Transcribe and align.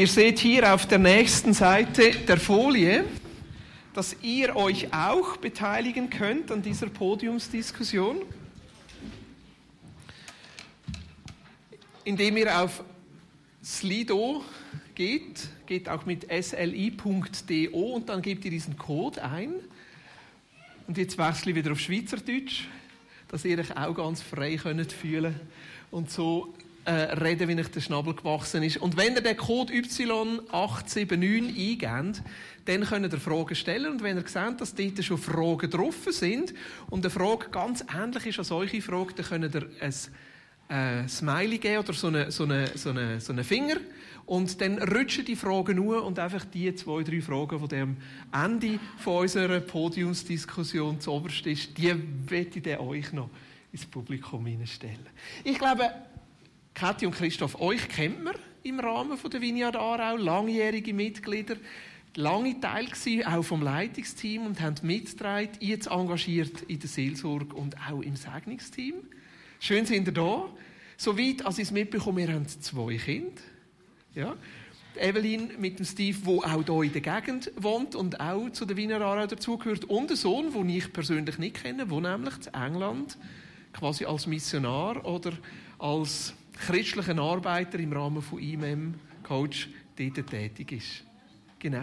ihr 0.00 0.06
seht 0.06 0.38
hier 0.38 0.72
auf 0.72 0.86
der 0.86 0.98
nächsten 0.98 1.52
Seite 1.52 2.12
der 2.26 2.38
Folie, 2.38 3.04
dass 3.92 4.16
ihr 4.22 4.56
euch 4.56 4.94
auch 4.94 5.36
beteiligen 5.36 6.08
könnt 6.08 6.50
an 6.50 6.62
dieser 6.62 6.86
Podiumsdiskussion, 6.86 8.22
indem 12.04 12.38
ihr 12.38 12.62
auf 12.62 12.82
Slido 13.62 14.42
geht, 14.94 15.50
geht 15.66 15.90
auch 15.90 16.06
mit 16.06 16.26
sli.do 16.32 17.78
und 17.78 18.08
dann 18.08 18.22
gebt 18.22 18.46
ihr 18.46 18.50
diesen 18.50 18.78
Code 18.78 19.22
ein. 19.22 19.52
Und 20.86 20.96
jetzt 20.96 21.18
wechsle 21.18 21.50
ich 21.50 21.56
wieder 21.58 21.72
auf 21.72 21.78
Schweizerdeutsch, 21.78 22.68
dass 23.28 23.44
ihr 23.44 23.58
euch 23.58 23.76
auch 23.76 23.92
ganz 23.92 24.22
frei 24.22 24.56
könnt 24.56 24.94
fühlen 24.94 25.38
und 25.90 26.10
so 26.10 26.54
äh, 26.84 26.92
reden, 26.92 27.48
wie 27.48 27.60
euch 27.60 27.68
der 27.68 27.80
Schnabel 27.80 28.14
gewachsen 28.14 28.62
ist. 28.62 28.78
Und 28.78 28.96
wenn 28.96 29.14
ihr 29.14 29.20
den 29.20 29.36
Code 29.36 29.72
Y879 29.72 31.86
eingebt, 31.86 32.22
dann 32.64 32.84
könnt 32.84 33.12
ihr 33.12 33.20
Fragen 33.20 33.54
stellen. 33.54 33.92
Und 33.92 34.02
wenn 34.02 34.16
ihr 34.16 34.26
seht, 34.26 34.60
dass 34.60 34.74
dort 34.74 35.04
schon 35.04 35.18
Fragen 35.18 35.70
drauf 35.70 36.06
sind 36.10 36.54
und 36.88 37.04
eine 37.04 37.10
Frage 37.10 37.48
ganz 37.50 37.84
ähnlich 37.94 38.26
ist 38.26 38.38
als 38.38 38.50
eure 38.50 38.80
Frage, 38.80 39.14
dann 39.14 39.26
könnt 39.26 39.54
ihr 39.54 39.68
ein 39.80 41.04
äh, 41.04 41.08
Smiley 41.08 41.58
geben 41.58 41.78
oder 41.78 41.92
so 41.92 42.06
einen 42.06 42.30
so 42.30 42.44
eine, 42.44 42.66
so 42.76 42.90
eine, 42.90 43.20
so 43.20 43.32
eine 43.32 43.44
Finger. 43.44 43.76
Und 44.26 44.60
dann 44.60 44.80
rutschen 44.80 45.24
die 45.24 45.34
Fragen 45.34 45.76
nur 45.76 46.04
und 46.04 46.18
einfach 46.18 46.44
die 46.44 46.72
zwei, 46.76 47.02
drei 47.02 47.20
Fragen, 47.20 47.68
die 47.68 47.76
am 47.76 47.96
Ende 48.32 48.78
von 48.98 49.22
unserer 49.22 49.58
Podiumsdiskussion 49.58 51.00
zu 51.00 51.12
oberst 51.12 51.44
ist, 51.46 51.76
die 51.76 51.92
werde 52.28 52.60
ich 52.60 52.78
euch 52.78 53.12
noch 53.12 53.28
ins 53.72 53.86
Publikum 53.86 54.46
stellen. 54.66 55.06
Ich 55.42 55.58
glaube, 55.58 55.90
Kathi 56.74 57.06
und 57.06 57.14
Christoph, 57.14 57.60
euch 57.60 57.88
kennt 57.88 58.22
man 58.24 58.34
im 58.62 58.80
Rahmen 58.80 59.18
der 59.30 59.40
Vineyard 59.40 59.76
Aarau, 59.76 60.16
langjährige 60.16 60.94
Mitglieder, 60.94 61.56
lange 62.16 62.60
Teil 62.60 62.86
gewesen, 62.86 63.26
auch 63.26 63.42
vom 63.42 63.62
Leitungsteam 63.62 64.46
und 64.46 64.60
haben 64.60 64.76
mitgetragen, 64.82 65.50
jetzt 65.60 65.88
engagiert 65.88 66.62
in 66.62 66.78
der 66.78 66.88
Seelsorge 66.88 67.54
und 67.54 67.76
auch 67.88 68.02
im 68.02 68.16
Segnungsteam. 68.16 68.94
Schön 69.58 69.86
sind 69.86 70.06
ihr 70.08 70.14
da. 70.14 70.48
Soweit, 70.96 71.44
als 71.46 71.58
ich 71.58 71.64
es 71.64 71.70
mitbekomme, 71.70 72.26
wir 72.26 72.34
haben 72.34 72.46
zwei 72.48 72.96
Kinder. 72.96 73.42
Ja. 74.14 74.36
Evelyn 74.96 75.52
mit 75.58 75.78
dem 75.78 75.86
Steve, 75.86 76.18
der 76.24 76.54
auch 76.54 76.64
hier 76.64 76.82
in 76.82 76.92
der 76.92 77.00
Gegend 77.00 77.52
wohnt 77.56 77.94
und 77.94 78.20
auch 78.20 78.50
zu 78.50 78.66
der 78.66 78.76
Wiener 78.76 79.00
Aarau 79.00 79.26
dazugehört. 79.26 79.84
Und 79.84 80.10
ein 80.10 80.16
Sohn, 80.16 80.52
den 80.52 80.68
ich 80.68 80.92
persönlich 80.92 81.38
nicht 81.38 81.62
kenne, 81.62 81.86
der 81.86 82.00
nämlich 82.00 82.34
in 82.46 82.54
England 82.54 83.16
quasi 83.72 84.04
als 84.04 84.26
Missionar 84.26 85.04
oder 85.06 85.32
als 85.78 86.34
christlicher 86.60 87.18
Arbeiter 87.18 87.78
im 87.78 87.92
Rahmen 87.92 88.22
von 88.22 88.38
IMEM 88.38 88.94
Coach 89.22 89.68
dort 89.96 90.26
tätig 90.28 90.72
ist. 90.72 91.04
Genau. 91.58 91.82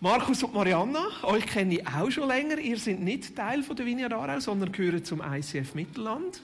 Markus 0.00 0.42
und 0.42 0.54
Marianna, 0.54 1.06
euch 1.24 1.46
kenne 1.46 1.74
ich 1.74 1.86
auch 1.86 2.10
schon 2.10 2.28
länger. 2.28 2.58
Ihr 2.58 2.78
seid 2.78 3.00
nicht 3.00 3.36
Teil 3.36 3.62
von 3.62 3.76
der 3.76 3.84
Vineyard 3.86 4.12
Aarau, 4.12 4.40
sondern 4.40 4.72
gehören 4.72 5.04
zum 5.04 5.20
ICF 5.20 5.74
Mittelland 5.74 6.40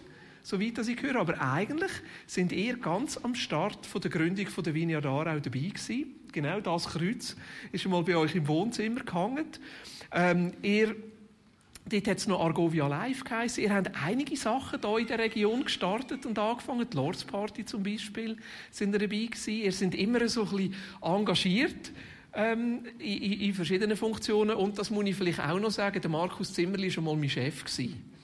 soweit 0.47 0.78
ich 0.78 1.03
höre. 1.03 1.17
Aber 1.17 1.41
eigentlich 1.41 1.91
sind 2.27 2.53
ihr 2.53 2.77
ganz 2.77 3.17
am 3.17 3.34
Start 3.34 3.84
von 3.84 4.01
der 4.01 4.11
Gründung 4.11 4.47
von 4.47 4.62
der 4.62 4.75
Vineyard 4.75 5.05
Aarau 5.05 5.41
dabei 5.41 5.58
gewesen. 5.58 6.14
Genau 6.33 6.61
das 6.61 6.86
Kreuz 6.86 7.36
ist 7.73 7.83
schon 7.83 7.92
mal 7.92 8.05
bei 8.05 8.17
euch 8.17 8.35
im 8.35 8.46
Wohnzimmer 8.46 9.01
gehangen. 9.01 9.46
Ähm, 10.13 10.52
ihr 10.63 10.95
Dort 11.89 12.08
hat 12.08 12.19
es 12.19 12.27
noch 12.27 12.41
Argovia 12.41 12.89
Live 12.89 13.23
geheißen. 13.23 13.63
Ihr 13.63 13.73
habt 13.73 13.91
einige 14.05 14.36
Sachen 14.36 14.80
hier 14.80 14.98
in 14.98 15.07
der 15.07 15.19
Region 15.20 15.64
gestartet 15.64 16.27
und 16.27 16.39
angefangen. 16.39 16.89
Die 16.91 16.97
Lords 16.97 17.24
Party 17.24 17.64
zum 17.64 17.83
Beispiel 17.83 18.36
sind 18.70 18.92
dabei 18.92 19.07
gewesen. 19.07 19.55
Ihr 19.55 19.73
seid 19.73 19.95
immer 19.95 20.29
so 20.29 20.42
ein 20.42 20.51
bisschen 20.51 20.75
engagiert 21.01 21.92
ähm, 22.35 22.85
in, 22.98 23.23
in, 23.23 23.41
in, 23.41 23.55
verschiedenen 23.55 23.96
Funktionen. 23.96 24.57
Und 24.57 24.79
das 24.79 24.91
muss 24.91 25.07
ich 25.07 25.14
vielleicht 25.14 25.41
auch 25.41 25.61
noch 25.61 25.70
sagen, 25.70 26.01
der 26.01 26.11
Markus 26.11 26.52
Zimmerli 26.52 26.89
war 26.89 26.91
schon 26.91 27.05
mal 27.05 27.17
mein 27.17 27.30
Chef. 27.30 27.64
Gewesen. 27.64 28.17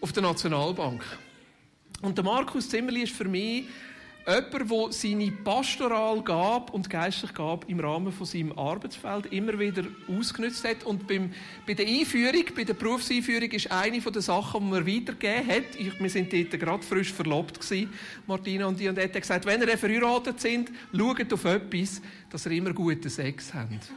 auf 0.00 0.12
der 0.12 0.22
Nationalbank. 0.22 1.04
Und 2.02 2.16
der 2.16 2.24
Markus 2.24 2.68
Zimmerli 2.68 3.02
ist 3.02 3.12
für 3.12 3.24
mich 3.24 3.64
jemand, 4.28 4.70
der 4.70 4.92
seine 4.92 5.32
pastoral 5.32 6.22
Gabe 6.22 6.72
und 6.72 6.90
geistliche 6.90 7.32
Gabe 7.32 7.66
im 7.68 7.80
Rahmen 7.80 8.12
von 8.12 8.26
seinem 8.26 8.52
Arbeitsfeld 8.52 9.26
immer 9.32 9.58
wieder 9.58 9.84
ausgenutzt 10.08 10.64
hat. 10.64 10.84
Und 10.84 11.06
beim, 11.08 11.32
bei 11.66 11.74
der 11.74 11.86
Einführung, 11.86 12.44
bei 12.54 12.64
der 12.64 12.74
Berufseinführung, 12.74 13.50
ist 13.50 13.72
eine 13.72 14.00
der 14.00 14.22
Sachen, 14.22 14.60
die 14.64 14.70
man 14.70 14.86
weitergegeben 14.86 15.48
hat. 15.48 15.76
Ich, 15.78 15.98
wir 15.98 16.10
sind 16.10 16.32
dort 16.32 16.60
gerade 16.60 16.82
frisch 16.82 17.12
verlobt 17.12 17.60
gewesen, 17.60 17.90
Martina 18.26 18.66
und 18.66 18.80
ich, 18.80 18.88
und 18.88 18.98
hat 18.98 19.12
gesagt, 19.14 19.46
wenn 19.46 19.62
ihr 19.62 19.78
verheiratet 19.78 20.40
sind, 20.40 20.70
schaut 20.94 21.32
auf 21.32 21.44
etwas, 21.44 22.02
dass 22.30 22.46
ihr 22.46 22.52
immer 22.52 22.72
guten 22.72 23.08
Sex 23.08 23.52
habt. 23.54 23.90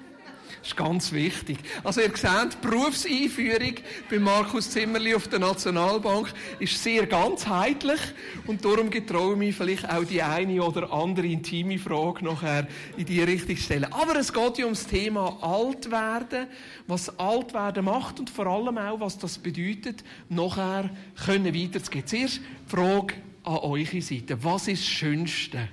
Ist 0.64 0.78
ganz 0.78 1.12
wichtig. 1.12 1.58
Also 1.84 2.02
ihr 2.02 2.16
seht, 2.16 2.54
die 2.54 2.68
Berufseinführung 2.68 3.74
bei 4.12 4.20
Markus 4.20 4.70
Zimmerli 4.70 5.16
auf 5.16 5.28
der 5.28 5.40
Nationalbank 5.40 6.32
ist 6.60 6.82
sehr 6.84 7.08
ganzheitlich 7.08 8.00
und 8.46 8.64
darum 8.64 8.92
getraue 8.92 9.34
ich 9.34 9.40
mich 9.40 9.56
vielleicht 9.56 9.90
auch 9.90 10.04
die 10.04 10.22
eine 10.22 10.62
oder 10.62 10.94
andere 10.94 11.26
intime 11.26 11.80
Frage 11.80 12.24
nachher 12.24 12.68
in 12.96 13.06
die 13.06 13.24
Richtung 13.24 13.58
stellen. 13.58 13.92
Aber 13.92 14.16
es 14.18 14.32
geht 14.32 14.60
ja 14.60 14.66
ums 14.66 14.86
Thema 14.86 15.40
Altwerden, 15.42 16.46
was 16.86 17.18
Altwerden 17.18 17.86
macht 17.86 18.20
und 18.20 18.30
vor 18.30 18.46
allem 18.46 18.78
auch, 18.78 19.00
was 19.00 19.18
das 19.18 19.40
bedeutet, 19.40 20.04
nachher 20.30 20.92
können 21.26 21.56
weiterzugehen. 21.56 22.06
Zuerst 22.06 22.38
die 22.38 22.70
Frage 22.70 23.16
an 23.44 23.58
eure 23.58 24.02
Seite. 24.02 24.44
Was 24.44 24.68
ist 24.68 24.84
das 24.84 24.90
Schönste 24.90 25.70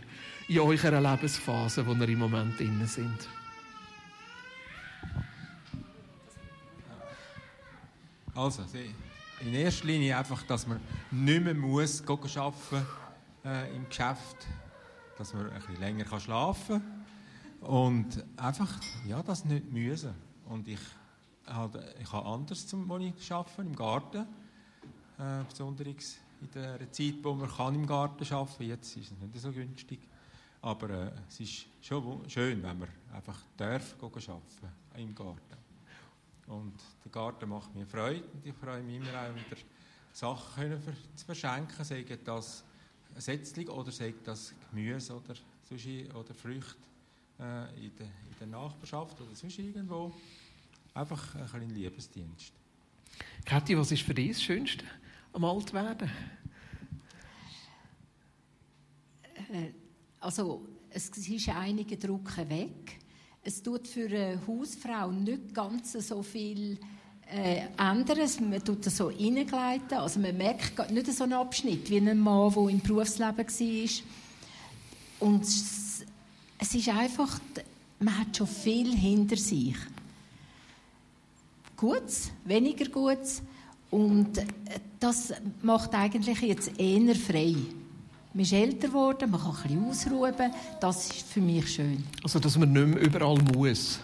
in 0.48 0.60
eurer 0.60 0.98
Lebensphase, 0.98 1.86
wo 1.86 1.92
ihr 1.92 2.08
im 2.08 2.20
Moment 2.20 2.58
drin 2.58 2.86
sind? 2.86 3.37
Also, 8.38 8.62
in 9.40 9.52
erster 9.52 9.88
Linie 9.88 10.16
einfach, 10.16 10.44
dass 10.44 10.64
man 10.64 10.78
nicht 11.10 11.42
mehr 11.42 11.54
muss 11.54 12.00
arbeiten 12.06 12.86
äh, 13.44 13.74
im 13.74 13.88
Geschäft, 13.88 14.46
dass 15.16 15.34
man 15.34 15.50
ein 15.50 15.58
bisschen 15.58 15.80
länger 15.80 16.04
kann 16.04 16.20
schlafen 16.20 16.80
kann 17.60 17.68
und 17.68 18.24
einfach, 18.36 18.78
ja, 19.08 19.24
das 19.24 19.44
nicht 19.44 19.72
müssen. 19.72 20.14
Und 20.46 20.68
ich, 20.68 20.78
halt, 21.48 21.80
ich 22.00 22.12
habe 22.12 22.28
anders 22.28 22.64
zum 22.64 22.88
ich 23.00 23.32
arbeite, 23.32 23.62
im 23.62 23.74
Garten, 23.74 24.24
äh, 25.18 25.42
besonders 25.48 26.18
in 26.40 26.50
der 26.54 26.92
Zeit, 26.92 27.14
wo 27.24 27.34
man 27.34 27.50
kann 27.50 27.74
im 27.74 27.88
Garten 27.88 28.22
arbeiten 28.32 28.56
kann. 28.56 28.66
Jetzt 28.68 28.96
ist 28.96 29.10
es 29.10 29.18
nicht 29.18 29.40
so 29.40 29.50
günstig. 29.50 29.98
Aber 30.62 30.90
äh, 30.90 31.10
es 31.28 31.40
ist 31.40 31.66
schon 31.80 32.22
schön, 32.30 32.62
wenn 32.62 32.78
man 32.78 32.88
einfach 33.12 33.40
darf 33.56 33.96
arbeiten 34.00 34.40
im 34.94 35.12
Garten. 35.12 35.67
Und 36.48 36.74
der 37.04 37.12
Garten 37.12 37.48
macht 37.48 37.74
mir 37.74 37.86
Freude 37.86 38.24
und 38.32 38.46
ich 38.46 38.54
freue 38.54 38.82
mich 38.82 38.96
immer 38.96 39.08
auch 39.08 39.34
wieder 39.34 39.60
Sachen 40.12 40.82
zu 41.14 41.26
verschenken, 41.26 41.84
sei 41.84 42.04
das 42.24 42.64
Setzling 43.16 43.68
oder 43.68 43.92
sei 43.92 44.14
das 44.24 44.54
Gemüse 44.70 45.14
oder, 45.14 45.34
Sushi 45.68 46.08
oder 46.14 46.32
Früchte 46.32 46.76
äh, 47.38 47.86
in, 47.86 47.96
der, 47.96 48.06
in 48.06 48.38
der 48.40 48.46
Nachbarschaft 48.46 49.20
oder 49.20 49.34
sonst 49.34 49.58
irgendwo. 49.58 50.12
Einfach 50.94 51.34
ein 51.34 51.46
kleiner 51.46 51.66
Liebesdienst. 51.66 52.52
Kathi, 53.44 53.76
was 53.76 53.92
ist 53.92 54.02
für 54.02 54.14
dich 54.14 54.32
das 54.32 54.42
Schönste 54.42 54.84
am 55.34 55.44
Altwerden? 55.44 56.10
Äh, 59.52 59.72
also, 60.20 60.66
es 60.90 61.10
ist 61.10 61.48
einige 61.50 61.98
Druck 61.98 62.36
weg 62.48 62.98
es 63.42 63.62
tut 63.62 63.86
für 63.86 64.06
eine 64.06 64.40
Hausfrau 64.46 65.10
nicht 65.10 65.54
ganz 65.54 65.92
so 65.92 66.22
viel 66.22 66.78
äh, 67.30 67.62
anderes. 67.76 68.40
Man 68.40 68.62
tut 68.64 68.84
das 68.86 68.96
so 68.96 69.08
reingleiten. 69.08 69.98
Also 69.98 70.20
man 70.20 70.36
merkt 70.36 70.90
nicht 70.90 71.12
so 71.12 71.24
einen 71.24 71.34
Abschnitt 71.34 71.88
wie 71.90 71.98
ein 71.98 72.18
Mann, 72.18 72.52
der 72.52 72.68
im 72.68 72.80
Berufsleben 72.80 73.38
war. 73.38 75.28
Und 75.28 75.42
es, 75.42 76.04
es 76.58 76.74
ist 76.74 76.88
einfach, 76.88 77.40
man 78.00 78.18
hat 78.18 78.36
schon 78.36 78.46
viel 78.46 78.94
hinter 78.94 79.36
sich. 79.36 79.76
Gutes, 81.76 82.30
weniger 82.44 82.88
Gutes. 82.88 83.42
Und 83.90 84.38
äh, 84.38 84.44
das 85.00 85.32
macht 85.62 85.94
eigentlich 85.94 86.40
jetzt 86.40 86.78
eher 86.78 87.14
frei. 87.14 87.54
Man 88.34 88.42
ist 88.42 88.52
älter 88.52 88.88
geworden, 88.88 89.30
man 89.30 89.40
kann 89.40 89.54
ein 89.64 89.88
bisschen 89.88 90.14
ausruhen. 90.14 90.52
Das 90.80 91.10
ist 91.10 91.26
für 91.28 91.40
mich 91.40 91.68
schön. 91.74 92.04
Also, 92.22 92.38
dass 92.38 92.58
man 92.58 92.72
nicht 92.72 92.86
mehr 92.86 93.00
überall 93.00 93.38
muss? 93.54 94.00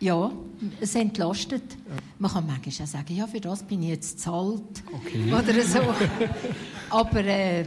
Ja, 0.00 0.30
es 0.80 0.94
entlastet. 0.94 1.62
Ja. 1.72 1.94
Man 2.18 2.30
kann 2.30 2.46
manchmal 2.46 2.86
auch 2.86 2.90
sagen, 2.90 3.16
ja, 3.16 3.26
für 3.26 3.40
das 3.40 3.62
bin 3.62 3.82
ich 3.82 3.90
jetzt 3.90 4.20
zu 4.20 4.32
alt. 4.32 4.82
Okay. 4.92 5.32
Oder 5.32 5.62
so. 5.62 5.80
Aber 6.90 7.24
äh, 7.24 7.64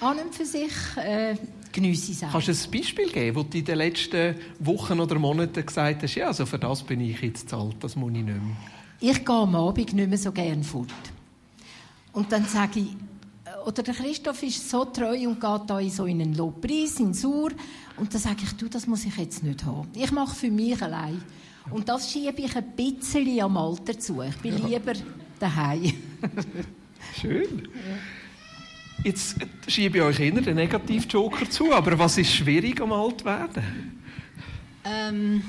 an 0.00 0.18
und 0.18 0.34
für 0.34 0.44
sich 0.44 0.72
äh, 0.96 1.36
geniesse 1.72 2.12
ich 2.12 2.18
es 2.18 2.24
auch. 2.24 2.32
Kannst 2.32 2.48
du 2.48 2.52
ein 2.52 2.70
Beispiel 2.70 3.10
geben, 3.10 3.36
wo 3.36 3.42
du 3.42 3.58
in 3.58 3.64
den 3.64 3.78
letzten 3.78 4.34
Wochen 4.60 5.00
oder 5.00 5.18
Monaten 5.18 5.64
gesagt 5.64 6.02
hast, 6.02 6.14
ja, 6.14 6.28
also 6.28 6.46
für 6.46 6.58
das 6.58 6.82
bin 6.82 7.00
ich 7.00 7.20
jetzt 7.20 7.48
zu 7.48 7.56
alt, 7.56 7.76
das 7.80 7.96
muss 7.96 8.10
ich 8.10 8.16
nicht 8.16 8.26
mehr? 8.26 8.36
Ich 9.00 9.24
gehe 9.24 9.34
am 9.34 9.54
Abend 9.54 9.92
nicht 9.92 10.08
mehr 10.08 10.18
so 10.18 10.32
gerne 10.32 10.62
fort. 10.62 10.88
Und 12.12 12.32
dann 12.32 12.44
sage 12.46 12.80
ich, 12.80 12.88
oder 13.68 13.82
der 13.82 13.92
Christoph 13.92 14.42
ist 14.44 14.70
so 14.70 14.86
treu 14.86 15.28
und 15.28 15.38
geht 15.38 15.60
da 15.66 15.78
in 15.78 15.90
so 15.90 16.04
einen 16.04 16.34
Lobpreis, 16.34 17.00
in 17.00 17.12
Sur. 17.12 17.50
Und 17.98 18.14
dann 18.14 18.20
sage 18.20 18.44
ich, 18.44 18.52
du, 18.54 18.66
das 18.66 18.86
muss 18.86 19.04
ich 19.04 19.14
jetzt 19.18 19.42
nicht 19.42 19.62
haben. 19.66 19.90
Ich 19.94 20.10
mache 20.10 20.34
für 20.34 20.50
mich 20.50 20.80
allein. 20.80 21.20
Und 21.70 21.86
das 21.86 22.10
schiebe 22.10 22.40
ich 22.40 22.56
ein 22.56 22.72
bisschen 22.74 23.40
am 23.40 23.58
Alter 23.58 23.98
zu. 23.98 24.22
Ich 24.22 24.36
bin 24.36 24.66
lieber 24.66 24.94
daheim. 25.38 25.92
Schön. 27.20 27.68
Jetzt 29.04 29.36
schiebe 29.66 29.98
ich 29.98 30.04
euch 30.04 30.20
eher 30.20 30.40
den 30.40 30.56
Negativ-Joker 30.56 31.50
zu, 31.50 31.70
aber 31.74 31.98
was 31.98 32.16
ist 32.16 32.32
schwierig 32.32 32.80
am 32.80 32.92
Altwerden? 32.92 34.00
Ähm, 34.82 35.42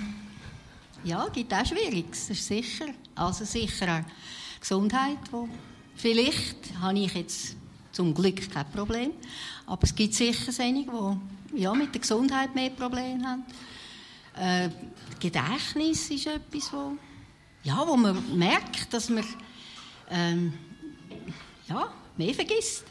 ja, 1.05 1.25
gibt 1.29 1.53
auch 1.53 1.65
Schwieriges, 1.65 2.27
das 2.27 2.37
ist 2.37 2.47
sicher. 2.47 2.87
Also 3.15 3.45
sicher 3.45 4.01
auch 4.01 4.59
Gesundheit, 4.59 5.19
wo 5.31 5.47
vielleicht 5.95 6.57
habe 6.81 6.99
ich 6.99 7.13
jetzt 7.13 7.58
zum 7.99 8.13
Glück 8.13 8.49
kein 8.49 8.71
Problem, 8.71 9.11
aber 9.65 9.83
es 9.83 9.93
gibt 9.93 10.13
sicher 10.13 10.53
einige, 10.63 11.19
die 11.53 11.59
ja, 11.63 11.73
mit 11.73 11.93
der 11.93 11.99
Gesundheit 11.99 12.55
mehr 12.55 12.69
Probleme 12.69 13.21
haben. 13.27 13.43
Äh, 14.37 14.69
Gedächtnis 15.19 16.09
ist 16.09 16.27
etwas, 16.27 16.71
wo, 16.71 16.93
ja, 17.61 17.85
wo 17.85 17.97
man 17.97 18.37
merkt, 18.37 18.93
dass 18.93 19.09
man 19.09 19.25
ähm, 20.09 20.53
ja, 21.67 21.91
mehr 22.15 22.33
vergisst. 22.33 22.85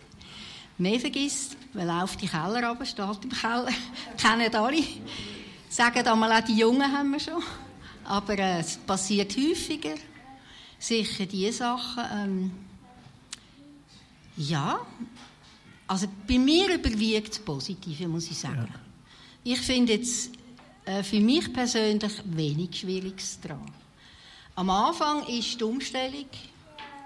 Mehr 0.76 1.00
vergisst, 1.00 1.56
weil 1.72 1.88
auf 1.88 2.18
die 2.18 2.28
Keller 2.28 2.68
runter 2.68 2.84
steht 2.84 3.24
im 3.24 3.30
Keller. 3.30 3.70
Kennen 4.18 4.54
alle. 4.54 4.84
Sagen 5.70 6.06
einmal 6.06 6.32
auch 6.32 6.44
die 6.44 6.58
Jungen 6.58 6.92
haben 6.92 7.12
wir 7.12 7.20
schon. 7.20 7.42
Aber 8.04 8.38
äh, 8.38 8.60
es 8.60 8.76
passiert 8.76 9.34
häufiger. 9.38 9.94
Sicher 10.78 11.24
diese 11.24 11.52
Sachen. 11.54 12.04
Ähm, 12.12 12.67
ja, 14.38 14.80
also 15.86 16.06
bei 16.26 16.38
mir 16.38 16.74
überwiegt 16.74 17.30
das 17.30 17.38
Positive, 17.38 18.08
muss 18.08 18.30
ich 18.30 18.38
sagen. 18.38 18.68
Ja. 18.72 18.80
Ich 19.52 19.60
finde 19.60 19.94
jetzt 19.94 20.30
äh, 20.84 21.02
für 21.02 21.20
mich 21.20 21.52
persönlich 21.52 22.22
wenig 22.24 22.80
Schwieriges 22.80 23.40
dran. 23.40 23.70
Am 24.54 24.70
Anfang 24.70 25.26
ist 25.26 25.58
die 25.60 25.64
Umstellung 25.64 26.26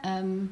ähm, 0.04 0.50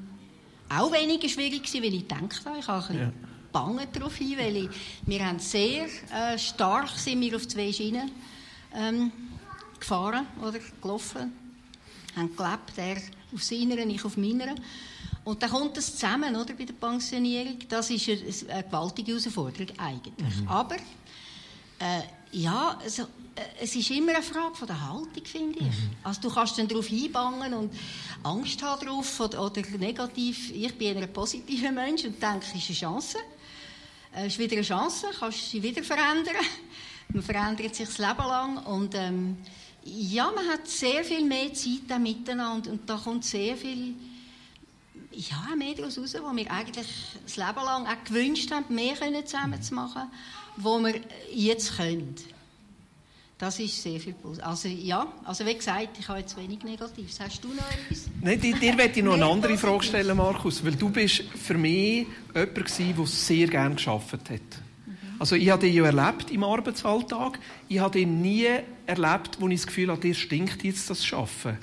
auch 0.68 0.92
weniger 0.92 1.28
schwierig 1.28 1.64
gewesen, 1.64 1.82
weil 1.82 1.94
ich 1.94 2.08
gedacht 2.08 2.44
habe, 2.44 2.58
ich 2.58 2.68
habe 2.68 2.88
ein 2.88 2.98
ja. 2.98 3.12
bange 3.50 3.86
darauf 3.92 4.14
hin, 4.16 4.38
weil 4.38 4.56
ich, 4.56 4.70
wir 5.06 5.26
haben 5.26 5.38
sehr 5.38 5.86
äh, 5.86 6.38
stark 6.38 6.90
sind 6.90 7.20
wir 7.20 7.36
auf 7.36 7.48
zwei 7.48 7.72
Schienen 7.72 8.10
ähm, 8.74 9.10
gefahren 9.78 10.26
oder 10.40 10.58
gelaufen, 10.80 11.32
haben 12.14 12.36
gelebt, 12.36 12.72
er 12.76 12.96
auf 13.34 13.42
seiner, 13.42 13.78
ich 13.78 14.04
auf 14.04 14.16
meiner. 14.16 14.54
Und 15.30 15.40
dann 15.40 15.50
kommt 15.50 15.76
das 15.76 15.92
zusammen, 15.92 16.34
oder, 16.34 16.54
bei 16.54 16.64
der 16.64 16.74
Pensionierung. 16.74 17.56
Das 17.68 17.88
ist 17.88 18.08
eine, 18.08 18.64
gewaltige 18.64 19.12
Herausforderung 19.12 19.68
eigentlich. 19.78 20.40
Mhm. 20.40 20.48
Aber 20.48 20.74
äh, 20.74 22.02
ja, 22.32 22.76
also, 22.82 23.02
äh, 23.36 23.62
es 23.62 23.76
ist 23.76 23.90
immer 23.90 24.12
eine 24.12 24.24
Frage 24.24 24.56
von 24.56 24.66
der 24.66 24.88
Haltung, 24.88 25.24
finde 25.24 25.60
ich. 25.60 25.66
Mhm. 25.66 25.90
Also 26.02 26.20
du 26.22 26.30
kannst 26.30 26.58
dann 26.58 26.66
darauf 26.66 26.88
hinbangen 26.88 27.54
und 27.54 27.72
Angst 28.24 28.60
haben 28.60 28.84
drauf 28.84 29.20
oder, 29.20 29.46
oder 29.46 29.62
negativ. 29.78 30.50
Ich 30.50 30.76
bin 30.76 30.96
ein 30.96 31.12
positiver 31.12 31.70
Mensch 31.70 32.04
und 32.04 32.20
denke, 32.20 32.46
es 32.52 32.54
ist 32.54 32.68
eine 32.68 32.76
Chance. 32.76 33.18
Es 34.12 34.26
ist 34.26 34.38
wieder 34.40 34.54
eine 34.54 34.62
Chance, 34.62 35.06
kannst 35.16 35.48
sie 35.48 35.62
wieder 35.62 35.84
verändern. 35.84 36.34
Man 37.12 37.22
verändert 37.22 37.76
sich 37.76 37.86
das 37.86 37.98
Leben 37.98 38.18
lang 38.18 38.56
und 38.66 38.94
ähm, 38.96 39.36
ja, 39.82 40.30
man 40.30 40.46
hat 40.46 40.68
sehr 40.68 41.02
viel 41.02 41.24
mehr 41.24 41.52
Zeit 41.54 41.98
miteinander 41.98 42.70
und 42.70 42.88
da 42.88 42.96
kommt 42.96 43.24
sehr 43.24 43.56
viel 43.56 43.94
ja, 45.12 45.56
mehr 45.56 45.74
daraus 45.74 45.98
raus, 45.98 46.14
wo 46.20 46.36
wir 46.36 46.50
eigentlich 46.50 46.86
das 47.24 47.36
Leben 47.36 47.64
lang 47.64 47.86
auch 47.86 48.04
gewünscht 48.04 48.50
haben, 48.50 48.74
mehr 48.74 48.96
zusammen 49.24 49.60
zu 49.62 49.74
machen, 49.74 50.10
wo 50.56 50.78
wir 50.78 51.00
jetzt 51.32 51.76
können. 51.76 52.14
Das 53.40 53.58
ist 53.58 53.82
sehr 53.82 53.98
viel 53.98 54.12
Plus. 54.12 54.38
Also 54.38 54.68
ja, 54.68 55.10
also 55.24 55.46
wie 55.46 55.54
gesagt, 55.54 55.98
ich 55.98 56.06
habe 56.08 56.18
jetzt 56.18 56.36
wenig 56.36 56.62
Negatives. 56.62 57.18
Hast 57.20 57.42
du 57.42 57.48
noch 57.48 57.64
etwas? 57.72 58.10
Nein, 58.20 58.38
dir, 58.38 58.54
dir 58.54 58.74
möchte 58.74 58.98
ich 58.98 59.04
noch 59.04 59.14
eine 59.14 59.24
andere 59.24 59.56
Frage 59.56 59.82
stellen, 59.82 60.14
Markus, 60.14 60.62
weil 60.62 60.74
du 60.74 60.90
bist 60.90 61.22
für 61.42 61.54
mich 61.54 62.06
jemand 62.34 62.54
gewesen, 62.54 62.94
der 62.94 63.06
sehr 63.06 63.46
gerne 63.46 63.76
geschafft 63.76 64.12
hat. 64.12 64.30
Mhm. 64.30 64.94
Also 65.18 65.36
ich 65.36 65.48
habe 65.48 65.62
dich 65.62 65.74
ja 65.74 65.86
erlebt 65.86 66.30
im 66.30 66.44
Arbeitsalltag. 66.44 67.38
Ich 67.66 67.78
habe 67.78 67.98
dich 67.98 68.06
nie 68.06 68.46
erlebt, 68.84 69.40
wo 69.40 69.48
ich 69.48 69.60
das 69.60 69.66
Gefühl 69.66 69.90
habe, 69.90 70.02
dir 70.02 70.14
stinkt 70.14 70.62
jetzt 70.62 70.90
das 70.90 71.02
Schaffen. 71.02 71.56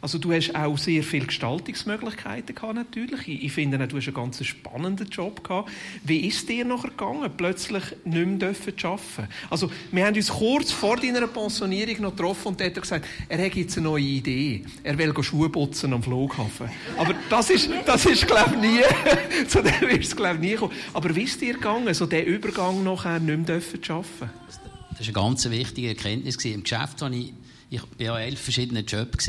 Also 0.00 0.18
du 0.18 0.32
hast 0.32 0.54
auch 0.54 0.78
sehr 0.78 1.02
viele 1.02 1.26
Gestaltungsmöglichkeiten 1.26 2.54
gehabt, 2.54 2.74
natürlich. 2.74 3.28
Ich 3.28 3.52
finde, 3.52 3.78
du 3.86 3.96
hast 3.96 4.06
einen 4.06 4.14
ganz 4.14 4.44
spannenden 4.44 5.08
Job 5.08 5.44
gehabt. 5.44 5.70
Wie 6.04 6.26
ist 6.26 6.38
es 6.38 6.46
dir 6.46 6.64
nachher 6.64 6.88
gegangen, 6.88 7.30
plötzlich 7.36 7.84
nicht 8.04 8.40
mehr 8.40 8.54
zu 8.54 8.86
arbeiten? 8.86 9.28
Also 9.50 9.70
wir 9.92 10.06
haben 10.06 10.16
uns 10.16 10.28
kurz 10.28 10.72
vor 10.72 10.96
deiner 10.96 11.26
Pensionierung 11.26 12.00
noch 12.02 12.16
getroffen 12.16 12.48
und 12.48 12.60
er 12.60 12.68
hat 12.68 12.80
gesagt, 12.80 13.06
er 13.28 13.38
hätte 13.38 13.58
jetzt 13.58 13.76
eine 13.76 13.88
neue 13.88 14.02
Idee. 14.02 14.64
Er 14.82 14.96
will 14.96 15.12
Schuhe 15.22 15.50
putzen 15.50 15.92
am 15.92 16.02
Flughafen. 16.02 16.70
Aber 16.96 17.14
das 17.28 17.50
ist, 17.50 17.68
das 17.84 18.06
ist 18.06 18.26
glaube 18.26 18.54
ich, 18.54 18.60
nie, 18.60 18.80
zu 19.48 19.62
dem 19.62 20.00
es, 20.00 20.16
glaube 20.16 20.36
ich, 20.36 20.40
nie 20.40 20.50
gekommen. 20.52 20.72
Aber 20.94 21.14
wie 21.14 21.22
ist 21.22 21.32
es 21.32 21.38
dir 21.38 21.54
gegangen, 21.54 21.92
so 21.92 22.06
der 22.06 22.26
Übergang 22.26 22.82
nachher 22.82 23.20
nicht 23.20 23.48
mehr 23.48 23.60
zu 23.60 23.92
arbeiten? 23.92 24.30
Das 24.48 25.00
war 25.00 25.04
eine 25.04 25.12
ganz 25.12 25.48
wichtige 25.48 25.88
Erkenntnis. 25.88 26.36
Im 26.44 26.62
Geschäft 26.62 27.02
ich, 27.12 27.32
ich 27.70 27.82
war 27.82 27.88
ja 27.98 28.18
elf 28.18 28.40
verschiedene 28.40 28.80
Jobs 28.80 29.28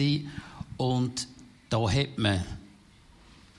und 0.82 1.28
da 1.70 1.88
hat 1.88 2.18
man, 2.18 2.44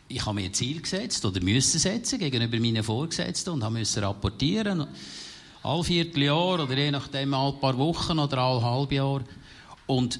ich 0.08 0.26
habe 0.26 0.34
mir 0.34 0.46
ein 0.46 0.54
Ziel 0.54 0.82
gesetzt 0.82 1.24
oder 1.24 1.40
müssen 1.40 1.78
setzen 1.78 2.18
gegenüber 2.18 2.58
meinen 2.58 2.82
Vorgesetzten 2.82 3.50
und 3.50 3.62
habe 3.62 3.78
müssen 3.78 4.02
rapportieren. 4.02 4.88
All 5.62 5.84
Vierteljahr 5.84 6.64
oder 6.64 6.76
je 6.76 6.90
nachdem 6.90 7.32
all 7.32 7.52
paar 7.52 7.78
Wochen 7.78 8.18
oder 8.18 8.38
all 8.38 8.60
halb 8.60 8.90
Jahr. 8.90 9.22
Und 9.86 10.18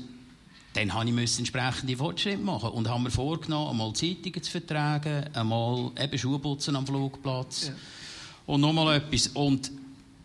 dann 0.75 0.94
habe 0.94 1.10
ich 1.10 1.38
entsprechende 1.40 1.96
Fortschritte 1.96 2.38
machen 2.38 2.70
und 2.70 2.88
haben 2.88 3.02
mir 3.02 3.10
vorgenommen, 3.10 3.70
einmal 3.70 3.93
Zeitungen 3.94 4.40
zu 4.40 4.52
vertragen, 4.52 5.25
einmal 5.34 5.90
eben 6.00 6.18
Schuhputzen 6.18 6.76
am 6.76 6.87
Flugplatz 6.87 7.66
ja. 7.66 7.75
und 8.47 8.61
nochmal 8.61 8.99
etwas. 8.99 9.26
Und 9.26 9.73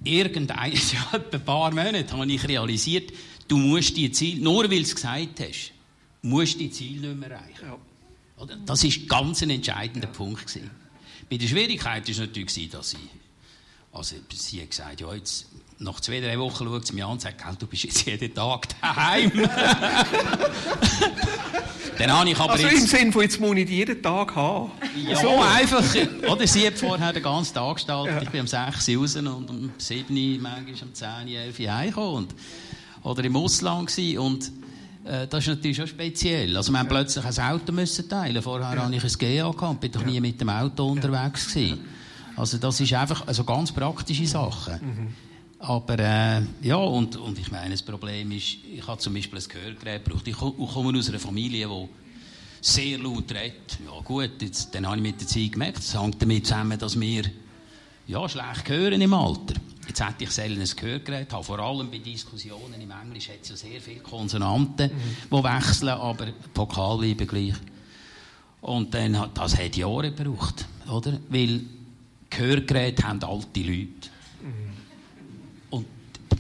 irgendein, 0.04 0.74
ja, 0.94 1.20
ein 1.32 1.44
paar 1.44 1.72
Monate 1.72 2.12
habe 2.12 2.32
ich 2.32 2.48
realisiert, 2.48 3.12
du 3.48 3.58
musst 3.58 3.98
die 3.98 4.12
Ziel, 4.12 4.40
nur 4.44 4.66
weil 4.66 4.78
du 4.78 4.84
es 4.84 4.94
gesagt 4.94 5.40
hast, 5.40 5.74
musst 6.22 6.56
du 6.56 6.60
die 6.60 6.72
Ziele 6.72 7.10
nicht 7.10 7.20
mehr 7.20 7.32
erreichen. 7.32 7.66
Ja. 7.66 7.78
Das 8.66 8.84
war 8.84 8.92
ganz 9.08 9.42
ein 9.42 9.50
entscheidender 9.50 10.08
ja. 10.08 10.14
Punkt. 10.14 10.48
Gewesen. 10.48 10.70
Bei 11.30 11.38
der 11.38 11.48
Schwierigkeit 11.48 12.08
war 12.08 12.26
natürlich, 12.26 12.70
dass 12.70 12.94
ich, 12.94 13.00
also 13.92 14.16
sie 14.34 14.62
hat 14.62 14.70
gesagt, 14.70 15.02
ja, 15.02 15.14
jetzt, 15.14 15.48
nach 15.80 16.00
zwei, 16.00 16.20
drei 16.20 16.40
Wochen 16.40 16.66
schaut 16.66 16.88
sie 16.88 16.94
mich 16.94 17.04
an 17.04 17.12
und 17.12 17.22
sagt, 17.22 17.44
du 17.62 17.68
bist 17.68 17.84
jetzt 17.84 18.06
jeden 18.06 18.34
Tag 18.34 18.68
daheim. 18.82 19.32
Dann 21.98 22.12
habe 22.12 22.30
ich 22.30 22.38
aber 22.38 22.54
also 22.54 22.68
jetzt, 22.68 22.82
im 22.82 22.88
Sinne 22.88 23.12
von, 23.12 23.24
jetzt 23.24 23.40
muss 23.40 23.58
ich 23.58 23.70
jeden 23.70 24.02
Tag 24.02 24.36
haben. 24.36 24.72
Ja, 24.96 25.16
so 25.20 25.40
einfach. 25.40 25.84
Oder 26.30 26.46
sie 26.46 26.68
hat 26.68 26.76
vorher 26.76 27.12
den 27.12 27.24
ganzen 27.24 27.56
Tag 27.56 27.76
gestaltet. 27.76 28.16
Ja. 28.16 28.22
Ich 28.22 28.30
bin 28.30 28.42
um 28.42 28.48
6 28.48 28.90
Uhr 28.90 29.02
raus 29.02 29.16
und 29.16 29.28
um 29.28 29.72
7 29.78 30.16
Uhr, 30.16 30.40
manchmal 30.40 30.76
um 30.84 30.94
10 30.94 31.08
Uhr, 31.28 31.40
11 31.40 31.60
Uhr 31.60 31.74
heimgekommen. 31.74 32.28
Oder 33.04 33.24
im 33.24 33.36
Ausland 33.36 33.88
gewesen. 33.88 34.20
Und 34.20 34.52
das 35.30 35.44
ist 35.44 35.48
natürlich 35.48 35.78
schon 35.78 35.88
speziell. 35.88 36.56
Also 36.58 36.72
wir 36.72 36.80
haben 36.80 36.88
plötzlich 36.88 37.24
ein 37.24 37.52
Auto 37.52 37.72
müssen 37.72 38.10
teilen. 38.10 38.42
Vorher 38.42 38.74
ja. 38.76 38.84
hatte 38.84 38.96
ich 38.96 39.04
ein 39.04 39.18
GA 39.18 39.52
gehabt 39.52 39.62
und 39.62 39.80
bin 39.80 39.92
doch 39.92 40.06
nie 40.06 40.20
mit 40.20 40.40
dem 40.40 40.50
Auto 40.50 40.88
unterwegs 40.88 41.54
gewesen. 41.54 41.80
Also 42.36 42.58
das 42.58 42.80
ist 42.80 42.94
einfach 42.94 43.26
also 43.28 43.44
ganz 43.44 43.72
praktische 43.72 44.28
Sachen. 44.28 44.74
Mhm. 44.74 45.08
Aber 45.60 45.98
äh, 45.98 46.42
ja, 46.62 46.76
und, 46.76 47.16
und 47.16 47.40
ich 47.40 47.52
meine, 47.52 47.72
das 47.72 47.82
Problem 47.82 48.32
ist, 48.32 48.58
ich 48.72 48.86
habe 48.86 49.00
zum 49.00 49.16
Beispiel 49.16 49.40
ein 49.40 49.46
Gehörgerät 49.48 50.06
gebraucht. 50.06 50.28
Ich 50.28 50.38
komme 50.38 51.00
aus 51.00 51.10
einer 51.10 51.20
Familie, 51.20 51.68
die 51.68 51.90
sehr 52.62 53.00
laut 53.00 53.32
redet. 53.32 53.80
Ja 53.84 54.00
gut, 54.04 54.42
jetzt, 54.42 54.74
dann 54.76 54.86
habe 54.86 54.98
ich 54.98 55.02
mit 55.02 55.20
der 55.20 55.28
Zeit 55.28 55.52
gemerkt, 55.52 55.80
es 55.80 56.00
hängt 56.00 56.22
damit 56.22 56.46
zusammen, 56.46 56.78
dass 56.78 57.00
wir 57.00 57.24
ja, 58.06 58.30
schlecht 58.30 58.70
hören 58.70 59.02
im 59.02 59.14
Alter. 59.14 59.56
Jetzt 59.98 60.08
hätte 60.08 60.24
ich 60.26 60.30
selten 60.30 60.62
ein 60.62 60.70
Gehörgerät, 60.76 61.34
habe 61.34 61.44
vor 61.44 61.58
allem 61.58 61.90
bei 61.90 61.98
Diskussionen 61.98 62.80
im 62.80 62.92
Englisch 62.92 63.30
hat 63.30 63.42
es 63.42 63.50
ja 63.50 63.56
sehr 63.56 63.82
viele 63.82 64.02
Konsonanten, 64.02 64.92
mhm. 64.92 65.36
die 65.36 65.44
wechseln, 65.44 65.90
aber 65.90 66.28
Vokal 66.54 67.00
bleiben 67.00 67.26
gleich. 67.26 67.56
Und 68.62 68.94
dann 68.94 69.18
hat 69.18 69.36
das 69.36 69.58
hat 69.58 69.76
Jahre 69.76 70.12
gebraucht, 70.12 70.68
oder? 70.88 71.20
Weil 71.30 71.62
Gehörgeräte 72.30 73.08
haben 73.08 73.24
alte 73.24 73.60
Leute. 73.62 74.10
Mhm. 74.44 74.74
Und 75.72 75.88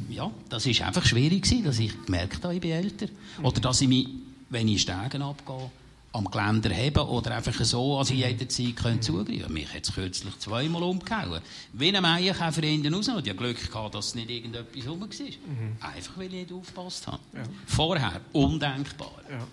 ja, 0.07 0.29
das 0.49 0.67
ist 0.67 0.83
einfach 0.83 1.07
schwierig 1.07 1.41
gewesen, 1.41 1.63
dass 1.63 1.79
ich 1.79 2.05
gemerkt 2.05 2.43
habe, 2.43 2.53
ich 2.53 2.61
bin 2.61 2.73
älter. 2.73 3.07
Mhm. 3.39 3.45
Oder 3.45 3.59
dass 3.59 3.81
ich 3.81 3.87
mich, 3.87 4.07
wenn 4.51 4.67
ich 4.67 4.83
Stegen 4.83 5.23
abgehe, 5.23 5.71
am 6.17 6.25
Geländer 6.31 6.71
haben 6.73 7.09
oder 7.09 7.35
einfach 7.35 7.63
so, 7.63 7.97
also 7.97 8.13
jeder 8.13 8.49
Zeit 8.49 8.75
können 8.75 9.01
zugreifen. 9.01 9.53
Mich 9.53 9.71
hat 9.71 9.83
es 9.83 9.93
kürzlich 9.93 10.37
zweimal 10.39 10.83
umgehauen. 10.83 11.41
Wie 11.73 11.95
ein 11.95 12.01
Meierkäfer 12.01 12.61
hinten 12.61 12.93
raus. 12.93 13.07
Ich 13.07 13.13
hatte 13.13 13.35
Glück 13.35 13.71
gehabt, 13.71 13.95
dass 13.95 14.15
nicht 14.15 14.29
irgendetwas 14.29 14.87
rum 14.87 15.01
war. 15.01 15.07
Mhm. 15.07 15.77
Einfach, 15.79 16.17
weil 16.17 16.25
ich 16.25 16.31
nicht 16.31 16.51
aufgepasst 16.51 17.07
habe. 17.07 17.19
Ja. 17.33 17.43
Vorher 17.67 18.21
undenkbar. 18.33 19.11
Ja. 19.29 19.47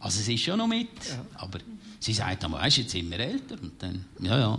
Also 0.00 0.20
sie 0.22 0.34
ist 0.34 0.42
schon 0.42 0.58
noch 0.58 0.66
mit, 0.66 0.88
ja. 1.08 1.24
aber 1.34 1.58
sie 2.00 2.14
sagt 2.14 2.42
dann, 2.42 2.52
weißt 2.52 2.78
du, 2.78 2.80
jetzt 2.80 2.92
sind 2.92 3.10
wir 3.10 3.20
älter. 3.20 3.56
Und 3.62 3.72
dann, 3.78 4.04
ja, 4.20 4.38
ja. 4.38 4.58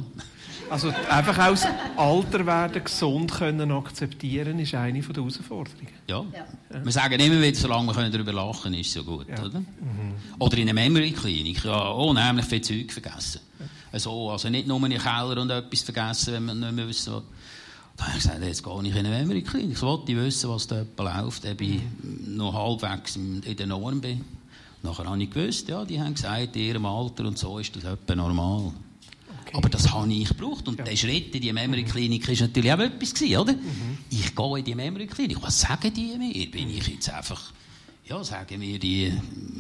Also 0.70 0.90
einfach 1.10 1.38
auch 1.38 1.52
das 1.52 1.68
Alterwerden 1.98 2.84
gesund 2.84 3.32
können 3.32 3.72
akzeptieren, 3.72 4.60
ist 4.60 4.74
eine 4.76 5.02
der 5.02 5.16
Herausforderungen. 5.16 5.88
Ja. 6.08 6.24
ja. 6.34 6.84
Wir 6.86 6.92
sagen 6.92 7.20
immer 7.20 7.42
wieder, 7.42 7.58
solange 7.58 7.94
wir 7.96 8.10
darüber 8.10 8.32
lachen 8.32 8.64
können, 8.64 8.76
ist 8.76 8.88
es 8.88 8.94
so 8.94 9.04
gut, 9.04 9.28
ja. 9.28 9.44
oder? 9.44 9.60
Mhm. 9.60 10.14
Oder 10.40 10.58
in 10.58 10.70
einer 10.70 10.74
Memory-Klinik, 10.74 11.66
ja, 11.66 11.92
oh, 11.92 12.14
nämlich 12.14 12.46
viel 12.46 12.62
Zeug 12.62 12.92
vergessen. 12.92 13.42
Ja. 13.60 13.66
Also, 13.92 14.30
also 14.30 14.50
nicht 14.50 14.68
nur 14.68 14.82
in 14.84 14.92
den 14.92 15.02
Keller 15.02 15.42
und 15.42 15.50
etwas 15.50 15.82
vergessen, 15.82 16.34
wenn 16.36 16.46
man 16.46 16.60
nicht 16.60 16.74
mehr 16.74 16.88
wissen 16.88 17.14
will. 17.14 17.24
Da 17.98 18.06
habe 18.06 18.18
ich 18.18 18.24
gesagt, 18.24 18.44
jetzt 18.44 18.64
gehe 18.64 18.82
ich 18.84 18.96
in 18.96 19.06
eine 19.06 19.10
Memory-Klinik. 19.10 19.74
Ich 19.74 19.82
wollte 19.82 20.16
wissen, 20.16 20.50
was 20.50 20.68
da 20.68 20.86
läuft, 20.98 21.46
ob 21.46 21.62
ich 21.62 21.82
mhm. 21.82 22.38
noch 22.38 22.54
halbwegs 22.54 23.16
in 23.16 23.42
der 23.42 23.68
Norm 23.68 24.00
bin. 24.00 24.24
Nachher 24.84 25.06
habe 25.06 25.22
ich 25.22 25.30
gewusst, 25.30 25.68
ja, 25.70 25.86
die 25.86 26.00
haben 26.00 26.14
gesagt, 26.14 26.56
in 26.56 26.62
ihrem 26.64 26.86
Alter 26.86 27.26
und 27.26 27.38
so 27.38 27.60
ist 27.60 27.76
das 27.76 27.84
etwa 27.84 28.16
normal. 28.16 28.74
Okay. 29.42 29.58
Aber 29.58 29.70
das 29.70 29.92
habe 29.92 30.12
ich 30.12 30.30
gebraucht. 30.30 30.68
Und 30.68 30.80
ja. 30.80 30.86
der 30.86 30.96
Schritt 30.96 31.36
in 31.36 31.42
die 31.42 31.54
Memory-Klinik 31.54 32.28
war 32.28 32.48
natürlich 32.48 32.74
auch 32.74 32.80
etwas, 32.80 33.14
gewesen, 33.14 33.38
oder? 33.38 33.54
Mhm. 33.54 33.98
Ich 34.10 34.36
gehe 34.36 34.60
in 34.60 34.66
die 34.66 34.76
Memory-Klinik. 34.76 35.42
Was 35.42 35.62
sagen 35.62 35.94
die 35.94 36.18
mir? 36.18 36.52
Bin 36.52 36.70
ich 36.70 36.88
jetzt 36.88 37.10
einfach, 37.10 37.52
ja, 38.06 38.24
sagen 38.24 38.60
mir 38.60 38.80
die, 38.80 39.14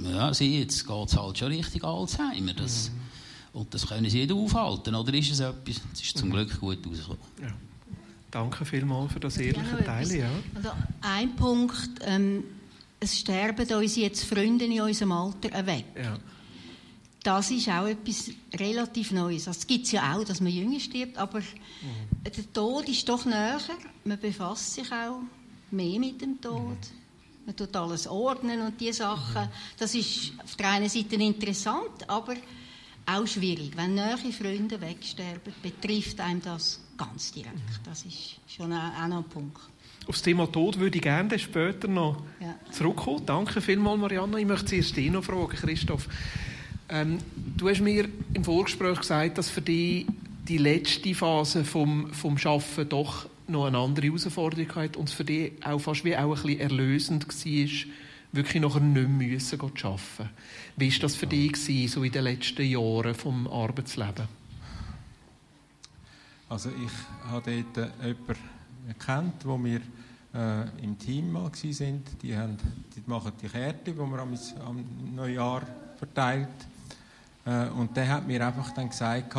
ja, 0.04 0.34
sie, 0.34 0.60
jetzt 0.60 0.88
geht 0.88 1.08
es 1.08 1.18
halt 1.18 1.38
schon 1.38 1.48
richtig 1.50 1.84
Alzheimer. 1.84 2.54
Das, 2.54 2.90
mhm. 2.90 3.02
Und 3.54 3.74
das 3.74 3.88
können 3.88 4.10
sie 4.10 4.20
nicht 4.20 4.32
aufhalten, 4.32 4.96
oder 4.96 5.14
ist 5.14 5.32
es 5.32 5.40
etwas? 5.42 5.82
Es 5.94 6.02
ist 6.02 6.18
zum 6.18 6.30
mhm. 6.30 6.34
Glück 6.34 6.60
gut 6.60 6.80
rausgekommen. 6.88 7.20
Ja. 7.42 7.54
Danke 8.32 8.64
vielmals 8.64 9.12
für 9.12 9.20
das 9.20 9.36
ehrliche 9.38 9.84
Teilen. 9.84 10.20
Ja. 10.20 10.30
Also 10.56 10.70
ein 11.02 11.36
Punkt, 11.36 11.90
ähm, 12.06 12.46
es 13.02 13.20
sterben 13.20 13.68
uns 13.74 13.96
jetzt 13.96 14.24
Freunde 14.24 14.66
in 14.66 14.80
unserem 14.80 15.12
Alter 15.12 15.66
weg. 15.66 15.86
Ja. 15.98 16.20
Das 17.24 17.52
ist 17.52 17.68
auch 17.68 17.88
etwas 17.88 18.32
relativ 18.54 19.12
Neues. 19.12 19.48
Es 19.48 19.66
gibt 19.66 19.86
es 19.86 19.92
ja 19.92 20.16
auch, 20.16 20.24
dass 20.24 20.40
man 20.40 20.52
jünger 20.52 20.80
stirbt, 20.80 21.18
aber 21.18 21.40
mhm. 21.40 22.24
der 22.24 22.54
Tod 22.54 22.88
ist 22.88 23.10
doch 23.10 23.26
näher. 23.26 23.60
Man 24.06 24.20
befasst 24.20 24.76
sich 24.76 24.92
auch 24.92 25.22
mehr 25.72 26.00
mit 26.00 26.22
dem 26.22 26.40
Tod. 26.40 26.62
Mhm. 26.62 27.46
Man 27.46 27.56
tut 27.56 27.76
alles 27.76 28.08
ordnen 28.08 28.62
und 28.62 28.80
diese 28.80 29.00
Sachen. 29.00 29.44
Mhm. 29.46 29.50
Das 29.78 29.96
ist 29.96 30.34
auf 30.44 30.56
der 30.56 30.70
einen 30.70 30.90
Seite 30.90 31.16
interessant, 31.16 32.08
aber 32.08 32.36
auch 33.08 33.28
schwierig. 33.28 33.76
Wenn 33.76 33.96
nahe 33.96 34.18
Freunde 34.18 34.80
wegsterben, 34.80 35.54
betrifft 35.62 36.20
einem 36.20 36.42
das 36.42 36.80
ganz 36.98 37.32
direkt. 37.32 37.56
Mhm. 37.56 37.84
Das 37.84 38.06
ist 38.06 38.38
schon 38.48 38.72
auch 38.72 39.08
noch 39.08 39.18
ein 39.18 39.24
Punkt. 39.24 39.60
Auf 40.08 40.16
das 40.16 40.24
Thema 40.24 40.52
Tod 40.52 40.80
würde 40.80 40.98
ich 40.98 41.04
gerne 41.04 41.38
später 41.38 41.88
noch 41.88 42.24
ja. 42.40 42.56
zurückkommen. 42.72 43.26
Danke 43.26 43.62
vielmals, 43.62 44.00
Marianne. 44.00 44.40
Ich 44.40 44.48
möchte 44.48 44.66
zuerst 44.66 44.98
dich 44.98 45.12
noch 45.12 45.24
fragen, 45.24 45.50
Christoph. 45.50 46.08
Ähm, 46.90 47.20
du 47.56 47.70
hast 47.70 47.82
mir 47.82 48.10
im 48.34 48.44
Vorgespräch 48.44 49.00
gesagt, 49.00 49.38
dass 49.38 49.50
für 49.50 49.62
dich 49.62 50.08
die 50.48 50.58
letzte 50.58 51.14
Phase 51.14 51.64
vom, 51.64 52.12
vom 52.14 52.38
Schaffen 52.38 52.90
doch 52.90 53.28
noch 53.48 53.66
eine 53.66 53.78
andere 53.78 54.08
Herausforderung 54.08 54.76
hat 54.76 54.98
und 54.98 55.10
es 55.10 55.14
für 55.14 55.24
dich 55.24 55.54
auch 55.64 55.80
fast 55.80 56.04
wie 56.04 56.18
auch 56.18 56.36
ein 56.36 56.42
bisschen 56.42 56.60
erlösend 56.60 57.28
war, 57.28 57.70
wirklich 58.32 58.62
nachher 58.62 58.80
nicht 58.80 59.08
mehr 59.10 59.28
müssen 59.28 59.60
zu 59.60 59.88
arbeiten. 59.88 60.30
Wie 60.78 60.92
war 60.92 61.00
das 61.00 61.16
für 61.16 61.28
dich 61.28 61.54
gewesen, 61.54 61.88
so 61.88 62.04
in 62.04 62.12
den 62.12 62.24
letzten 62.24 62.66
Jahren 62.66 63.14
vom 63.14 63.48
Arbeitsleben? 63.48 64.28
Also 66.50 66.70
ich 66.70 67.32
habe 67.32 67.64
dort 67.76 67.92
jemanden 68.02 68.61
kennt, 69.00 69.46
wo 69.46 69.58
wir 69.64 69.82
äh, 70.34 70.84
im 70.84 70.98
Team 70.98 71.32
mal 71.32 71.44
waren. 71.44 72.04
Die, 72.22 72.38
haben, 72.38 72.58
die 72.96 73.04
machen 73.06 73.32
die 73.42 73.48
Kärtchen, 73.48 73.96
die 73.96 74.02
man 74.02 74.20
am, 74.20 74.34
am 74.66 74.86
Neujahr 75.16 75.62
verteilt. 75.98 76.48
Äh, 77.46 77.68
und 77.70 77.96
der 77.96 78.08
hat 78.10 78.28
mir 78.28 78.46
einfach 78.46 78.72
dann 78.72 78.90
gesagt, 78.90 79.36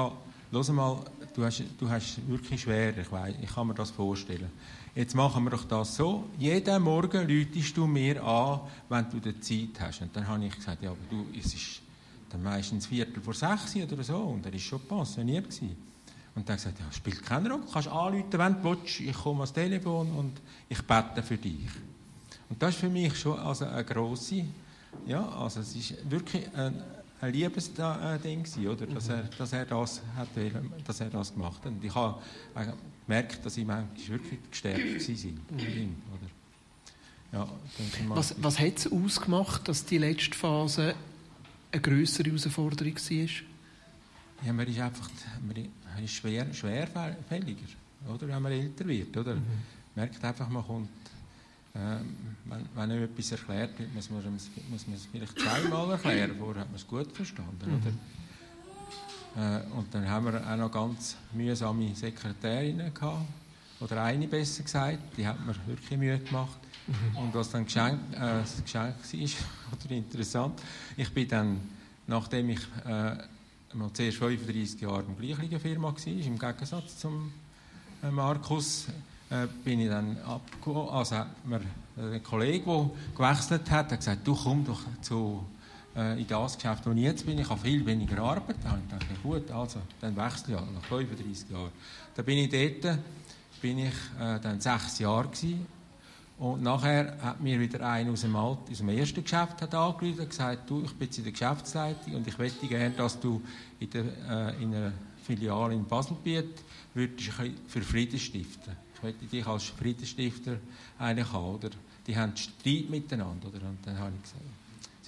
Los 0.51 0.69
mal, 0.71 0.99
du 1.35 1.45
hast, 1.45 1.63
du 1.79 1.89
hast 1.89 2.29
wirklich 2.29 2.61
schwer, 2.61 2.97
ich, 2.99 3.11
weiss, 3.11 3.35
ich 3.41 3.55
kann 3.55 3.67
mir 3.67 3.75
das 3.75 3.91
vorstellen. 3.91 4.51
Jetzt 4.95 5.15
machen 5.15 5.45
wir 5.45 5.51
doch 5.51 5.65
das 5.65 5.97
so, 5.97 6.25
jeden 6.39 6.83
Morgen 6.83 7.27
läutest 7.27 7.75
du 7.75 7.87
mir 7.87 8.23
an, 8.23 8.61
wenn 8.91 9.09
du 9.09 9.19
die 9.19 9.41
Zeit 9.41 9.81
hast. 9.81 10.03
Und 10.03 10.15
dann 10.15 10.29
habe 10.29 10.45
ich 10.45 10.55
gesagt, 10.55 10.83
ja, 10.83 10.91
aber 10.91 10.99
du, 11.09 11.27
es 11.39 11.55
ist 11.55 11.81
dann 12.29 12.43
meistens 12.43 12.87
Viertel 12.87 13.23
vor 13.23 13.33
sechs 13.33 13.75
oder 13.77 14.05
so, 14.05 14.19
und 14.19 14.45
er 14.45 14.53
war 14.53 14.59
schon 14.59 14.81
pensioniert. 14.81 15.45
Gewesen. 15.45 15.92
Und 16.35 16.49
dann 16.49 16.57
gesagt, 16.57 16.79
ja, 16.79 16.91
spielt 16.93 17.23
keine 17.25 17.51
Rolle, 17.51 17.63
du 17.65 17.73
kannst 17.73 17.89
anrufen, 17.89 18.33
wenn 18.33 18.63
du 18.63 18.65
willst, 18.65 19.01
ich 19.01 19.13
komme 19.13 19.41
ans 19.41 19.53
Telefon 19.53 20.11
und 20.13 20.41
ich 20.69 20.81
bete 20.83 21.23
für 21.23 21.37
dich. 21.37 21.69
Und 22.49 22.63
das 22.63 22.75
ist 22.75 22.81
für 22.81 22.89
mich 22.89 23.19
schon 23.19 23.39
also 23.39 23.67
eine 23.67 23.85
grosse, 23.85 24.45
ja, 25.07 25.27
also 25.29 25.61
es 25.61 25.75
ist 25.75 26.11
wirklich 26.11 26.45
ein, 26.55 26.83
ein 27.21 27.33
Liebesding 27.33 28.45
oder, 28.67 28.87
dass 28.87 29.09
er, 29.09 29.23
dass 29.25 29.53
er 29.53 29.65
das 29.67 30.03
hat, 30.17 30.29
dass 30.87 31.01
er 31.01 31.11
das 31.11 31.33
gemacht 31.33 31.61
hat. 31.65 31.73
Und 31.73 31.85
ich 31.85 31.95
habe 31.95 32.21
gemerkt, 33.07 33.45
dass 33.45 33.57
ich 33.57 33.67
manchmal 33.67 34.09
wirklich 34.09 34.41
gestärkt 34.51 34.81
war 34.81 35.59
mhm. 35.59 35.97
Ja, 37.33 37.49
was, 38.09 38.35
was 38.43 38.59
hat 38.59 38.77
es 38.77 38.93
ausgemacht, 38.93 39.67
dass 39.67 39.87
die 39.87 39.97
letzte 39.97 40.37
Phase 40.37 40.95
eine 41.71 41.81
größere 41.81 42.29
Herausforderung 42.29 42.95
war? 42.95 43.52
Ja, 44.45 44.53
man 44.53 44.67
ist 44.67 44.81
einfach, 44.81 45.09
man, 45.47 46.05
ist 46.05 46.15
schwer, 46.15 46.53
schwerfälliger, 46.53 47.67
oder, 48.09 48.29
wenn 48.29 48.43
man 48.43 48.53
älter 48.53 48.87
wird. 48.87 49.17
Oder? 49.17 49.37
Mhm. 49.37 49.43
merkt 49.95 50.25
einfach, 50.25 50.49
man 50.49 50.65
kommt, 50.65 50.89
äh, 51.75 51.79
wenn, 52.45 52.67
wenn 52.75 52.91
einem 52.91 53.05
etwas 53.05 53.33
erklärt 53.33 53.79
wird, 53.79 53.95
muss 53.95 54.11
man, 54.11 54.23
muss 54.71 54.87
man 54.87 54.97
es 54.97 55.07
vielleicht 55.11 55.39
zweimal 55.39 55.91
erklären, 55.91 56.37
vorher 56.39 56.63
hat 56.63 56.69
man 56.69 56.77
es 56.77 56.87
gut 56.87 57.13
verstanden. 57.13 57.67
Mhm. 57.67 57.81
Oder? 57.81 57.93
Äh, 59.35 59.63
und 59.77 59.95
dann 59.95 60.09
haben 60.09 60.27
wir 60.27 60.47
auch 60.47 60.57
noch 60.57 60.73
ganz 60.73 61.17
mühsame 61.33 61.95
Sekretärinnen 61.95 62.93
gehabt, 62.93 63.27
oder 63.81 64.05
eine 64.05 64.29
besser 64.29 64.63
gesagt, 64.63 64.99
die 65.17 65.27
hat 65.27 65.45
mir 65.45 65.55
wirklich 65.67 65.99
Mühe 65.99 66.19
gemacht. 66.19 66.59
Mhm. 66.87 67.17
Und 67.17 67.35
was 67.35 67.51
dann 67.51 67.65
Geschenk, 67.65 67.99
äh, 68.13 68.19
das 68.19 68.63
Geschenk 68.63 68.95
war, 68.95 69.79
oder 69.85 69.91
interessant, 69.91 70.63
ich 70.97 71.13
bin 71.13 71.29
dann, 71.29 71.61
nachdem 72.07 72.51
ich 72.51 72.61
äh, 72.85 73.17
noch 73.75 73.93
zuerst 73.93 74.19
35 74.19 74.81
Jahre 74.81 75.05
der 75.05 75.35
gleichen 75.35 75.61
Firma 75.61 75.89
war, 75.89 76.07
im 76.07 76.39
Gegensatz 76.39 76.99
zum 76.99 77.33
äh, 78.03 78.11
Markus, 78.11 78.87
äh, 79.31 79.47
bin 79.65 79.81
ich 79.81 79.89
dann 79.89 80.19
abgekommen. 80.19 80.89
Also 80.91 81.17
hat 81.17 81.47
mir 81.47 81.61
ein 81.97 82.23
Kollege, 82.23 82.65
der 82.65 82.91
gewechselt 83.17 83.71
hat, 83.71 83.93
hat 83.93 83.99
gesagt, 83.99 84.27
du 84.27 84.35
komm 84.35 84.65
doch 84.65 84.81
zu, 85.01 85.45
äh, 85.97 86.21
in 86.21 86.27
das 86.27 86.57
Geschäft, 86.57 86.87
wo 86.87 86.91
ich 86.93 86.99
jetzt 86.99 87.27
bin. 87.27 87.39
Ich 87.39 87.49
habe 87.49 87.61
viel 87.61 87.85
weniger 87.85 88.19
Arbeit. 88.23 88.57
Da 88.63 88.79
ich 88.79 88.91
gedacht, 88.91 89.23
gut, 89.23 89.51
also, 89.51 89.81
dann 90.01 90.17
wechsle 90.17 90.55
ich 90.55 90.75
nach 90.75 90.85
35 90.89 91.51
Jahren. 91.51 91.71
Da 92.15 92.23
bin 92.23 92.39
ich 92.39 92.51
dort, 92.51 92.99
bin 93.61 93.79
ich 93.79 93.95
äh, 94.21 94.39
dann 94.41 94.61
sechs 94.61 94.99
Jahre 94.99 95.29
gewesen, 95.29 95.67
und 96.43 96.61
nachher 96.61 97.17
hat 97.23 97.41
mir 97.41 97.61
wieder 97.61 97.89
einer 97.89 98.11
aus 98.11 98.23
dem, 98.23 98.35
Alt, 98.35 98.59
aus 98.69 98.79
dem 98.79 98.89
ersten 98.89 99.23
Geschäft 99.23 99.63
hat 99.63 99.73
angerufen 99.77 100.23
und 100.23 100.29
gesagt, 100.29 100.69
du, 100.69 100.83
ich 100.83 100.93
bin 100.95 101.07
jetzt 101.07 101.19
in 101.19 101.23
der 101.23 101.33
Geschäftsleitung 101.33 102.17
und 102.17 102.27
ich 102.27 102.37
möchte 102.37 102.67
gerne, 102.67 102.91
dass 102.97 103.21
du 103.21 103.41
in, 103.79 103.89
der, 103.91 104.05
äh, 104.05 104.61
in 104.61 104.75
einer 104.75 104.93
Filiale 105.25 105.75
in 105.75 105.85
Baselbiet 105.85 106.65
würdest 106.95 107.31
für 107.69 107.83
Frieden 107.83 108.19
stiften. 108.19 108.73
Ich 108.97 109.03
möchte 109.05 109.25
dich 109.27 109.47
als 109.47 109.67
Friedensstifter 109.67 110.57
eigentlich 110.99 111.33
haben, 111.33 111.55
oder? 111.55 111.71
Die 112.09 112.17
haben 112.17 112.37
Streit 112.37 112.91
miteinander, 112.91 113.47
oder? 113.47 113.69
Und 113.69 113.79
dann 113.85 113.97
habe 114.01 114.11
ich 114.17 114.23
gesagt, 114.23 114.43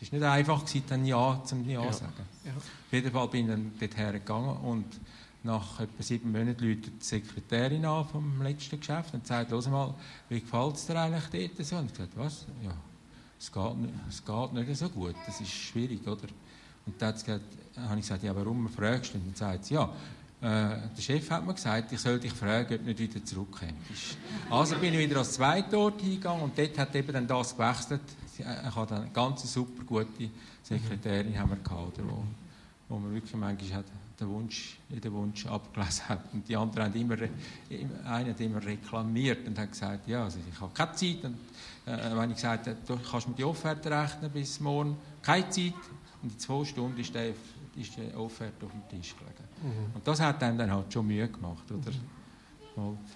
es 0.01 0.13
war 0.13 0.19
nicht 0.21 0.29
einfach, 0.29 0.65
dann 0.89 1.05
Ja 1.05 1.43
zum 1.45 1.69
Ja, 1.69 1.85
ja. 1.85 1.93
sagen. 1.93 2.13
Ja. 2.45 2.53
Auf 2.53 2.93
jeden 2.93 3.11
Fall 3.11 3.27
bin 3.27 3.41
ich 3.41 3.51
dann 3.51 3.73
dorthin 3.81 4.13
gegangen 4.13 4.57
und 4.59 4.85
nach 5.45 5.79
etwa 5.79 6.03
sieben 6.03 6.33
Monaten 6.33 6.67
läutet 6.67 6.93
die 7.01 7.05
Sekretärin 7.05 7.85
an 7.85 8.07
vom 8.07 8.43
letzten 8.43 8.81
Geschäft 8.81 9.13
und 9.13 9.27
sagt, 9.27 9.51
los 9.51 9.69
mal, 9.69 9.95
wie 10.31 10.41
gefällt 10.41 10.77
es 10.77 10.87
dir 10.87 10.99
eigentlich 10.99 11.53
dort? 11.55 11.67
So? 11.67 11.77
Und 11.77 11.87
ich 11.87 11.93
gesagt, 11.93 12.17
was? 12.17 12.47
Ja, 12.63 12.75
es 13.39 13.53
geht, 13.53 13.77
nicht, 13.77 13.95
es 14.09 14.25
geht 14.25 14.53
nicht 14.55 14.77
so 14.77 14.89
gut, 14.89 15.15
das 15.27 15.41
ist 15.41 15.51
schwierig, 15.51 16.07
oder? 16.07 16.29
Und 16.87 17.01
dann 17.01 17.15
habe 17.15 17.95
ich 17.95 18.01
gesagt, 18.01 18.23
ja, 18.23 18.35
warum 18.35 18.69
fragst 18.69 19.13
du? 19.13 19.19
Und 19.19 19.27
dann 19.27 19.35
sagt 19.35 19.67
sie, 19.67 19.75
ja, 19.75 19.85
äh, 20.41 20.77
der 20.97 21.03
Chef 21.03 21.31
hat 21.31 21.47
mir 21.47 21.55
gesagt, 21.55 21.93
ich 21.93 22.01
soll 22.01 22.19
dich 22.19 22.33
fragen, 22.33 22.75
ob 22.75 22.81
du 22.81 22.85
nicht 22.87 22.99
wieder 22.99 23.25
zurückkommst. 23.25 24.19
Also 24.51 24.77
bin 24.77 24.95
ich 24.95 25.01
wieder 25.01 25.19
als 25.19 25.33
zweite 25.33 25.79
Ort 25.79 26.01
hingegangen 26.01 26.43
und 26.43 26.59
dort 26.59 26.79
hat 26.79 26.95
eben 26.95 27.13
dann 27.13 27.27
das 27.27 27.57
gewechselt. 27.57 28.03
Ich 28.39 28.45
hatte 28.45 28.97
eine 28.97 29.11
ganz 29.11 29.53
super 29.53 29.85
gute 29.85 30.31
Sekretärin 30.63 31.39
haben 31.39 31.51
wir 31.51 31.57
gehabt, 31.57 31.99
wo, 32.03 32.25
wo 32.89 32.99
man 32.99 33.13
wirklich 33.13 33.35
manchmal 33.35 33.79
hat 33.79 33.87
den 34.19 34.29
Wunsch, 34.29 34.79
den 34.89 35.13
Wunsch 35.13 35.47
abgelesen 35.47 36.09
hat. 36.09 36.33
Und 36.33 36.49
die 36.49 36.57
anderen 36.57 36.87
haben 36.87 37.01
immer, 37.01 37.17
einer 38.07 38.31
hat 38.31 38.41
immer 38.41 38.65
reklamiert 38.65 39.47
und 39.47 39.59
hat 39.59 39.73
gesagt, 39.73 40.07
ja, 40.07 40.25
also 40.25 40.39
ich 40.49 40.61
habe 40.61 40.73
keine 40.73 40.93
Zeit. 40.93 41.25
Und 41.25 41.37
äh, 41.87 42.17
wenn 42.17 42.31
ich 42.31 42.37
gesagt 42.37 42.69
habe, 42.69 42.77
du 42.87 42.97
kannst 42.97 43.29
mir 43.29 43.35
die 43.35 43.45
Offerte 43.45 43.91
rechnen 43.91 44.31
bis 44.31 44.61
morgen, 44.61 44.97
keine 45.23 45.49
Zeit. 45.49 45.75
Und 46.23 46.33
in 46.33 46.39
zwei 46.39 46.65
Stunden 46.65 46.99
ist, 46.99 47.15
der, 47.15 47.31
ist 47.31 47.97
die 47.97 48.15
Offerte 48.15 48.67
auf 48.67 48.73
dem 48.73 48.89
Tisch 48.89 49.15
gelegen. 49.17 49.45
Mhm. 49.63 49.97
Und 49.97 50.07
das 50.07 50.21
hat 50.21 50.43
einem 50.43 50.59
dann 50.59 50.71
halt 50.71 50.93
schon 50.93 51.07
Mühe 51.07 51.29
gemacht, 51.29 51.71
oder? 51.71 51.91
Mhm. 51.91 52.24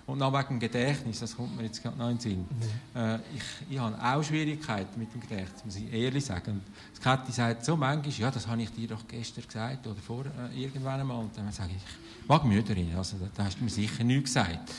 Und 0.07 0.19
dann 0.21 0.33
wegen 0.33 0.49
dem 0.49 0.61
Gedächtnis, 0.61 1.19
das 1.19 1.37
kommt 1.37 1.57
mir 1.57 1.65
jetzt 1.65 1.83
gerade 1.83 1.99
noch 1.99 2.09
in 2.09 2.17
den 2.17 2.21
Sinn. 2.21 2.39
Mhm. 2.39 3.01
Äh, 3.01 3.17
ich, 3.17 3.71
ich 3.71 3.79
habe 3.79 3.97
auch 4.01 4.23
Schwierigkeiten 4.23 4.99
mit 4.99 5.13
dem 5.13 5.21
Gedächtnis, 5.21 5.65
muss 5.65 5.77
ich 5.77 5.93
ehrlich 5.93 6.25
sagen. 6.25 6.53
Und 6.53 6.63
das 6.93 7.01
Kathi 7.01 7.33
sagt 7.33 7.65
so 7.65 7.77
manchmal, 7.77 8.13
ja, 8.13 8.31
das 8.31 8.47
habe 8.47 8.63
ich 8.63 8.71
dir 8.71 8.89
doch 8.89 9.07
gestern 9.09 9.45
gesagt 9.45 9.87
oder 9.87 9.97
vor 9.97 10.25
äh, 10.27 10.63
irgendwann 10.63 11.01
einmal. 11.01 11.19
Und 11.19 11.37
dann 11.37 11.51
sage 11.51 11.71
ich, 11.71 11.83
ich 12.23 12.29
mag 12.29 12.45
mich 12.45 12.69
nicht 12.69 12.97
also 12.97 13.17
da 13.35 13.45
hast 13.45 13.59
du 13.59 13.65
mir 13.65 13.71
sicher 13.71 14.05
nichts 14.05 14.35
gesagt. 14.35 14.73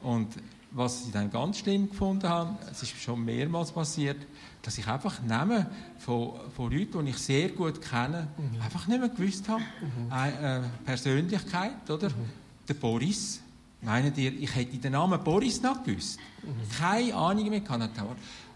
Und 0.00 0.28
was 0.70 1.06
ich 1.06 1.12
dann 1.12 1.30
ganz 1.30 1.58
schlimm 1.58 1.88
gefunden 1.88 2.28
habe, 2.28 2.56
es 2.70 2.82
ist 2.82 3.00
schon 3.00 3.24
mehrmals 3.24 3.72
passiert, 3.72 4.18
dass 4.62 4.78
ich 4.78 4.86
einfach 4.86 5.20
Namen 5.22 5.66
von, 5.98 6.34
von 6.54 6.70
Leuten, 6.70 7.04
die 7.04 7.10
ich 7.10 7.18
sehr 7.18 7.48
gut 7.50 7.82
kenne, 7.82 8.28
mhm. 8.38 8.60
einfach 8.62 8.86
nicht 8.86 9.00
mehr 9.00 9.08
gewusst 9.08 9.48
habe. 9.48 9.60
Mhm. 9.60 10.12
Eine 10.12 10.58
äh, 10.58 10.84
Persönlichkeit, 10.84 11.90
oder? 11.90 12.08
Mhm. 12.08 12.30
Der 12.68 12.74
Boris. 12.74 13.40
Meinen 13.82 14.14
ihr, 14.16 14.32
ich 14.32 14.54
hätte 14.54 14.78
den 14.78 14.92
Namen 14.92 15.22
Boris 15.22 15.60
noch 15.60 15.82
gewusst? 15.82 16.20
Mhm. 16.42 16.78
Keine 16.78 17.14
Ahnung 17.14 17.48
mehr 17.48 17.60
gehabt. 17.60 17.90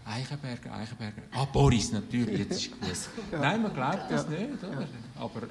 Eichenberger, 0.05 0.73
Eichenberger. 0.73 1.21
Ah, 1.33 1.43
Boris, 1.45 1.91
natürlich, 1.91 2.39
jetzt 2.39 2.65
ist 2.65 2.71
gut. 2.71 2.89
ja. 3.33 3.39
Nein, 3.41 3.61
man 3.61 3.73
glaubt 3.73 4.09
das 4.09 4.25
ja. 4.31 4.39
nicht, 4.39 4.63
oder? 4.63 4.87
Aber 5.19 5.41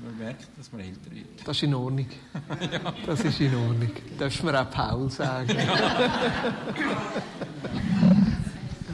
man 0.00 0.16
merkt, 0.16 0.46
dass 0.56 0.70
man 0.70 0.82
älter 0.82 1.10
wird. 1.10 1.26
Das 1.44 1.56
ist 1.56 1.64
in 1.64 1.74
Ordnung. 1.74 2.06
ja. 2.72 2.94
Das 3.04 3.20
ist 3.24 3.40
in 3.40 3.52
Ordnung. 3.54 3.90
Darfst 4.16 4.44
mir 4.44 4.60
auch 4.60 4.70
Paul 4.70 5.10
sagen. 5.10 5.56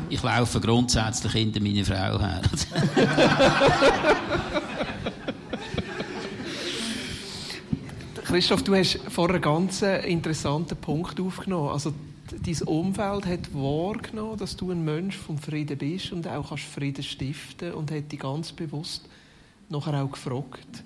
ich 0.08 0.22
laufe 0.22 0.60
grundsätzlich 0.60 1.32
hinter 1.32 1.60
meiner 1.60 1.84
Frau 1.84 2.18
her. 2.18 2.40
Christoph, 8.28 8.62
du 8.62 8.74
hast 8.74 9.00
vorher 9.08 9.36
einen 9.36 9.42
ganz 9.42 9.80
interessanten 9.80 10.76
Punkt 10.76 11.18
aufgenommen. 11.18 11.70
Also, 11.70 11.94
dein 12.30 12.62
Umfeld 12.68 13.24
hat 13.24 13.54
wahrgenommen, 13.54 14.36
dass 14.36 14.54
du 14.54 14.70
ein 14.70 14.84
Mensch 14.84 15.16
vom 15.16 15.38
Frieden 15.38 15.78
bist 15.78 16.12
und 16.12 16.28
auch 16.28 16.50
kannst 16.50 16.64
Frieden 16.64 17.02
stiften 17.02 17.72
und 17.72 17.90
hat 17.90 18.12
dich 18.12 18.20
ganz 18.20 18.52
bewusst 18.52 19.08
nachher 19.70 20.04
auch 20.04 20.10
gefragt. 20.10 20.84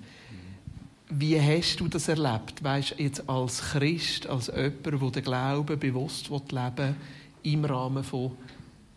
Wie 1.09 1.37
hast 1.37 1.81
du 1.81 1.89
das 1.89 2.07
erlebt? 2.07 2.63
Weißt 2.63 2.95
jetzt 2.97 3.27
als 3.27 3.59
Christ, 3.59 4.25
als 4.25 4.47
jemand, 4.47 4.85
der 4.85 5.11
den 5.11 5.23
Glauben 5.25 5.77
bewusst 5.77 6.29
leben 6.29 6.77
will, 6.77 6.95
im 7.43 7.65
Rahmen 7.65 8.05
von 8.05 8.31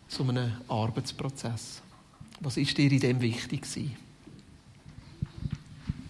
so 0.07 0.23
einem 0.23 0.53
Arbeitsprozess? 0.69 1.81
Was 2.39 2.55
ist 2.55 2.77
dir 2.77 2.89
in 2.89 3.01
dem 3.01 3.19
wichtig 3.19 3.63
gewesen? 3.63 4.06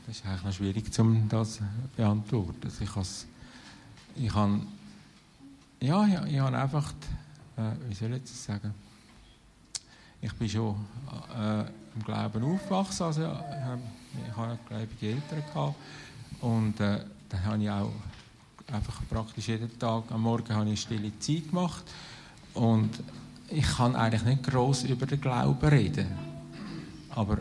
Das 0.07 0.15
ist 0.15 0.25
eigentlich 0.25 0.43
noch 0.43 0.53
schwierig, 0.53 0.99
um 0.99 1.27
das 1.27 1.55
zu 1.55 1.63
beantworten. 1.97 2.61
Also 2.63 2.81
ich, 2.81 2.95
has, 2.95 3.25
ich 4.15 4.33
habe 4.33 4.61
ja, 5.81 6.05
ich, 6.05 6.33
ich 6.33 6.39
habe 6.39 6.57
einfach, 6.57 6.93
äh, 7.57 7.71
wie 7.89 7.93
soll 7.93 8.13
ich 8.13 8.21
das 8.21 8.45
sagen, 8.45 8.73
ich 10.21 10.33
bin 10.35 10.47
schon 10.47 10.77
äh, 11.37 11.59
im 11.59 12.03
Glauben 12.05 12.41
aufgewachsen, 12.41 13.03
also 13.03 13.23
äh, 13.23 13.77
ich 14.29 14.37
habe 14.37 14.57
gläubige 14.69 15.07
Eltern 15.07 15.43
gehabt. 15.53 15.75
Und 16.39 16.79
äh, 16.79 17.01
dann 17.27 17.45
habe 17.45 17.61
ich 17.61 17.69
auch 17.69 17.91
einfach 18.71 19.01
praktisch 19.09 19.49
jeden 19.49 19.77
Tag 19.77 20.05
am 20.09 20.21
Morgen 20.21 20.55
habe 20.55 20.69
ich 20.69 20.79
stille 20.79 21.11
Zeit 21.19 21.49
gemacht. 21.49 21.83
Und 22.53 22.91
ich 23.49 23.67
kann 23.75 23.93
eigentlich 23.93 24.23
nicht 24.23 24.43
groß 24.43 24.83
über 24.83 25.05
den 25.05 25.19
Glauben 25.19 25.67
reden, 25.67 26.07
aber 27.09 27.39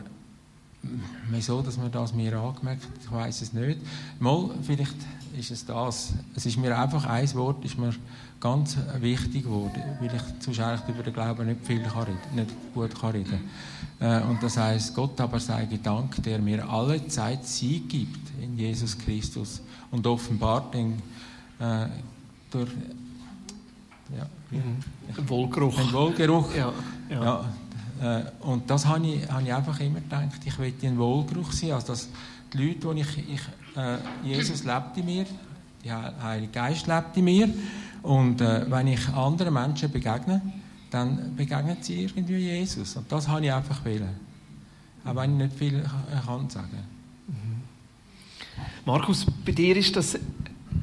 wieso, 1.30 1.62
dass 1.62 1.76
man 1.76 1.90
das 1.90 2.12
mir 2.12 2.36
angemerkt 2.38 2.82
ich 3.02 3.12
weiß 3.12 3.42
es 3.42 3.52
nicht. 3.52 3.78
Mal, 4.18 4.50
vielleicht 4.62 4.96
ist 5.38 5.50
es 5.50 5.64
das. 5.66 6.12
Es 6.34 6.46
ist 6.46 6.56
mir 6.56 6.76
einfach 6.78 7.04
ein 7.06 7.32
Wort, 7.34 7.64
ist 7.64 7.78
mir 7.78 7.94
ganz 8.40 8.76
wichtig 9.00 9.44
geworden, 9.44 9.82
weil 10.00 10.14
ich 10.14 10.22
sonst 10.40 10.60
eigentlich 10.60 10.94
über 10.94 11.02
den 11.02 11.12
Glauben 11.12 11.46
nicht 11.46 11.64
viel 11.64 11.82
kann 11.82 12.04
reden, 12.04 12.18
nicht 12.34 12.50
gut 12.74 12.98
kann 12.98 13.10
reden. 13.12 13.50
Äh, 14.00 14.20
und 14.22 14.42
das 14.42 14.56
heißt, 14.56 14.94
Gott 14.94 15.20
aber 15.20 15.40
sei 15.40 15.68
Dank, 15.82 16.22
der 16.22 16.38
mir 16.38 16.68
alle 16.68 17.06
Zeit 17.08 17.44
Sieg 17.46 17.88
gibt 17.88 18.30
in 18.40 18.58
Jesus 18.58 18.96
Christus 18.98 19.62
und 19.90 20.06
offenbart 20.06 20.74
den, 20.74 20.94
äh, 21.58 21.86
durch 22.50 22.70
ja, 24.16 24.26
mhm. 24.50 25.28
Wohlgeruch. 25.28 25.76
Den 25.76 25.92
Wohlgeruch. 25.92 26.54
Ja, 26.54 26.72
ja. 27.10 27.24
ja 27.24 27.44
und 28.40 28.70
das 28.70 28.86
habe 28.86 29.06
ich, 29.06 29.30
habe 29.30 29.42
ich 29.42 29.54
einfach 29.54 29.80
immer 29.80 30.00
gedacht, 30.00 30.40
ich 30.44 30.58
will 30.58 30.74
ein 30.82 30.98
Wohlgeruch 30.98 31.52
sein. 31.52 31.72
Also 31.72 31.88
dass 31.88 32.08
die 32.52 32.58
Leute, 32.58 32.94
die 32.94 33.00
ich, 33.00 33.18
ich 33.18 33.40
äh, 33.76 33.98
Jesus 34.24 34.64
lebt 34.64 34.96
in 34.96 35.06
mir, 35.06 35.26
der 35.84 36.14
Heilige 36.22 36.52
Geist 36.52 36.86
lebt 36.86 37.16
in 37.16 37.24
mir. 37.24 37.48
Und 38.02 38.40
äh, 38.40 38.70
wenn 38.70 38.88
ich 38.88 39.08
anderen 39.08 39.54
Menschen 39.54 39.90
begegne, 39.90 40.40
dann 40.90 41.34
begegnen 41.36 41.76
sie 41.80 42.04
irgendwie 42.04 42.36
Jesus. 42.36 42.96
Und 42.96 43.10
das 43.10 43.28
habe 43.28 43.44
ich 43.44 43.52
einfach 43.52 43.84
wollen. 43.84 44.26
Auch 45.04 45.16
wenn 45.16 45.32
ich 45.32 45.46
nicht 45.46 45.58
viel 45.58 45.84
kann 46.24 46.50
sagen 46.50 46.82
mhm. 47.28 47.62
Markus, 48.84 49.26
bei 49.44 49.52
dir 49.52 49.76
ist 49.76 49.94
das, 49.96 50.18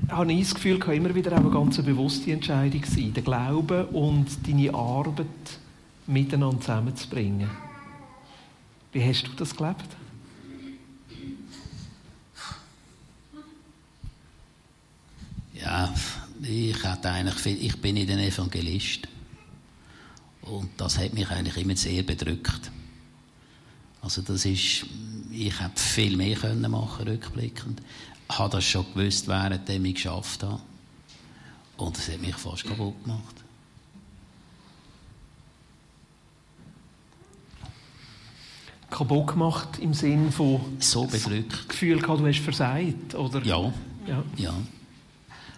habe 0.10 0.32
ich 0.32 0.44
das 0.44 0.56
Gefühl, 0.56 0.82
immer 0.94 1.14
wieder 1.14 1.34
auch 1.34 1.38
eine 1.38 1.50
ganz 1.50 1.82
bewusste 1.82 2.32
Entscheidung 2.32 2.84
sein. 2.86 3.14
Der 3.14 3.24
Glaube 3.24 3.88
und 3.88 4.28
deine 4.48 4.74
Arbeit 4.74 5.28
miteinander 6.08 6.60
zusammenzubringen. 6.62 7.50
Wie 8.92 9.04
hast 9.04 9.24
du 9.24 9.32
das 9.32 9.56
gelebt? 9.56 9.88
Ja, 15.54 15.94
ich, 16.42 16.84
hatte 16.84 17.10
eigentlich, 17.10 17.64
ich 17.64 17.82
bin 17.82 17.96
nicht 17.96 18.10
ein 18.10 18.20
Evangelist. 18.20 19.08
Und 20.42 20.70
das 20.78 20.98
hat 20.98 21.14
mich 21.14 21.30
eigentlich 21.30 21.58
immer 21.58 21.76
sehr 21.76 22.04
bedrückt. 22.04 22.70
Also 24.02 24.22
das 24.22 24.46
ist, 24.46 24.86
ich 25.32 25.60
hätte 25.60 25.82
viel 25.82 26.18
mehr 26.18 26.36
können 26.36 26.70
machen 26.70 27.08
rückblickend. 27.08 27.82
Ich 28.30 28.38
habe 28.38 28.50
das 28.50 28.66
schon 28.66 28.86
gewusst, 28.94 29.28
während 29.28 29.70
ich 29.70 29.96
geschafft 29.96 30.44
habe. 30.44 30.62
Und 31.78 31.98
es 31.98 32.10
hat 32.10 32.20
mich 32.20 32.36
fast 32.36 32.66
kaputt 32.66 33.02
gemacht. 33.04 33.43
Kaputt 38.94 39.28
gemacht 39.28 39.80
im 39.80 39.94
Sinn 39.94 40.32
von 40.32 40.62
so 40.80 41.06
bedrückt. 41.06 41.68
Gefühl 41.68 42.00
gehabt, 42.00 42.20
du 42.20 42.28
hast 42.28 42.40
versagt, 42.40 43.16
oder? 43.16 43.44
Ja. 43.44 43.74
Ja. 44.08 44.24
ja. 44.38 44.54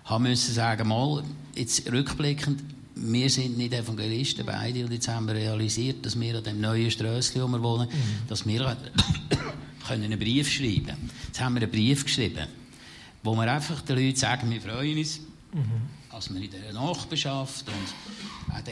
Haben 0.06 0.24
müssen 0.24 0.54
sagen, 0.54 0.88
mal, 0.88 1.22
jetzt 1.54 1.92
rückblickend, 1.92 2.64
wir 2.96 3.30
sind 3.30 3.58
nicht 3.58 3.74
Evangelisten 3.74 4.46
beide 4.46 4.86
und 4.86 4.94
jetzt 4.94 5.10
haben 5.10 5.28
wir 5.28 5.36
realisiert, 5.36 6.06
dass 6.06 6.18
wir 6.18 6.38
an 6.38 6.44
dem 6.44 6.62
neuen 6.62 6.90
Strössli, 6.90 7.42
wo 7.42 7.48
wir 7.48 7.62
wohnen, 7.62 7.90
mhm. 7.90 8.28
dass 8.30 8.48
wir 8.48 8.78
können 9.88 10.04
einen 10.04 10.18
Brief 10.18 10.50
schreiben 10.50 10.86
können. 10.86 11.10
Jetzt 11.28 11.42
haben 11.42 11.56
wir 11.56 11.64
einen 11.64 11.72
Brief 11.72 12.06
geschrieben, 12.06 12.48
wo 13.22 13.36
wir 13.36 13.52
einfach 13.52 13.82
den 13.82 13.98
Leuten 13.98 14.16
sagen, 14.16 14.50
wir 14.50 14.62
freuen 14.62 14.98
uns, 14.98 15.20
mhm. 15.52 15.64
als 16.10 16.34
wir 16.34 16.42
in 16.42 16.52
der 16.52 16.72
Nachbarschaft 16.72 17.66
und 17.68 18.56
auch 18.56 18.64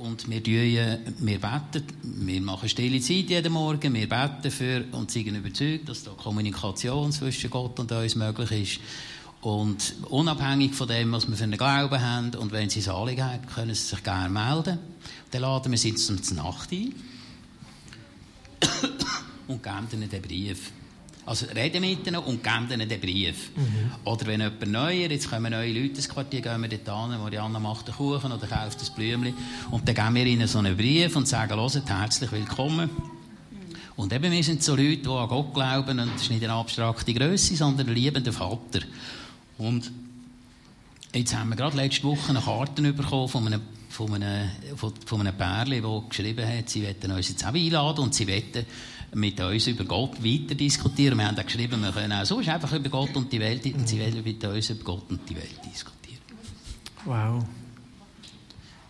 und 0.00 0.30
wir, 0.30 0.42
tun, 0.42 1.14
wir 1.18 1.38
beten, 1.38 1.84
wir 2.02 2.40
machen 2.40 2.68
stille 2.68 3.00
Zeit 3.00 3.28
jeden 3.28 3.52
Morgen, 3.52 3.92
wir 3.92 4.08
beten 4.08 4.50
für 4.50 4.84
und 4.92 5.10
sind 5.10 5.34
überzeugt, 5.36 5.88
dass 5.88 6.04
da 6.04 6.12
Kommunikation 6.12 7.12
zwischen 7.12 7.50
Gott 7.50 7.78
und 7.78 7.92
uns 7.92 8.14
möglich 8.14 8.50
ist. 8.50 8.80
Und 9.42 9.94
unabhängig 10.08 10.74
von 10.74 10.88
dem, 10.88 11.12
was 11.12 11.28
wir 11.28 11.36
für 11.36 11.44
einen 11.44 11.58
Glauben 11.58 12.00
haben, 12.00 12.34
und 12.34 12.52
wenn 12.52 12.70
sie 12.70 12.80
es 12.80 12.88
Anliegen 12.88 13.24
haben, 13.24 13.46
können 13.46 13.74
sie 13.74 13.86
sich 13.86 14.02
gerne 14.02 14.30
melden. 14.30 14.78
Dann 15.30 15.42
laden 15.42 15.70
wir 15.70 15.78
sie 15.78 15.94
zum 15.94 16.16
Nacht 16.36 16.72
ein 16.72 16.94
und 19.48 19.62
geben 19.62 19.86
ihnen 19.92 20.08
den 20.08 20.22
Brief. 20.22 20.72
Also 21.30 21.46
reden 21.54 21.82
mit 21.82 22.04
ihnen 22.04 22.16
und 22.16 22.42
geben 22.42 22.66
ihnen 22.72 22.88
den 22.88 23.00
Brief. 23.00 23.52
Mhm. 23.54 23.92
Oder 24.04 24.26
wenn 24.26 24.40
jemand 24.40 24.66
neuer, 24.66 25.08
jetzt 25.08 25.30
kommen 25.30 25.52
neue 25.52 25.72
Leute 25.72 25.94
ins 25.94 26.08
Quartier, 26.08 26.40
gehen 26.40 26.60
wir 26.60 26.68
dort 26.68 27.08
hin, 27.08 27.20
Marianne 27.20 27.60
macht 27.60 27.86
einen 27.86 27.96
Kuchen 27.96 28.32
oder 28.32 28.48
kauft 28.48 28.80
ein 28.80 28.94
Blümchen. 28.96 29.34
Und 29.70 29.86
dann 29.86 29.94
geben 29.94 30.14
wir 30.16 30.26
ihnen 30.26 30.48
so 30.48 30.58
einen 30.58 30.76
Brief 30.76 31.14
und 31.14 31.28
sagen, 31.28 31.54
hört, 31.54 31.88
herzlich 31.88 32.32
willkommen. 32.32 32.90
Und 33.94 34.12
eben, 34.12 34.32
wir 34.32 34.42
sind 34.42 34.64
so 34.64 34.74
Leute, 34.74 34.96
die 34.96 35.08
an 35.08 35.28
Gott 35.28 35.54
glauben, 35.54 36.00
und 36.00 36.14
das 36.14 36.22
ist 36.22 36.30
nicht 36.30 36.42
eine 36.42 36.54
abstrakte 36.54 37.14
Größe, 37.14 37.54
sondern 37.54 37.86
ein 37.86 37.94
liebender 37.94 38.32
Vater. 38.32 38.80
Und 39.56 39.88
jetzt 41.14 41.36
haben 41.36 41.50
wir 41.50 41.56
gerade 41.56 41.76
letzte 41.76 42.02
Woche 42.02 42.30
eine 42.30 42.40
Karte 42.40 42.92
bekommen 42.92 43.28
von 43.28 43.46
einem, 43.46 43.60
von 43.88 44.12
einem, 44.14 44.50
von, 44.74 44.92
von 45.06 45.20
einem 45.20 45.36
Pärchen, 45.36 45.80
das 45.80 46.08
geschrieben 46.08 46.44
hat, 46.44 46.68
sie 46.68 46.82
wollen 46.82 47.16
uns 47.16 47.28
jetzt 47.28 47.46
auch 47.46 47.54
einladen 47.54 48.00
und 48.00 48.14
sie 48.16 48.26
wollen 48.26 48.66
mit 49.14 49.40
uns 49.40 49.66
über 49.66 49.84
Gott 49.84 50.22
weiter 50.22 50.54
diskutieren. 50.54 51.18
Wir 51.18 51.26
haben 51.26 51.38
auch 51.38 51.44
geschrieben, 51.44 51.82
wir 51.82 51.92
können 51.92 52.12
auch 52.12 52.24
sonst 52.24 52.48
einfach 52.48 52.72
über 52.72 52.88
Gott 52.88 53.14
und 53.16 53.32
die 53.32 53.40
Welt, 53.40 53.64
und 53.66 53.88
sie 53.88 53.98
wollen 54.00 54.22
mit 54.22 54.44
uns 54.44 54.70
über 54.70 54.84
Gott 54.84 55.10
und 55.10 55.28
die 55.28 55.36
Welt 55.36 55.60
diskutieren. 55.64 56.20
Wow. 57.04 57.44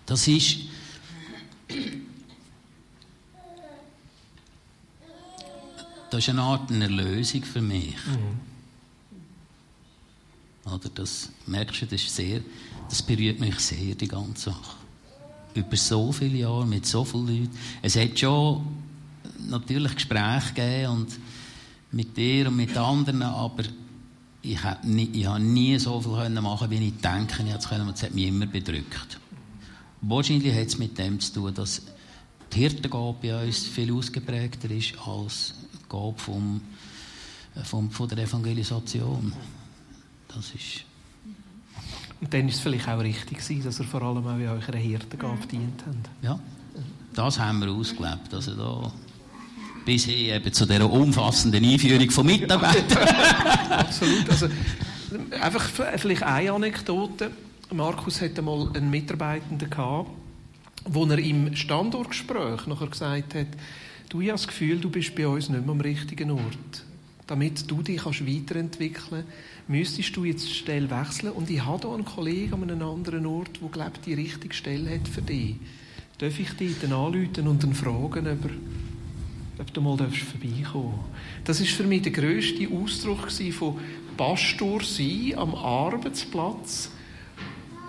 Das 0.06 0.26
ist 0.26 0.58
das 6.10 6.18
ist 6.18 6.28
eine 6.28 6.42
Art 6.42 6.70
eine 6.70 6.84
Erlösung 6.84 7.44
für 7.44 7.60
mich. 7.60 7.94
Mhm. 8.06 8.40
Oder 10.72 10.88
das 10.94 11.30
merkst 11.46 11.82
du, 11.82 11.86
das 11.86 12.02
ist 12.02 12.14
sehr, 12.14 12.40
das 12.88 13.02
berührt 13.02 13.40
mich 13.40 13.58
sehr, 13.60 13.94
die 13.94 14.08
ganze 14.08 14.50
Sache. 14.50 14.76
Über 15.54 15.76
so 15.76 16.12
viele 16.12 16.38
Jahre, 16.38 16.66
mit 16.66 16.86
so 16.86 17.04
vielen 17.04 17.26
Leuten. 17.26 17.58
Es 17.82 17.96
hat 17.96 18.18
schon 18.18 18.79
natürlich 19.50 19.94
Gespräche 19.94 20.54
gegeben 20.54 20.92
und 20.92 21.18
mit 21.92 22.16
dir 22.16 22.48
und 22.48 22.56
mit 22.56 22.76
anderen, 22.76 23.22
aber 23.22 23.64
ich 24.42 24.62
habe 24.62 24.86
nie, 24.88 25.10
ich 25.12 25.26
habe 25.26 25.40
nie 25.40 25.78
so 25.78 26.00
viel 26.00 26.12
können 26.12 26.42
machen, 26.42 26.70
wie 26.70 26.88
ich 26.88 26.96
denke, 26.96 27.42
ich 27.42 27.68
können, 27.68 27.88
es 27.88 28.02
hat 28.02 28.14
mich 28.14 28.26
immer 28.26 28.46
bedrückt. 28.46 29.18
Wahrscheinlich 30.00 30.54
hat 30.54 30.68
es 30.68 30.78
mit 30.78 30.96
dem 30.96 31.20
zu 31.20 31.34
tun, 31.34 31.54
dass 31.54 31.82
die 32.52 32.58
Hirtengabe 32.58 33.16
bei 33.20 33.46
uns 33.46 33.66
viel 33.66 33.92
ausgeprägter 33.92 34.70
ist 34.70 34.94
als 35.06 35.54
die 35.74 35.88
Gabe 35.88 36.14
vom, 36.16 36.60
vom, 37.64 37.90
von 37.90 38.08
der 38.08 38.18
Evangelisation. 38.18 39.32
Das 40.28 40.50
ist 40.54 40.84
und 42.20 42.34
dann 42.34 42.48
ist 42.48 42.56
es 42.56 42.60
vielleicht 42.60 42.86
auch 42.86 43.00
richtig 43.00 43.62
dass 43.64 43.80
ihr 43.80 43.86
vor 43.86 44.02
allem 44.02 44.26
auch 44.26 44.36
in 44.36 44.46
eurer 44.46 44.76
Hirtengabe 44.76 45.46
dient 45.46 45.82
habt. 45.86 46.10
Ja, 46.22 46.38
das 47.14 47.38
haben 47.38 47.60
wir 47.60 47.70
ausgelebt. 47.70 48.32
Also 48.32 48.54
da 48.54 48.92
bis 49.84 50.04
hin 50.04 50.34
eben 50.34 50.52
zu 50.52 50.66
dieser 50.66 50.90
umfassenden 50.90 51.64
Einführung 51.64 52.10
von 52.10 52.26
Mitarbeitern. 52.26 53.08
Absolut. 53.70 54.28
Also, 54.28 54.48
einfach 55.40 55.68
vielleicht 55.96 56.22
eine 56.22 56.52
Anekdote. 56.52 57.30
Markus 57.72 58.20
hatte 58.20 58.42
mal 58.42 58.70
einen 58.74 58.90
Mitarbeitenden 58.90 59.70
gehabt, 59.70 60.10
wo 60.84 61.04
er 61.06 61.18
im 61.18 61.54
Standortgespräch 61.54 62.66
nachher 62.66 62.88
gesagt 62.88 63.34
hat, 63.34 63.46
du, 64.08 64.20
ich 64.20 64.28
habe 64.28 64.38
das 64.38 64.46
Gefühl, 64.46 64.78
du 64.78 64.90
bist 64.90 65.14
bei 65.14 65.26
uns 65.26 65.48
nicht 65.48 65.64
mehr 65.64 65.70
am 65.70 65.80
richtigen 65.80 66.30
Ort. 66.32 66.84
Damit 67.26 67.70
du 67.70 67.80
dich 67.82 68.02
kannst 68.02 68.26
weiterentwickeln 68.26 69.24
kannst, 69.24 69.68
müsstest 69.68 70.16
du 70.16 70.24
jetzt 70.24 70.48
die 70.48 70.52
Stelle 70.54 70.90
wechseln. 70.90 71.32
Und 71.32 71.48
ich 71.48 71.64
habe 71.64 71.86
hier 71.86 71.94
einen 71.94 72.04
Kollegen 72.04 72.54
an 72.54 72.70
einem 72.70 72.82
anderen 72.82 73.24
Ort, 73.24 73.60
der, 73.62 73.68
glaube 73.68 73.92
ich, 73.94 74.00
die 74.00 74.14
richtige 74.14 74.54
Stelle 74.54 74.90
hat 74.90 75.06
für 75.06 75.22
dich. 75.22 75.54
Darf 76.18 76.38
ich 76.38 76.50
dich 76.54 76.74
dann 76.80 76.92
anrufen 76.92 77.46
und 77.46 77.62
dann 77.62 77.72
fragen, 77.72 78.26
ob, 78.26 78.50
ob 79.60 79.72
du 79.72 79.80
mal 79.80 79.96
vorbeikommen 79.96 80.94
Das 81.44 81.60
war 81.60 81.66
für 81.66 81.84
mich 81.84 82.02
der 82.02 82.12
grösste 82.12 82.68
Ausdruck 82.68 83.30
von 83.30 83.76
Pastor 84.16 84.82
sein 84.82 85.32
am 85.36 85.54
Arbeitsplatz 85.54 86.90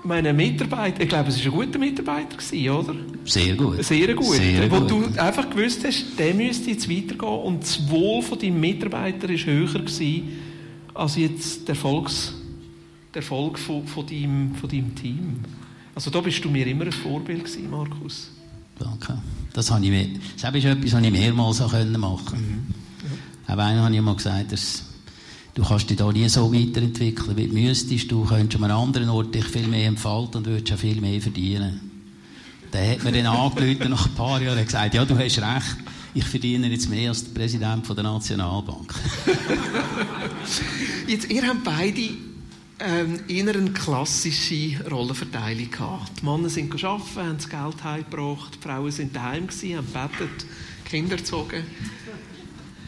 meine 0.04 0.34
Mitarbeiter, 0.34 1.02
ich 1.02 1.10
glaube, 1.10 1.30
es 1.30 1.46
war 1.46 1.54
ein 1.54 1.60
guter 1.60 1.80
Mitarbeiter, 1.80 2.38
oder? 2.74 2.96
Sehr 3.26 3.56
gut. 3.56 3.84
Sehr 3.84 4.14
gut. 4.14 4.36
Sehr 4.36 4.72
wo 4.72 4.80
gut. 4.80 4.90
du 4.90 5.22
einfach 5.22 5.50
gewusst 5.50 5.86
hast, 5.86 6.18
der 6.18 6.34
müsste 6.34 6.72
jetzt 6.72 6.90
weitergehen 6.90 7.40
und 7.44 7.62
das 7.62 7.90
Wohl 7.90 8.22
von 8.22 8.40
deinem 8.40 8.60
Mitarbeiter 8.60 9.30
war 9.30 9.38
höher 9.38 9.68
gewesen, 9.68 10.30
als 10.94 11.16
jetzt 11.18 11.68
der, 11.68 11.76
Erfolgs, 11.76 12.34
der 13.14 13.22
Erfolg 13.22 13.60
von, 13.60 13.86
von, 13.86 14.06
deinem, 14.06 14.56
von 14.56 14.70
deinem 14.70 14.96
Team. 14.96 15.40
Also 15.94 16.10
da 16.10 16.22
bist 16.22 16.44
du 16.44 16.50
mir 16.50 16.66
immer 16.68 16.86
ein 16.86 16.92
Vorbild 16.92 17.46
gewesen, 17.46 17.70
Markus. 17.70 18.32
Danke. 18.80 19.18
Das, 19.54 19.70
habe 19.72 19.86
ich, 19.86 20.10
das 20.42 20.54
ist 20.54 20.66
etwas, 20.66 20.94
was 20.94 21.04
ich 21.04 21.12
mehrmals 21.12 21.60
machen 21.60 21.94
konnte. 21.94 22.38
Mhm. 22.38 22.68
Ja. 23.48 23.54
Auch 23.54 23.60
einer 23.60 23.84
habe 23.84 23.96
ich 23.96 24.02
mal 24.02 24.16
gesagt, 24.16 24.52
dass 24.52 24.84
Du 25.54 25.64
kannst 25.64 25.90
dich 25.90 25.98
da 25.98 26.10
nie 26.12 26.30
so 26.30 26.54
weiterentwickeln, 26.54 27.36
wie 27.36 27.48
du 27.48 27.54
müsstest. 27.54 28.10
Du 28.10 28.24
könntest 28.24 28.64
an 28.64 28.70
einem 28.70 28.80
anderen 28.80 29.10
Ort 29.10 29.36
dich 29.36 29.46
viel 29.46 29.68
mehr 29.68 29.88
entfalten 29.88 30.38
und 30.38 30.46
würdest 30.46 30.74
auch 30.74 30.80
viel 30.80 31.02
mehr 31.02 31.20
verdienen. 31.20 31.92
Der 32.72 32.92
hat 32.92 33.04
mir 33.04 33.12
dann 33.12 33.26
angerufen 33.26 33.90
nach 33.90 34.06
ein 34.06 34.14
paar 34.14 34.42
Jahren 34.42 34.58
und 34.58 34.66
gesagt, 34.66 34.94
ja, 34.94 35.04
du 35.04 35.18
hast 35.18 35.40
recht, 35.40 35.78
ich 36.14 36.24
verdiene 36.24 36.70
jetzt 36.70 36.90
mehr 36.90 37.10
als 37.10 37.26
der 37.26 37.38
Präsident 37.38 37.88
der 37.90 38.04
Nationalbank. 38.04 38.94
jetzt, 41.08 41.30
ihr 41.30 41.46
habt 41.46 41.66
beide 41.66 42.10
ähm, 42.84 43.20
eher 43.28 43.56
eine 43.56 43.72
klassische 43.72 44.84
Rollenverteilung 44.90 45.70
gehabt. 45.70 46.22
Die 46.22 46.26
Männer 46.26 46.50
sind 46.50 46.84
arbeiten, 46.84 47.16
haben 47.16 47.38
das 47.38 47.50
Geld 47.50 47.84
heimgebracht, 47.84 48.56
die 48.56 48.68
Frauen 48.68 48.92
sind 48.92 49.16
daheim 49.16 49.48
gewesen, 49.48 49.78
haben 49.78 49.88
gebetet, 49.88 50.46
Kinder 50.86 51.18
gezogen. 51.18 51.64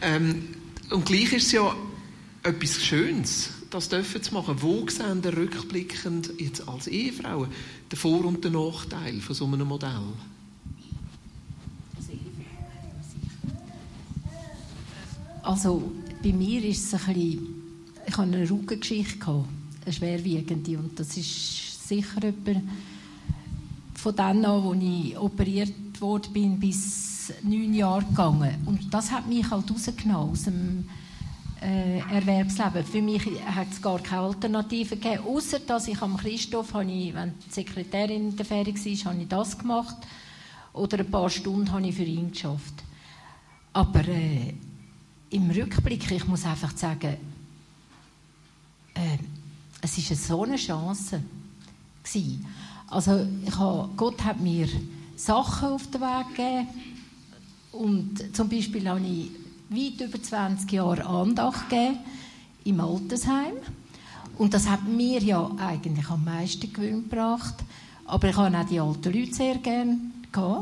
Ähm, 0.00 0.48
und 0.90 1.06
gleich 1.06 1.32
ist 1.32 1.46
es 1.46 1.52
ja 1.52 1.74
etwas 2.42 2.84
Schönes, 2.84 3.50
das 3.70 3.88
dürfen 3.88 4.22
zu 4.22 4.34
machen. 4.34 4.56
Wo 4.60 4.86
sehen 4.88 5.22
Sie 5.22 5.28
rückblickend 5.28 6.32
jetzt 6.38 6.68
als 6.68 6.88
Ehefrauen 6.88 7.48
den 7.90 7.96
Vor- 7.96 8.24
und 8.24 8.44
den 8.44 8.52
Nachteil 8.52 9.20
von 9.20 9.34
so 9.34 9.46
einem 9.46 9.68
Modell? 9.68 10.12
Also 15.42 15.92
bei 16.22 16.32
mir 16.32 16.64
ist 16.64 16.86
es 16.86 16.94
ein 16.94 17.14
bisschen, 17.14 17.62
ich 18.06 18.16
hatte 18.16 18.22
eine 18.22 18.50
Rückengeschichte, 18.50 19.18
gehabt, 19.18 19.46
eine 19.84 19.92
schwerwiegende 19.92 20.78
und 20.78 20.98
das 20.98 21.16
ist 21.16 21.88
sicher 21.88 22.24
etwa 22.24 22.60
von 23.94 24.16
dann 24.16 24.44
an, 24.44 24.66
als 24.66 24.82
ich 24.82 25.18
operiert 25.18 26.00
worden 26.00 26.60
bis 26.60 27.32
neun 27.42 27.72
Jahre 27.72 28.04
gegangen. 28.04 28.54
Und 28.66 28.92
das 28.92 29.10
hat 29.10 29.26
mich 29.26 29.48
halt 29.50 29.70
rausgenommen 29.70 30.30
aus 30.30 30.42
dem 30.42 30.88
äh, 31.62 32.00
Erwerbsleben. 32.00 32.84
Für 32.84 33.00
mich 33.00 33.24
hat 33.46 33.68
es 33.70 33.80
gar 33.80 33.98
keine 34.00 34.22
Alternative 34.22 34.96
gegeben, 34.96 35.24
außer 35.26 35.60
dass 35.60 35.88
ich 35.88 36.00
am 36.02 36.16
Christoph, 36.16 36.74
ich, 36.86 37.14
wenn 37.14 37.32
die 37.46 37.50
Sekretärin 37.50 38.30
in 38.30 38.36
der 38.36 38.44
Ferie 38.44 38.74
war, 38.74 39.12
habe 39.12 39.22
ich 39.22 39.28
das 39.28 39.58
gemacht 39.58 39.96
oder 40.74 40.98
ein 40.98 41.10
paar 41.10 41.30
Stunden 41.30 41.72
habe 41.72 41.86
ich 41.86 41.94
für 41.94 42.02
ihn 42.02 42.30
geschafft. 42.30 42.74
Aber 43.72 44.06
äh, 44.06 44.54
im 45.30 45.50
Rückblick, 45.50 46.10
ich 46.10 46.26
muss 46.26 46.44
einfach 46.44 46.76
sagen, 46.76 47.16
äh, 48.94 49.18
es 49.84 49.98
ist 49.98 50.26
so 50.26 50.44
eine 50.44 50.56
Chance 50.56 51.20
gewesen. 52.02 52.46
Also 52.88 53.26
ich 53.46 53.54
habe, 53.58 53.90
Gott 53.98 54.24
hat 54.24 54.40
mir 54.40 54.66
Sachen 55.14 55.68
auf 55.68 55.86
den 55.90 56.00
Weg 56.00 56.28
gegeben 56.34 56.68
und 57.72 58.34
zum 58.34 58.48
Beispiel 58.48 58.88
habe 58.88 59.00
ich 59.00 59.30
weit 59.68 60.08
über 60.08 60.22
20 60.22 60.72
Jahre 60.72 61.04
Andacht 61.04 61.68
gegeben 61.68 61.98
im 62.64 62.80
Altersheim. 62.80 63.54
Und 64.38 64.54
das 64.54 64.68
hat 64.68 64.84
mir 64.88 65.20
ja 65.22 65.50
eigentlich 65.58 66.08
am 66.08 66.24
meisten 66.24 66.72
Gewinn 66.72 67.08
gebracht. 67.08 67.54
Aber 68.06 68.28
ich 68.28 68.36
habe 68.36 68.56
auch 68.56 68.64
die 68.64 68.80
alten 68.80 69.12
Leute 69.12 69.34
sehr 69.34 69.56
gerne. 69.56 69.98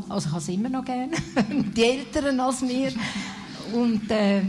Also 0.09 0.27
ich 0.27 0.33
habe 0.33 0.41
sie 0.41 0.53
immer 0.55 0.69
noch 0.69 0.83
gerne. 0.83 1.13
die 1.75 1.83
Älteren 1.83 2.39
als 2.41 2.61
mir. 2.61 2.91
Und 3.73 4.11
äh, 4.11 4.41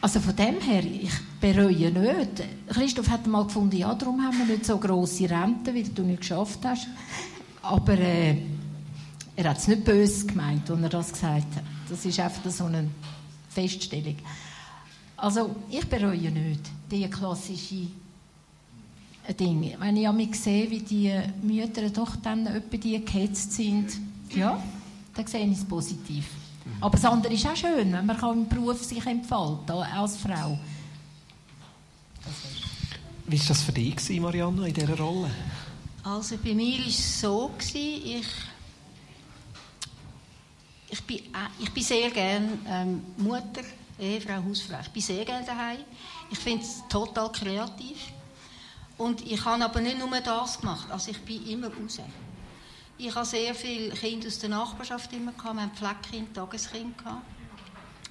also 0.00 0.20
von 0.20 0.34
dem 0.34 0.60
her, 0.60 0.82
ich 0.84 1.12
bereue 1.40 1.90
nicht. 1.90 2.42
Christoph 2.68 3.10
hat 3.10 3.26
mal 3.26 3.44
gefunden, 3.44 3.76
ja, 3.76 3.94
darum 3.94 4.22
haben 4.22 4.38
wir 4.38 4.46
nicht 4.46 4.64
so 4.64 4.78
grosse 4.78 5.28
Renten, 5.28 5.74
weil 5.74 5.84
du 5.84 6.02
nicht 6.02 6.20
geschafft 6.20 6.60
hast. 6.64 6.86
Aber 7.62 7.98
äh, 7.98 8.36
er 9.36 9.50
hat 9.50 9.58
es 9.58 9.68
nicht 9.68 9.84
böse 9.84 10.26
gemeint, 10.26 10.70
als 10.70 10.82
er 10.82 10.88
das 10.88 11.12
gesagt 11.12 11.56
hat. 11.56 11.64
Das 11.88 12.04
ist 12.04 12.18
einfach 12.18 12.50
so 12.50 12.64
ein 12.64 12.90
Feststellung. 13.50 14.16
Also 15.16 15.54
ich 15.70 15.86
bereue 15.86 16.30
nicht 16.30 16.62
die 16.90 17.08
klassische 17.10 17.88
Dinge. 19.38 19.76
Wenn 19.78 19.96
ich 19.96 20.12
mich 20.12 20.40
sehe, 20.40 20.70
wie 20.70 20.80
die 20.80 21.12
Mütter 21.42 21.90
doch 21.90 22.16
dann 22.16 22.46
etwa 22.46 22.76
die 22.76 23.04
gehetzt 23.04 23.52
sind, 23.52 23.90
ja, 24.34 24.62
dann 25.14 25.26
sehe 25.26 25.46
ich 25.46 25.58
es 25.58 25.64
positiv. 25.64 26.24
Aber 26.80 26.96
das 26.96 27.04
andere 27.04 27.32
ist 27.32 27.46
auch 27.46 27.56
schön, 27.56 27.92
wenn 27.92 28.06
man 28.06 28.18
im 28.32 28.48
Beruf 28.48 28.82
sich 28.82 29.04
entfalten 29.04 29.70
als 29.76 30.16
Frau. 30.16 30.58
Wie 33.26 33.38
war 33.38 33.46
das 33.46 33.62
für 33.62 33.72
dich, 33.72 34.20
Marianne, 34.20 34.68
in 34.68 34.74
dieser 34.74 34.98
Rolle? 34.98 35.30
Also 36.02 36.36
bei 36.38 36.54
mir 36.54 36.78
war 36.78 36.86
es 36.86 37.20
so, 37.20 37.50
ich 37.74 38.26
ich 40.90 41.02
bin, 41.04 41.18
äh, 41.18 41.48
ich 41.60 41.72
bin 41.72 41.82
sehr 41.82 42.10
gerne 42.10 42.58
ähm, 42.66 43.02
Mutter, 43.18 43.62
Ehefrau, 43.98 44.42
Hausfrau. 44.42 44.78
Ich 44.82 44.88
bin 44.88 45.02
sehr 45.02 45.24
gerne 45.24 45.46
daheim. 45.46 45.78
Ich 46.30 46.38
finde 46.38 46.64
es 46.64 46.82
total 46.88 47.30
kreativ. 47.30 47.96
Und 48.98 49.24
ich 49.26 49.42
habe 49.44 49.64
aber 49.64 49.80
nicht 49.80 49.98
nur 49.98 50.20
das 50.20 50.58
gemacht. 50.60 50.90
Also 50.90 51.10
ich 51.10 51.20
bin 51.20 51.46
immer 51.46 51.68
raus. 51.68 52.00
Ich 53.02 53.14
habe 53.14 53.24
sehr 53.24 53.54
viele 53.54 53.88
Kinder 53.94 54.26
aus 54.28 54.38
der 54.40 54.50
Nachbarschaft 54.50 55.10
immer 55.14 55.32
gehabt. 55.32 55.54
Wir 55.54 55.62
haben 55.62 55.72
Pfleckkind, 55.74 56.34
Tageskind 56.34 56.98
gehabt. 56.98 57.22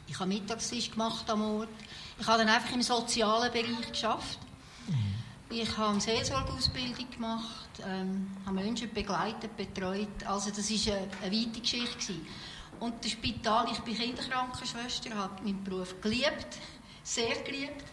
Ich 0.07 0.19
habe 0.19 0.27
Mittagstisch 0.27 0.89
gemacht 0.89 1.29
am 1.29 1.43
Ort. 1.43 1.69
Ich 2.19 2.25
habe 2.25 2.39
dann 2.39 2.49
einfach 2.49 2.73
im 2.73 2.81
sozialen 2.81 3.51
Bereich 3.51 3.91
geschafft. 3.91 4.39
Ich 5.51 5.77
habe 5.77 5.91
eine 5.91 6.01
Seelsorgeausbildung 6.01 7.07
gemacht, 7.11 7.69
ähm, 7.85 8.31
habe 8.47 8.55
Menschen 8.55 8.91
begleitet, 8.91 9.55
betreut. 9.55 10.25
Also 10.25 10.49
das 10.49 10.71
war 10.71 10.95
eine, 10.95 11.07
eine 11.21 11.35
weite 11.37 11.61
Geschichte. 11.61 11.95
Gewesen. 11.95 12.27
Und 12.79 13.05
das 13.05 13.11
Spital, 13.11 13.67
ich 13.71 13.79
bin 13.81 13.95
Kinderkrankenschwester, 13.95 15.15
habe 15.15 15.43
meinen 15.43 15.63
Beruf 15.63 16.01
geliebt, 16.01 16.57
sehr 17.03 17.43
geliebt. 17.43 17.85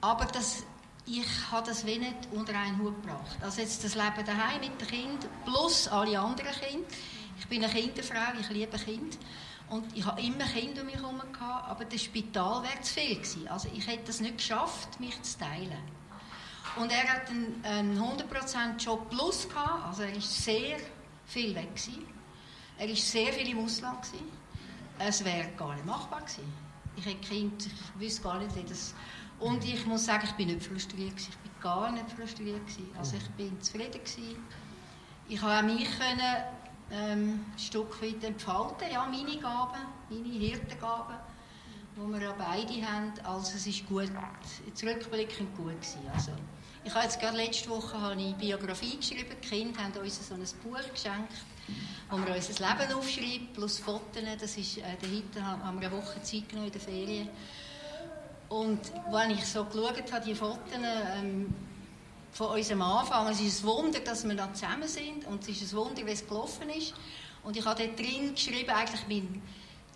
Aber 0.00 0.24
das, 0.26 0.62
ich 1.10 1.50
habe 1.50 1.66
das 1.66 1.86
wie 1.86 1.98
nicht 1.98 2.28
unter 2.32 2.54
einen 2.54 2.78
Hut 2.78 3.02
gebracht. 3.02 3.38
Also 3.40 3.62
jetzt 3.62 3.82
das 3.82 3.94
Leben 3.94 4.24
daheim 4.26 4.60
mit 4.60 4.80
den 4.80 4.88
Kindern 4.88 5.30
plus 5.44 5.88
alle 5.88 6.18
anderen 6.18 6.52
Kinder. 6.52 6.86
Ich 7.38 7.46
bin 7.46 7.64
eine 7.64 7.72
Kinderfrau, 7.72 8.38
ich 8.38 8.48
liebe 8.50 8.76
Kinder. 8.78 9.16
Und 9.70 9.96
ich 9.96 10.04
habe 10.04 10.20
immer 10.20 10.44
Kinder 10.44 10.82
um 10.82 10.86
mich 10.86 10.96
herum 10.96 11.20
gehabt, 11.32 11.68
aber 11.68 11.84
das 11.84 12.02
Spital 12.02 12.62
wäre 12.62 12.80
zu 12.82 12.94
viel 12.94 13.16
gewesen. 13.16 13.48
Also 13.48 13.68
ich 13.74 13.86
hätte 13.86 14.10
es 14.10 14.20
nicht 14.20 14.38
geschafft, 14.38 15.00
mich 15.00 15.20
zu 15.22 15.38
teilen. 15.38 15.82
Und 16.76 16.92
er 16.92 17.04
hat 17.12 17.28
einen, 17.30 17.62
einen 17.64 17.98
100% 17.98 18.78
Job 18.78 19.08
plus 19.10 19.48
gehabt, 19.48 19.86
also 19.86 20.02
er 20.02 20.14
ist 20.14 20.44
sehr 20.44 20.76
viel 21.26 21.54
weg 21.54 21.74
gewesen. 21.74 22.06
Er 22.78 22.88
ist 22.88 23.10
sehr 23.10 23.32
viel 23.32 23.48
im 23.48 23.64
Ausland 23.64 24.02
gewesen. 24.02 24.28
Es 24.98 25.24
wäre 25.24 25.48
gar 25.56 25.74
nicht 25.74 25.86
machbar 25.86 26.20
gewesen. 26.20 26.52
Ich 26.96 27.04
hätte 27.04 27.28
Kind, 27.28 27.66
ich 27.66 28.00
wüsste 28.00 28.22
gar 28.22 28.38
nicht, 28.38 28.54
wie 28.56 28.62
das... 28.62 28.94
Und 29.40 29.64
ich 29.64 29.86
muss 29.86 30.04
sagen, 30.04 30.24
ich 30.24 30.32
bin 30.32 30.48
nicht 30.48 30.64
frustriert 30.64 31.10
gewesen. 31.10 31.30
Ich 31.30 31.38
bin 31.38 31.52
gar 31.60 31.90
nicht 31.92 32.10
frustriert 32.10 32.66
gewesen. 32.66 32.90
Also 32.98 33.16
ich 33.16 33.28
bin 33.30 33.60
zufrieden 33.60 33.92
gewesen. 33.92 34.36
Ich 35.28 35.40
habe 35.40 35.66
mich 35.66 35.88
können, 35.98 36.44
ähm, 36.90 37.44
ein 37.52 37.58
Stück 37.58 38.00
weit 38.02 38.24
entfalten, 38.24 38.90
ja, 38.90 39.06
meine 39.06 39.38
Gaben, 39.38 39.80
meine 40.08 40.28
Hirtengaben, 40.28 41.16
die 41.96 42.12
wir 42.12 42.20
ja 42.20 42.34
beide 42.36 42.72
haben. 42.82 43.12
Also 43.24 43.56
es 43.56 43.66
ist 43.66 43.86
gut, 43.86 44.10
zurückblickend 44.74 45.54
gut 45.56 45.80
gewesen. 45.80 46.00
Also, 46.14 46.32
ich 46.84 46.94
habe 46.94 47.04
jetzt 47.04 47.20
gerade 47.20 47.36
letzte 47.36 47.68
Woche 47.68 48.00
habe 48.00 48.16
Biografie 48.38 48.96
geschrieben. 48.96 49.36
Die 49.42 49.48
Kinder 49.48 49.82
haben 49.82 49.92
uns 49.98 50.26
so 50.26 50.34
ein 50.34 50.40
Buch 50.64 50.92
geschenkt, 50.94 51.32
wo 52.10 52.16
wir 52.16 52.34
unser 52.34 52.66
Leben 52.66 52.92
aufschreiben, 52.94 53.48
plus 53.52 53.78
Fotos. 53.78 54.22
Das 54.40 54.56
ist, 54.56 54.78
äh, 54.78 54.96
dahinter 55.00 55.44
haben 55.44 55.80
wir 55.80 55.88
eine 55.88 55.96
Woche 55.96 56.22
Zeit 56.22 56.48
genommen 56.48 56.68
in 56.68 56.72
der 56.72 56.80
Ferien. 56.80 57.28
Und 58.48 58.80
wenn 59.10 59.30
ich 59.30 59.44
so 59.46 59.64
geschaut 59.64 60.12
habe, 60.12 60.24
die 60.24 60.34
Fotos 60.34 60.72
ähm, 60.74 61.54
von 62.32 62.56
unserem 62.56 62.82
Anfang, 62.82 63.28
es 63.28 63.40
ist 63.40 63.62
ein 63.62 63.66
Wunder, 63.66 64.00
dass 64.00 64.26
wir 64.26 64.34
da 64.34 64.52
zusammen 64.52 64.88
sind 64.88 65.26
und 65.26 65.42
es 65.42 65.60
ist 65.60 65.72
ein 65.72 65.76
Wunder, 65.78 66.06
wie 66.06 66.12
es 66.12 66.26
gelaufen 66.26 66.70
ist. 66.70 66.94
Und 67.44 67.56
ich 67.56 67.64
habe 67.64 67.82
dort 67.82 67.98
drin 67.98 68.34
geschrieben, 68.34 68.70
eigentlich 68.70 69.06
mein 69.08 69.42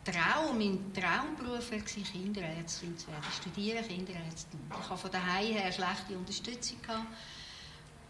Traum, 0.05 0.59
mein 0.59 0.93
Traumberuf 0.93 1.71
war 1.71 1.79
Kinderärztin 1.79 2.99
zu 2.99 3.07
werden, 3.09 3.25
studieren 3.41 3.87
Kinderärztin. 3.87 4.61
Ich 4.71 4.91
hatte 4.91 4.99
von 4.99 5.11
daheim 5.11 5.55
her 5.55 5.73
schlechte 5.73 6.17
Unterstützung. 6.17 6.83
Gehabt. 6.83 7.07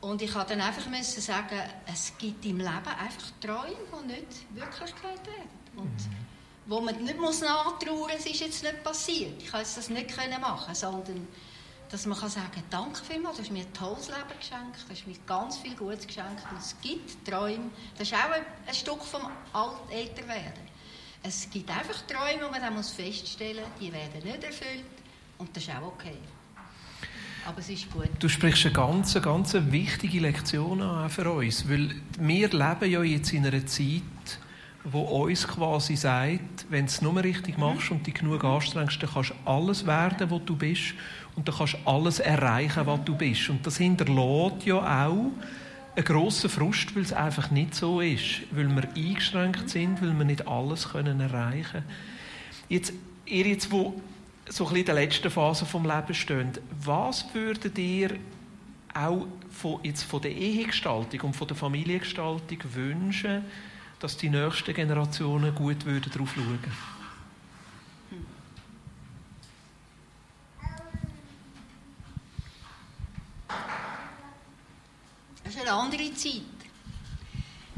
Und 0.01 0.21
ich 0.21 0.35
musste 0.35 0.57
dann 0.57 0.67
einfach 0.67 0.89
müssen 0.89 1.21
sagen, 1.21 1.61
es 1.87 2.13
gibt 2.19 2.45
im 2.45 2.59
Leben 2.59 2.69
einfach 2.69 3.31
Träume, 3.41 3.77
die 4.03 4.07
nicht 4.13 4.55
Wirklichkeit 4.55 5.27
werden. 5.27 5.51
Und 5.77 5.85
mhm. 5.85 6.32
Wo 6.67 6.81
man 6.81 7.03
nicht 7.03 7.19
muss 7.19 7.41
nachtrauern 7.41 7.99
muss, 7.99 8.21
es 8.21 8.27
ist 8.27 8.41
jetzt 8.41 8.63
nicht 8.63 8.83
passiert. 8.85 9.43
Ich 9.43 9.51
konnte 9.51 9.67
das 9.75 9.89
nicht 9.89 10.41
machen, 10.41 10.75
sondern 10.75 11.27
dass 11.91 12.07
man 12.07 12.19
kann 12.19 12.31
sagen 12.31 12.63
danke 12.71 13.05
vielmals, 13.05 13.37
du 13.37 13.43
hast 13.43 13.51
mir 13.51 13.61
ein 13.61 13.73
tolles 13.75 14.09
Leben 14.09 14.39
geschenkt, 14.39 14.77
du 14.89 14.93
hast 14.93 15.07
mir 15.07 15.15
ganz 15.27 15.59
viel 15.59 15.75
Gutes 15.75 16.07
geschenkt. 16.07 16.43
Und 16.51 16.59
es 16.59 16.75
gibt 16.81 17.29
Träume, 17.29 17.71
das 17.99 18.09
ist 18.09 18.15
auch 18.15 18.31
ein, 18.31 18.43
ein 18.67 18.75
Stück 18.75 19.03
vom 19.05 19.29
Älterwerden. 19.91 20.73
Es 21.23 21.49
gibt 21.51 21.71
einfach 21.71 22.01
Träume, 22.07 22.47
und 22.47 22.53
man 22.53 22.63
dann 22.63 22.75
muss 22.75 22.91
feststellen 22.91 23.65
die 23.79 23.93
werden 23.93 24.23
nicht 24.25 24.43
erfüllt. 24.43 24.85
Und 25.39 25.55
das 25.55 25.65
ist 25.65 25.71
auch 25.71 25.83
okay. 25.83 26.17
Aber 27.45 27.59
es 27.59 27.69
ist 27.69 27.91
gut. 27.91 28.09
Du 28.21 28.29
sprichst 28.29 28.65
eine 28.67 28.75
ganz, 28.75 29.21
ganz 29.21 29.53
wichtige 29.55 30.21
Lektion 30.21 30.81
an 30.81 31.11
für 31.11 31.31
uns, 31.31 31.69
weil 31.69 31.95
wir 32.19 32.49
leben 32.49 32.91
ja 32.91 33.03
jetzt 33.03 33.33
in 33.33 33.47
einer 33.47 33.67
Zeit, 33.67 34.03
wo 34.85 35.03
uns 35.03 35.47
quasi 35.47 35.97
sagt, 35.97 36.67
wenn 36.69 36.87
du 36.87 36.91
es 36.91 37.03
nur 37.03 37.23
richtig 37.23 37.57
machst 37.57 37.91
und 37.91 38.07
dich 38.07 38.15
genug 38.15 38.43
anstrengst, 38.45 39.03
dann 39.03 39.11
kannst 39.13 39.31
du 39.31 39.35
alles 39.45 39.87
werden, 39.87 40.31
was 40.31 40.45
du 40.45 40.57
bist 40.57 40.95
und 41.37 41.47
dann 41.47 41.55
kannst 41.55 41.75
du 41.75 41.79
alles 41.85 42.19
erreichen, 42.19 42.87
was 42.87 43.05
du 43.05 43.15
bist. 43.15 43.49
Und 43.49 43.67
das 43.67 43.77
hinterlässt 43.77 44.67
ja 44.67 45.07
auch 45.07 45.31
einen 45.95 46.05
grossen 46.05 46.51
Frust, 46.51 46.95
weil 46.97 47.03
es 47.03 47.13
einfach 47.13 47.51
nicht 47.51 47.75
so 47.75 48.01
ist, 48.01 48.43
weil 48.51 48.69
wir 48.69 48.89
eingeschränkt 48.97 49.71
sind, 49.71 50.03
weil 50.03 50.17
wir 50.17 50.25
nicht 50.25 50.49
alles 50.49 50.89
können 50.89 51.21
erreichen 51.21 51.73
können. 51.73 51.85
Jetzt, 52.69 52.93
ihr 53.27 53.47
jetzt, 53.47 53.71
wo 53.71 54.01
so 54.49 54.69
in 54.69 54.85
der 54.85 54.95
letzten 54.95 55.31
Phase 55.31 55.65
vom 55.65 55.85
Leben 55.85 56.15
steht, 56.15 56.61
was 56.83 57.33
würdet 57.35 57.79
ihr 57.79 58.17
auch 58.95 59.27
von, 59.51 59.81
jetzt 59.83 60.03
von 60.03 60.21
der 60.21 60.33
Ehegestaltung 60.33 61.21
und 61.21 61.37
von 61.37 61.47
der 61.47 61.57
Familiengestaltung 61.57 62.59
wünschen, 62.75 63.45
dass 64.03 64.17
die 64.17 64.29
nächsten 64.29 64.75
Generationen 64.75 65.55
gut 65.55 65.85
würden 65.85 66.11
darauf 66.13 66.35
schauen 66.35 66.49
würden? 66.49 66.73
Das 75.45 75.55
ist 75.55 75.61
eine 75.61 75.73
andere 75.73 76.13
Zeit. 76.15 76.43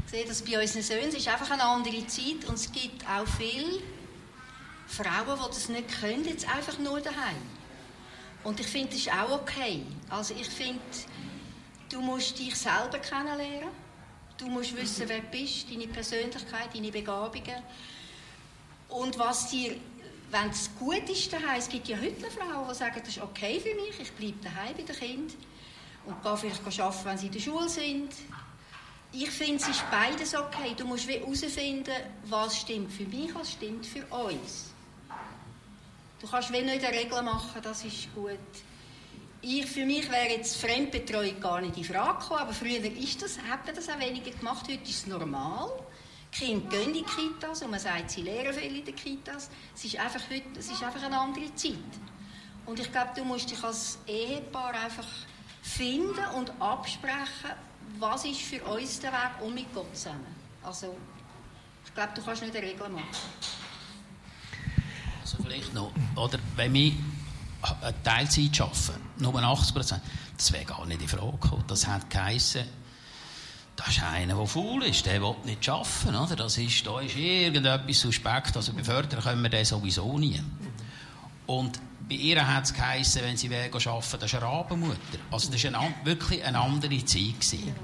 Ich 0.05 0.11
sehe 0.11 0.25
das 0.25 0.41
bei 0.41 0.59
unseren 0.59 0.81
Söhnen, 0.81 1.09
es 1.09 1.15
ist 1.15 1.27
einfach 1.27 1.51
eine 1.51 1.63
andere 1.63 2.07
Zeit 2.07 2.45
und 2.47 2.55
es 2.55 2.71
gibt 2.71 3.07
auch 3.07 3.27
viele 3.37 3.81
Frauen, 4.87 5.39
die 5.43 5.47
das 5.47 5.69
nicht 5.69 6.01
können, 6.01 6.25
jetzt 6.25 6.49
einfach 6.49 6.79
nur 6.79 7.01
daheim. 7.01 7.35
Und 8.43 8.59
ich 8.59 8.67
finde, 8.67 8.89
das 8.89 8.99
ist 8.99 9.11
auch 9.11 9.41
okay. 9.41 9.83
Also 10.09 10.33
ich 10.33 10.47
finde, 10.47 10.79
du 11.91 12.01
musst 12.01 12.39
dich 12.39 12.55
selber 12.55 12.97
kennenlernen. 12.97 13.84
Du 14.37 14.47
musst 14.47 14.75
wissen, 14.75 15.07
wer 15.07 15.19
du 15.19 15.27
bist, 15.27 15.71
deine 15.71 15.87
Persönlichkeit, 15.87 16.73
deine 16.73 16.91
Begabungen. 16.91 17.63
Und 18.89 19.17
was 19.17 19.49
dir, 19.49 19.75
wenn 20.29 20.49
es 20.49 20.69
gut 20.77 21.09
ist 21.09 21.31
daheim, 21.31 21.57
es 21.57 21.69
gibt 21.69 21.87
ja 21.87 21.97
heute 21.97 22.29
Frauen, 22.29 22.67
die 22.69 22.75
sagen, 22.75 22.99
das 22.99 23.15
ist 23.15 23.21
okay 23.21 23.59
für 23.59 23.73
mich, 23.75 23.99
ich 23.99 24.11
bleibe 24.11 24.43
daheim 24.43 24.75
bei 24.75 24.83
den 24.83 24.95
Kindern 24.95 25.37
und 26.05 26.21
gehe 26.21 26.37
vielleicht 26.37 26.81
arbeiten, 26.81 27.05
wenn 27.05 27.17
sie 27.17 27.27
in 27.27 27.31
der 27.31 27.39
Schule 27.39 27.69
sind. 27.69 28.09
Ich 29.13 29.29
finde, 29.29 29.55
es 29.55 29.69
ist 29.69 29.89
beides 29.89 30.35
okay. 30.35 30.75
Du 30.75 30.85
musst 30.85 31.09
herausfinden, 31.09 31.93
was 32.25 32.59
stimmt 32.59 32.91
für 32.91 33.05
mich, 33.05 33.33
was 33.33 33.53
stimmt 33.53 33.85
für 33.85 34.05
uns. 34.07 34.71
Du 36.19 36.27
kannst 36.27 36.51
wie 36.51 36.61
nicht 36.61 36.83
eine 36.83 36.97
Regel 36.97 37.21
machen, 37.21 37.61
das 37.61 37.85
ist 37.85 38.13
gut. 38.13 38.37
Ich, 39.47 39.67
für 39.67 39.85
mich 39.85 40.09
wäre 40.09 40.31
jetzt 40.31 40.57
Fremdbetreuung 40.57 41.39
gar 41.39 41.61
nicht 41.61 41.77
in 41.77 41.83
Frage 41.83 42.17
gekommen, 42.17 42.39
aber 42.39 42.51
früher 42.51 42.83
ist 42.83 43.21
das, 43.21 43.37
hat 43.37 43.63
man 43.63 43.75
das 43.75 43.87
auch 43.87 43.99
weniger 43.99 44.31
gemacht. 44.31 44.65
Heute 44.67 44.81
ist 44.81 44.89
es 44.89 45.05
normal. 45.05 45.69
Die 46.33 46.45
Kinder 46.45 46.67
gehen 46.67 46.87
in 46.87 46.93
die 46.93 47.03
Kitas 47.03 47.61
und 47.61 47.69
man 47.69 47.79
sagt, 47.79 48.09
sie 48.09 48.23
lehren 48.23 48.51
viel 48.55 48.77
in 48.77 48.83
den 48.83 48.95
Kitas. 48.95 49.51
Es 49.75 49.85
ist 49.85 49.99
einfach, 49.99 50.21
heute, 50.31 50.57
es 50.57 50.71
ist 50.71 50.81
einfach 50.81 51.03
eine 51.03 51.19
andere 51.19 51.53
Zeit. 51.53 51.75
Und 52.65 52.79
ich 52.79 52.91
glaube, 52.91 53.11
du 53.15 53.23
musst 53.23 53.51
dich 53.51 53.63
als 53.63 53.99
Ehepaar 54.07 54.73
einfach 54.83 55.05
finden 55.61 56.25
und 56.35 56.51
absprechen, 56.59 57.51
was 57.99 58.25
ist 58.25 58.41
für 58.41 58.63
uns 58.63 58.99
der 58.99 59.11
Weg 59.11 59.45
um 59.45 59.53
mit 59.53 59.71
Gott 59.75 59.95
zusammen. 59.95 60.25
Also, 60.63 60.97
ich 61.85 61.93
glaube, 61.93 62.13
du 62.15 62.23
kannst 62.23 62.41
nicht 62.41 62.55
eine 62.55 62.65
Regel 62.65 62.89
machen. 62.89 63.05
Also 65.21 65.37
vielleicht 65.43 65.71
noch, 65.71 65.91
oder 66.15 66.39
wenn 66.55 66.75
eine 66.75 66.93
Teilzeit 68.03 68.61
arbeiten, 68.61 69.01
nur 69.17 69.35
80 69.41 69.75
Prozent, 69.75 70.01
das 70.37 70.51
wäre 70.51 70.65
gar 70.65 70.85
nicht 70.85 71.01
in 71.01 71.07
Frage 71.07 71.37
gekommen. 71.37 71.63
Das 71.67 71.87
hat 71.87 72.09
geheissen, 72.09 72.65
das 73.75 73.89
ist 73.89 74.03
einer, 74.03 74.35
der 74.35 74.47
faul 74.47 74.83
ist, 74.83 75.05
der 75.05 75.21
will 75.21 75.35
nicht 75.43 75.67
arbeiten. 75.67 76.15
Oder? 76.15 76.35
Das 76.35 76.57
ist, 76.57 76.85
da 76.85 76.99
ist 76.99 77.15
irgendetwas 77.15 77.99
suspekt, 77.99 78.55
also 78.55 78.73
befördern 78.73 79.21
können 79.21 79.43
wir 79.43 79.49
den 79.49 79.65
sowieso 79.65 80.17
nie. 80.17 80.41
Und 81.47 81.79
bei 82.07 82.15
ihr 82.15 82.47
hat 82.47 82.65
es 82.65 82.73
geheissen, 82.73 83.23
wenn 83.23 83.37
sie 83.37 83.53
arbeiten 83.53 83.71
das 83.73 84.23
ist 84.23 84.35
eine 84.35 84.45
Rabenmutter. 84.45 84.97
Also 85.31 85.51
das 85.51 85.63
war 85.63 85.89
wirklich 86.03 86.43
eine 86.43 86.59
andere 86.59 87.03
Zeit. 87.05 87.39
Gewesen. 87.39 87.75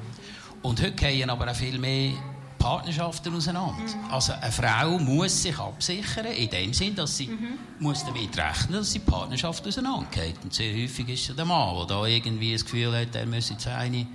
Und 0.61 0.79
heute 0.81 0.91
gehen 0.93 1.29
aber 1.29 1.49
auch 1.49 1.55
viel 1.55 1.79
mehr 1.79 2.13
Partnerschaften 2.61 3.35
auseinander. 3.35 3.73
Mhm. 3.73 4.11
Also 4.11 4.33
eine 4.33 4.51
Frau 4.51 4.99
muss 4.99 5.41
sich 5.41 5.57
absichern, 5.57 6.27
in 6.27 6.49
dem 6.49 6.73
Sinn, 6.73 6.95
dass 6.95 7.17
sie 7.17 7.27
mhm. 7.27 7.57
muss 7.79 8.05
damit 8.05 8.37
rechnen 8.37 8.79
dass 8.79 8.91
die 8.91 8.99
Partnerschaft 8.99 9.67
auseinandergeht. 9.67 10.35
Und 10.43 10.53
sehr 10.53 10.73
häufig 10.73 11.09
ist 11.09 11.29
es 11.29 11.35
der 11.35 11.45
Mann, 11.45 11.75
der 11.77 11.85
da 11.87 12.05
irgendwie 12.05 12.53
das 12.53 12.63
Gefühl 12.63 12.95
hat, 12.95 13.15
er 13.15 13.25
müsse 13.25 13.53
jetzt 13.53 13.67
eine 13.67 14.07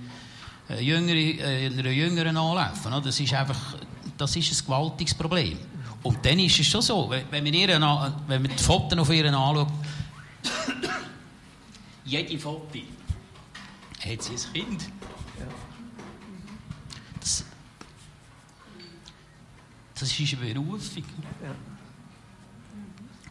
äh, 0.69 0.81
jüngere, 0.81 1.15
äh, 1.15 1.67
einer 1.67 1.91
Jüngeren 1.91 2.37
anlaufen. 2.37 2.91
Das 3.03 3.19
ist 3.19 3.33
einfach 3.33 3.75
das 4.17 4.35
ist 4.35 4.51
ein 4.51 4.65
gewaltiges 4.65 5.13
Problem. 5.13 5.57
Und 6.03 6.25
dann 6.25 6.39
ist 6.39 6.59
es 6.59 6.67
schon 6.67 6.81
so, 6.81 7.09
wenn 7.09 7.43
man, 7.43 7.53
ihre, 7.53 7.79
wenn 8.27 8.41
man 8.41 8.51
die 8.55 8.63
Fotos 8.63 8.97
auf 8.97 9.09
ihren 9.09 9.33
anschaut, 9.33 9.67
jede 12.05 12.39
Foto 12.39 12.79
hat 13.99 14.23
sie 14.23 14.33
ein 14.33 14.53
Kind. 14.53 14.96
Das 19.99 20.19
ist 20.19 20.33
eine 20.33 20.53
Berufung. 20.53 21.03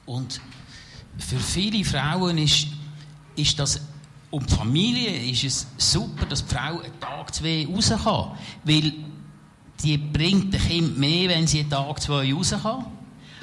Und 0.05 0.40
für 1.18 1.38
viele 1.38 1.85
Frauen 1.85 2.38
ist, 2.38 2.68
ist 3.35 3.59
das, 3.59 3.81
um 4.31 4.44
die 4.44 4.55
Familie 4.55 5.31
ist 5.31 5.44
es 5.44 5.66
super, 5.76 6.26
dass 6.26 6.46
die 6.46 6.55
Frau 6.55 6.81
einen 6.81 7.00
Tag, 7.00 7.35
zwei 7.35 7.66
raus 7.66 7.88
kann. 7.88 8.38
Weil 8.64 8.92
die 9.83 9.98
bringt 9.98 10.55
dem 10.55 10.61
Kind 10.61 10.98
mehr, 10.98 11.29
wenn 11.29 11.46
sie 11.46 11.61
einen 11.61 11.70
Tag, 11.70 12.00
zwei 12.00 12.33
raus 12.33 12.55
kann 12.62 12.87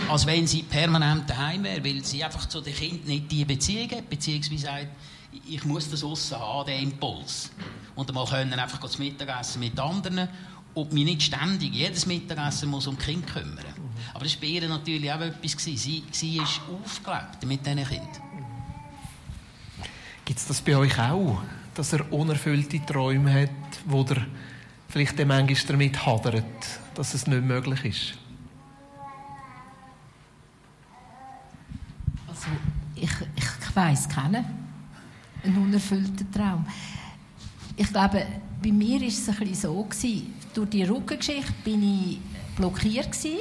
als 0.09 0.25
wenn 0.25 0.47
sie 0.47 0.63
permanent 0.63 1.29
daheim 1.29 1.63
wäre, 1.63 1.83
weil 1.83 2.03
sie 2.03 2.23
einfach 2.23 2.47
zu 2.47 2.61
den 2.61 2.73
Kindern 2.73 3.07
nicht 3.07 3.31
die 3.31 3.45
Beziehung 3.45 3.89
hat, 3.91 4.09
beziehungsweise 4.09 4.63
sagt, 4.63 4.87
ich 5.47 5.63
muss 5.65 5.89
das 5.89 6.03
aussen 6.03 6.37
haben, 6.37 6.67
den 6.67 6.83
Impuls. 6.83 7.51
Und 7.95 8.09
einmal 8.09 8.25
können 8.25 8.53
einfach 8.53 8.79
das 8.79 8.97
Mittagessen 8.97 9.59
mit 9.59 9.79
anderen 9.79 10.27
und 10.73 10.93
mich 10.93 11.05
nicht 11.05 11.23
ständig 11.23 11.73
jedes 11.73 12.05
Mittagessen 12.05 12.69
muss 12.69 12.87
um 12.87 12.97
Kinder 12.97 13.27
kümmern. 13.27 13.65
Aber 14.13 14.23
das 14.23 14.33
war 14.35 14.41
bei 14.41 14.47
ihr 14.47 14.67
natürlich 14.67 15.11
auch 15.11 15.21
etwas. 15.21 15.51
Sie, 15.63 16.03
sie 16.11 16.37
ist 16.37 16.61
aufgelebt 16.71 17.45
mit 17.45 17.65
diesen 17.65 17.87
Kindern. 17.87 18.23
Gibt 20.25 20.39
es 20.39 20.47
das 20.47 20.61
bei 20.61 20.75
euch 20.77 20.97
auch? 20.99 21.41
dass 21.73 21.93
er 21.93 22.11
unerfüllte 22.11 22.83
Träume 22.85 23.33
hat, 23.33 23.49
wo 23.85 24.03
er 24.03 24.25
vielleicht 24.89 25.17
manchmal 25.25 25.67
damit 25.67 26.05
hadert, 26.05 26.45
dass 26.95 27.13
es 27.13 27.27
nicht 27.27 27.43
möglich 27.43 27.85
ist? 27.85 28.13
Also, 32.27 32.47
ich, 32.95 33.11
ich, 33.35 33.43
ich 33.67 33.75
weiss 33.75 34.07
keinen. 34.07 34.45
Ein 35.43 35.57
unerfüllter 35.57 36.29
Traum. 36.31 36.65
Ich 37.75 37.87
glaube, 37.87 38.25
bei 38.61 38.71
mir 38.71 39.01
war 39.01 39.07
es 39.07 39.27
ein 39.27 39.35
bisschen 39.35 39.55
so. 39.55 39.83
Gewesen. 39.83 40.33
Durch 40.53 40.69
die 40.69 40.83
Rückengeschichte 40.83 41.53
bin 41.63 41.83
ich 41.83 42.19
blockiert. 42.55 43.11
Gewesen. 43.11 43.39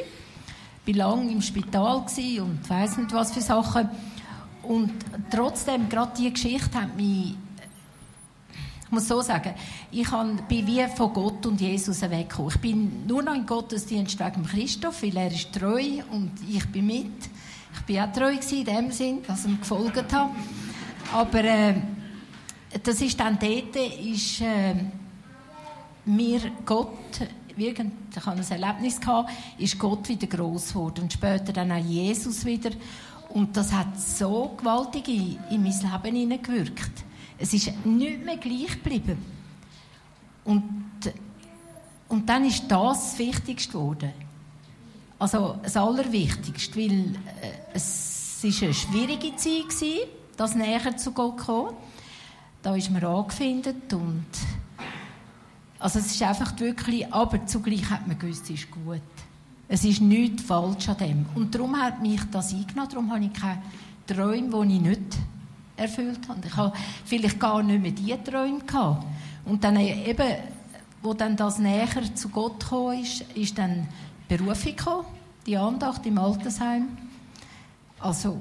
War 0.86 0.94
lange 0.94 1.32
im 1.32 1.42
Spital 1.42 2.04
und 2.40 2.70
weiss 2.70 2.96
nicht, 2.96 3.12
was 3.12 3.32
für 3.32 3.40
Sachen. 3.40 3.88
Und 4.62 4.92
trotzdem, 5.30 5.88
gerade 5.88 6.12
diese 6.16 6.30
Geschichte 6.30 6.80
hat 6.80 6.96
mich 6.96 7.34
ich 8.92 8.94
muss 8.94 9.08
so 9.08 9.22
sagen, 9.22 9.54
ich 9.90 10.10
bin 10.48 10.66
wie 10.66 10.86
von 10.94 11.14
Gott 11.14 11.46
und 11.46 11.58
Jesus 11.58 12.02
weggekommen. 12.02 12.52
Ich 12.54 12.60
bin 12.60 13.06
nur 13.06 13.22
noch 13.22 13.34
in 13.34 13.46
Gottesdienst 13.46 14.20
wegen 14.20 14.44
Christoph, 14.44 15.02
weil 15.02 15.16
er 15.16 15.32
ist 15.32 15.50
treu 15.50 16.02
und 16.10 16.32
ich 16.46 16.66
bin 16.66 16.88
mit. 16.88 17.06
Ich 17.74 17.80
bin 17.86 18.00
auch 18.00 18.12
treu 18.12 18.34
in 18.34 18.64
dem 18.66 18.92
Sinn, 18.92 19.22
dass 19.26 19.46
ich 19.46 19.50
ihm 19.50 19.60
gefolgt 19.60 20.12
habe. 20.12 20.34
Aber 21.10 21.42
äh, 21.42 21.74
das 22.82 23.00
ist 23.00 23.18
dann 23.18 23.38
dort, 23.38 23.74
ist 23.76 24.42
äh, 24.42 24.74
mir 26.04 26.40
Gott, 26.64 26.88
irgend, 27.56 27.92
ich 28.14 28.26
hatte 28.26 28.40
ein 28.40 28.62
Erlebnis, 28.62 29.00
gehabt, 29.00 29.30
ist 29.58 29.78
Gott 29.78 30.08
wieder 30.08 30.26
gross 30.26 30.68
geworden 30.68 31.02
und 31.02 31.12
später 31.12 31.52
dann 31.52 31.72
auch 31.72 31.84
Jesus 31.84 32.44
wieder. 32.44 32.70
Und 33.30 33.56
das 33.56 33.72
hat 33.72 33.98
so 33.98 34.54
gewaltig 34.56 35.08
in, 35.08 35.38
in 35.50 35.62
mein 35.62 35.72
Leben 35.72 36.16
hineingewirkt. 36.16 37.04
Es 37.38 37.52
ist 37.54 37.72
nicht 37.84 38.24
mehr 38.24 38.36
gleich 38.36 38.82
geblieben. 38.82 39.18
Und, 40.44 41.12
und 42.08 42.28
dann 42.28 42.44
ist 42.44 42.64
das 42.68 43.10
das 43.10 43.18
Wichtigste 43.18 43.72
geworden. 43.72 44.12
Also 45.18 45.56
das 45.62 45.76
Allerwichtigste, 45.76 46.76
weil 46.76 47.14
äh, 47.40 47.74
es 47.74 48.40
war 48.42 48.62
eine 48.62 48.74
schwierige 48.74 49.36
Zeit 49.36 49.80
war, 49.80 50.06
das 50.36 50.54
näher 50.54 50.96
zu 50.96 51.12
Gott 51.12 51.38
zu 51.38 51.46
kommen. 51.46 51.74
Da 52.60 52.76
ist 52.76 52.90
man 52.90 53.04
angefindet 53.04 53.92
und 53.92 54.26
also 55.82 55.98
es 55.98 56.12
ist 56.12 56.22
einfach 56.22 56.58
wirklich, 56.60 57.12
aber 57.12 57.44
zugleich 57.44 57.90
hat 57.90 58.06
man 58.06 58.16
gewusst, 58.16 58.44
es 58.44 58.50
ist 58.50 58.70
gut. 58.70 59.00
Es 59.68 59.84
ist 59.84 60.00
nichts 60.00 60.44
falsch 60.44 60.88
an 60.88 60.96
dem. 60.98 61.26
Und 61.34 61.52
darum 61.52 61.76
hat 61.76 62.00
mich 62.00 62.20
das 62.30 62.52
eingenommen, 62.52 62.88
darum 62.88 63.12
habe 63.12 63.24
ich 63.24 63.32
keine 63.32 63.62
Träume, 64.06 64.66
die 64.66 64.76
ich 64.76 64.80
nicht 64.80 65.18
erfüllt 65.76 66.20
habe. 66.28 66.40
Ich 66.46 66.56
habe 66.56 66.72
vielleicht 67.04 67.40
gar 67.40 67.62
nicht 67.64 67.82
mehr 67.82 67.90
diese 67.90 68.22
Träume 68.22 68.60
gehabt. 68.60 69.04
Und 69.44 69.64
dann 69.64 69.76
eben, 69.76 70.36
wo 71.02 71.14
dann 71.14 71.36
das 71.36 71.58
näher 71.58 72.14
zu 72.14 72.28
Gott 72.28 72.60
gekommen 72.60 73.02
ist, 73.02 73.22
ist 73.34 73.58
dann 73.58 73.88
Berufung 74.28 74.76
gekommen, 74.76 75.06
die 75.46 75.56
Andacht 75.56 76.06
im 76.06 76.16
Altersheim. 76.16 76.96
Also, 77.98 78.40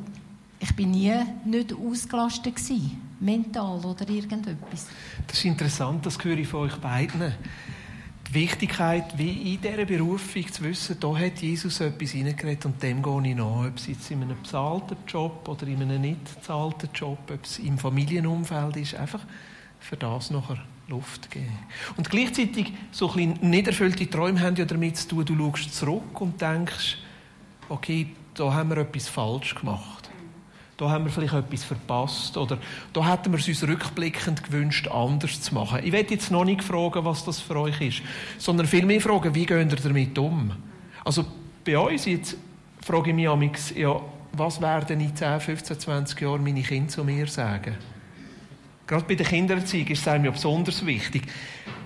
ich 0.60 0.76
bin 0.76 0.92
nie 0.92 1.16
nicht 1.44 1.74
ausgelastet 1.74 2.56
gewesen, 2.56 3.02
mental 3.22 3.80
oder 3.86 4.08
irgendetwas. 4.10 4.88
Das 5.28 5.38
ist 5.38 5.46
interessant, 5.46 6.06
das 6.06 6.22
höre 6.24 6.38
ich 6.38 6.48
von 6.48 6.62
euch 6.62 6.76
beiden 6.76 7.34
die 8.32 8.34
Wichtigkeit, 8.36 9.18
wie 9.18 9.54
in 9.54 9.62
dieser 9.62 9.86
Berufung 9.86 10.52
zu 10.52 10.64
wissen, 10.64 10.98
da 11.00 11.18
hat 11.18 11.40
Jesus 11.40 11.82
etwas 11.82 12.12
hineingeredet 12.12 12.66
und 12.66 12.82
dem 12.82 13.04
gehe 13.04 13.32
ich 13.32 13.36
nach. 13.36 13.66
Ob 13.68 13.76
es 13.76 13.88
jetzt 13.88 14.10
in 14.10 14.22
einem 14.22 14.38
bezahlten 14.42 14.98
Job 15.06 15.48
oder 15.50 15.68
in 15.68 15.82
einem 15.82 16.02
nicht 16.02 16.36
bezahlten 16.36 16.90
Job, 16.94 17.20
ob 17.30 17.44
es 17.44 17.60
im 17.60 17.78
Familienumfeld 17.78 18.78
ist, 18.78 18.96
einfach 18.96 19.22
für 19.80 19.98
das 19.98 20.32
nachher 20.32 20.60
Luft 20.88 21.30
geben. 21.30 21.58
Und 21.98 22.10
gleichzeitig, 22.10 22.72
so 22.92 23.12
ein 23.12 23.36
bisschen 23.36 23.50
nicht 23.50 23.68
erfüllte 23.68 24.10
Träume 24.10 24.40
haben 24.40 24.56
ja 24.56 24.66
damit 24.66 24.98
zu 24.98 25.10
tun, 25.10 25.26
du 25.26 25.36
schaust 25.36 25.76
zurück 25.76 26.22
und 26.22 26.40
denkst, 26.40 27.00
okay, 27.68 28.08
da 28.34 28.54
haben 28.54 28.70
wir 28.70 28.78
etwas 28.78 29.10
falsch 29.10 29.56
gemacht 29.56 30.01
da 30.82 30.90
haben 30.90 31.06
wir 31.06 31.12
vielleicht 31.12 31.36
etwas 31.36 31.64
verpasst 31.64 32.36
oder 32.38 32.58
da 32.92 33.08
hätten 33.08 33.32
wir 33.32 33.38
es 33.38 33.48
uns 33.48 33.62
rückblickend 33.62 34.44
gewünscht, 34.44 34.88
anders 34.88 35.40
zu 35.40 35.54
machen. 35.54 35.82
Ich 35.84 35.92
werde 35.92 36.16
jetzt 36.16 36.32
noch 36.32 36.44
nicht 36.44 36.64
fragen, 36.64 37.06
was 37.06 37.24
das 37.24 37.40
für 37.40 37.56
euch 37.58 37.80
ist, 37.82 38.02
sondern 38.40 38.66
vielmehr 38.66 39.00
fragen, 39.00 39.36
wie 39.36 39.46
gehen 39.46 39.70
ihr 39.70 39.76
damit 39.76 40.18
um? 40.18 40.52
Also 41.06 41.24
bei 41.64 41.78
uns 41.78 42.06
jetzt 42.06 42.36
frage 42.82 43.12
ich 43.12 43.16
mich 43.16 43.30
amix, 43.30 43.72
ja, 43.76 44.02
was 44.32 44.60
werden 44.60 45.00
in 45.02 45.16
10, 45.16 45.40
15, 45.40 45.80
20 45.80 46.20
Jahren 46.20 46.44
meine 46.44 46.64
Kinder 46.64 46.90
zu 46.90 47.04
mir 47.04 47.28
sagen? 47.28 47.76
Gerade 48.88 49.06
bei 49.06 49.14
der 49.14 49.28
Kindererziehung 49.28 49.86
ist 49.86 50.00
es 50.00 50.06
ja 50.06 50.18
besonders 50.18 50.84
wichtig. 50.84 51.28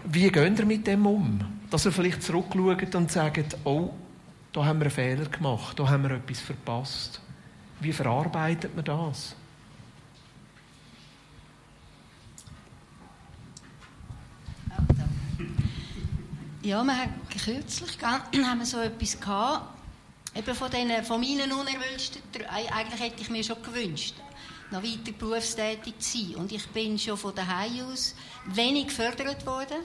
Wie 0.05 0.29
gehen 0.29 0.55
ihr 0.57 0.65
mit 0.65 0.87
dem 0.87 1.05
um? 1.05 1.41
Dass 1.69 1.85
ihr 1.85 1.91
vielleicht 1.91 2.23
zurückschaut 2.23 2.95
und 2.95 3.11
sagt, 3.11 3.57
oh, 3.65 3.89
da 4.53 4.63
haben 4.63 4.79
wir 4.79 4.85
einen 4.85 4.91
Fehler 4.91 5.25
gemacht, 5.25 5.77
da 5.77 5.89
haben 5.89 6.03
wir 6.03 6.11
etwas 6.11 6.39
verpasst. 6.39 7.19
Wie 7.79 7.93
verarbeitet 7.93 8.75
man 8.75 8.85
das? 8.85 9.35
Ja, 16.65 16.83
wir 16.83 16.97
haben 16.97 17.13
kürzlich 17.43 17.97
haben 18.01 18.59
wir 18.59 18.65
so 18.65 18.79
etwas 18.79 19.19
gehabt, 19.19 19.77
eben 20.35 20.55
von, 20.55 20.71
den, 20.71 21.03
von 21.03 21.21
meinen 21.21 21.51
unerwünschten 21.51 22.23
Eigentlich 22.49 22.99
hätte 22.99 23.21
ich 23.21 23.29
mir 23.29 23.43
schon 23.43 23.61
gewünscht, 23.61 24.15
noch 24.71 24.81
weiter 24.81 25.11
berufstätig 25.11 25.99
zu 25.99 26.17
sein. 26.17 26.35
Und 26.37 26.51
ich 26.51 26.67
bin 26.69 26.97
schon 26.97 27.17
von 27.17 27.35
daheim 27.35 27.85
aus 27.91 28.15
wenig 28.45 28.87
gefördert 28.87 29.45
worden. 29.45 29.77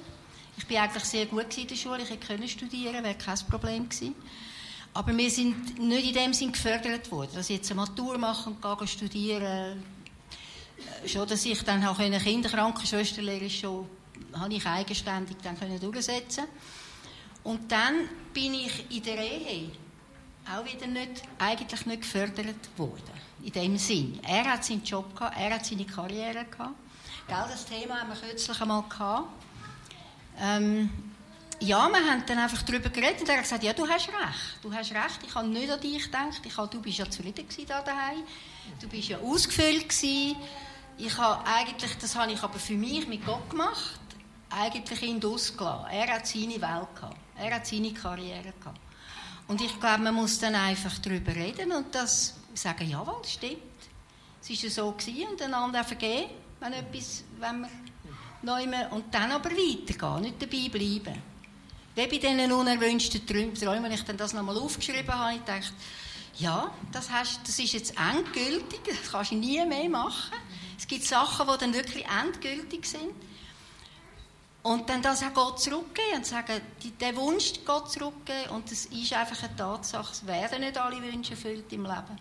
Ich 0.57 0.67
bin 0.67 0.79
eigentlich 0.79 1.05
sehr 1.05 1.27
gut 1.27 1.57
in 1.59 1.67
der 1.67 1.77
Schule, 1.77 2.03
ich 2.03 2.09
hätte 2.09 2.49
studieren 2.49 3.05
wäre 3.05 3.15
kein 3.15 3.39
Problem 3.51 3.87
gewesen. 3.87 4.15
Aber 4.93 5.17
wir 5.17 5.31
sind 5.31 5.79
nicht 5.79 6.09
in 6.09 6.15
dem 6.15 6.33
Sinn 6.33 6.53
gefördert 6.53 7.11
worden, 7.11 7.31
dass 7.35 7.49
ich 7.49 7.57
jetzt 7.57 7.71
eine 7.71 7.81
Matur 7.81 8.19
machen 8.19 8.57
und 8.61 8.89
studieren 8.89 9.83
äh, 11.05 11.09
Schon, 11.09 11.29
dass 11.29 11.45
ich 11.45 11.63
dann 11.63 11.85
auch 11.85 11.99
eine 11.99 12.19
Kinderkrankenschwesterlehre 12.19 13.49
schon 13.49 13.87
habe 14.33 14.55
ich 14.55 14.67
eigenständig 14.67 15.37
dann 15.43 15.59
können 15.59 15.81
durchsetzen 15.81 16.45
Und 17.43 17.71
dann 17.71 18.09
bin 18.33 18.55
ich 18.55 18.91
in 18.91 19.03
der 19.03 19.19
Ehe 19.19 19.71
auch 20.47 20.65
wieder 20.65 20.87
nicht, 20.87 21.23
eigentlich 21.39 21.87
nicht 21.87 22.03
gefördert 22.03 22.69
worden. 22.77 23.21
In 23.43 23.53
dem 23.53 23.79
Sinn. 23.79 24.19
Er 24.23 24.45
hat 24.45 24.65
seinen 24.65 24.85
Job 24.85 25.15
gehabt, 25.17 25.37
er 25.39 25.55
hat 25.55 25.65
seine 25.65 25.85
Karriere 25.85 26.45
gehabt. 26.45 26.75
Gell, 27.27 27.45
das 27.49 27.65
Thema 27.65 28.01
haben 28.01 28.09
wir 28.09 28.17
kürzlich 28.17 28.61
einmal 28.61 28.83
gehabt. 28.89 29.29
Ähm, 30.39 31.10
ja, 31.61 31.89
wir 31.89 32.11
haben 32.11 32.25
dann 32.27 32.39
einfach 32.39 32.63
darüber 32.63 32.89
geredet 32.89 33.21
und 33.21 33.29
er 33.29 33.37
hat 33.37 33.43
gesagt, 33.43 33.63
ja, 33.63 33.73
du 33.73 33.87
hast 33.87 34.09
recht. 34.09 34.63
Du 34.63 34.73
hast 34.73 34.93
recht, 34.93 35.21
ich 35.27 35.35
habe 35.35 35.47
nicht 35.49 35.71
an 35.71 35.81
dich 35.81 36.05
gedacht. 36.05 36.41
Ich 36.45 36.57
habe, 36.57 36.69
du 36.69 36.81
bist 36.81 36.99
ja 36.99 37.09
zufrieden 37.09 37.47
da 37.69 37.83
daheim. 37.83 38.23
Du 38.81 38.89
bist 38.89 39.09
ja 39.09 39.19
ausgefüllt 39.19 39.89
gewesen. 39.89 40.37
Ich 40.97 41.17
habe 41.19 41.47
eigentlich, 41.47 41.97
das 41.99 42.17
habe 42.17 42.33
ich 42.33 42.43
aber 42.43 42.59
für 42.59 42.75
mich 42.75 43.07
mit 43.09 43.25
Gott 43.25 43.49
gemacht, 43.51 44.01
eigentlich 44.51 45.03
ihn 45.03 45.23
ausgelassen. 45.25 45.91
Er 45.91 46.15
hat 46.15 46.27
seine 46.27 46.61
Welt 46.61 46.95
gehabt. 46.95 47.17
Er 47.37 47.55
hat 47.55 47.67
seine 47.67 47.93
Karriere 47.93 48.53
gehabt. 48.59 48.81
Und 49.49 49.61
ich 49.61 49.79
glaube, 49.81 50.03
man 50.03 50.15
muss 50.15 50.39
dann 50.39 50.55
einfach 50.55 50.97
darüber 50.99 51.35
reden 51.35 51.73
und 51.73 51.95
das 51.95 52.35
sagen, 52.55 52.89
jawohl, 52.89 53.25
stimmt. 53.25 53.59
Es 54.41 54.49
war 54.49 54.57
ja 54.57 54.71
so 54.71 54.93
gewesen 54.93 55.29
und 55.29 55.43
einander 55.43 55.85
vergeben, 55.85 56.31
wenn 56.61 56.73
etwas, 56.73 57.25
wenn 57.39 57.67
neu 58.43 58.65
und 58.91 59.13
dann 59.13 59.33
aber 59.33 59.51
weitergehen, 59.51 60.21
nicht 60.23 60.41
dabei 60.41 60.69
bleiben. 60.69 61.30
Wie 61.95 62.07
bei 62.07 62.19
diesen 62.19 62.53
unerwünschten 62.53 63.27
Träumen, 63.27 63.83
wenn 63.85 63.93
ich 63.93 64.05
dann 64.05 64.17
das 64.17 64.33
nochmal 64.33 64.57
aufgeschrieben 64.57 65.13
habe, 65.13 65.35
ich 65.35 65.43
dachte, 65.43 65.73
ja, 66.39 66.71
das, 66.93 67.11
hast, 67.11 67.41
das 67.45 67.59
ist 67.59 67.73
jetzt 67.73 67.95
endgültig, 67.99 68.81
das 68.87 69.11
kannst 69.11 69.33
du 69.33 69.35
nie 69.35 69.65
mehr 69.67 69.89
machen. 69.91 70.33
Es 70.79 70.87
gibt 70.87 71.05
Sachen, 71.05 71.47
die 71.47 71.59
dann 71.59 71.75
wirklich 71.75 72.07
endgültig 72.07 72.87
sind. 72.87 73.13
Und 74.63 74.89
dann 74.89 75.03
das 75.03 75.23
auch 75.23 75.35
Gott 75.35 75.61
zurückgeben 75.61 76.17
und 76.17 76.27
sagen, 76.27 76.61
den 77.01 77.17
Wunsch 77.17 77.53
Gott 77.65 77.91
zurückgeben 77.91 78.51
und 78.51 78.71
das 78.71 78.87
ist 78.87 79.13
einfach 79.15 79.43
eine 79.43 79.57
Tatsache, 79.57 80.13
es 80.13 80.27
werden 80.27 80.61
nicht 80.61 80.77
alle 80.77 81.03
Wünsche 81.03 81.33
erfüllt 81.33 81.73
im 81.73 81.85
Leben. 81.85 82.21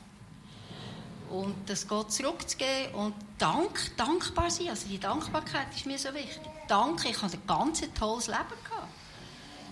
Und 1.30 1.70
das 1.70 1.86
Gott 1.86 2.14
zurückzugeben 2.14 2.96
und 2.96 3.14
Dank, 3.38 3.92
dankbar 3.98 4.50
sein, 4.50 4.70
also 4.70 4.88
die 4.88 5.00
Dankbarkeit 5.00 5.68
ist 5.76 5.86
mir 5.86 6.00
so 6.00 6.14
wichtig. 6.14 6.50
Danke, 6.68 7.10
ich 7.10 7.22
habe 7.22 7.34
ein 7.34 7.42
ganz 7.46 7.82
tolles 7.98 8.28
Leben 8.28 8.40
gehabt 8.64 8.69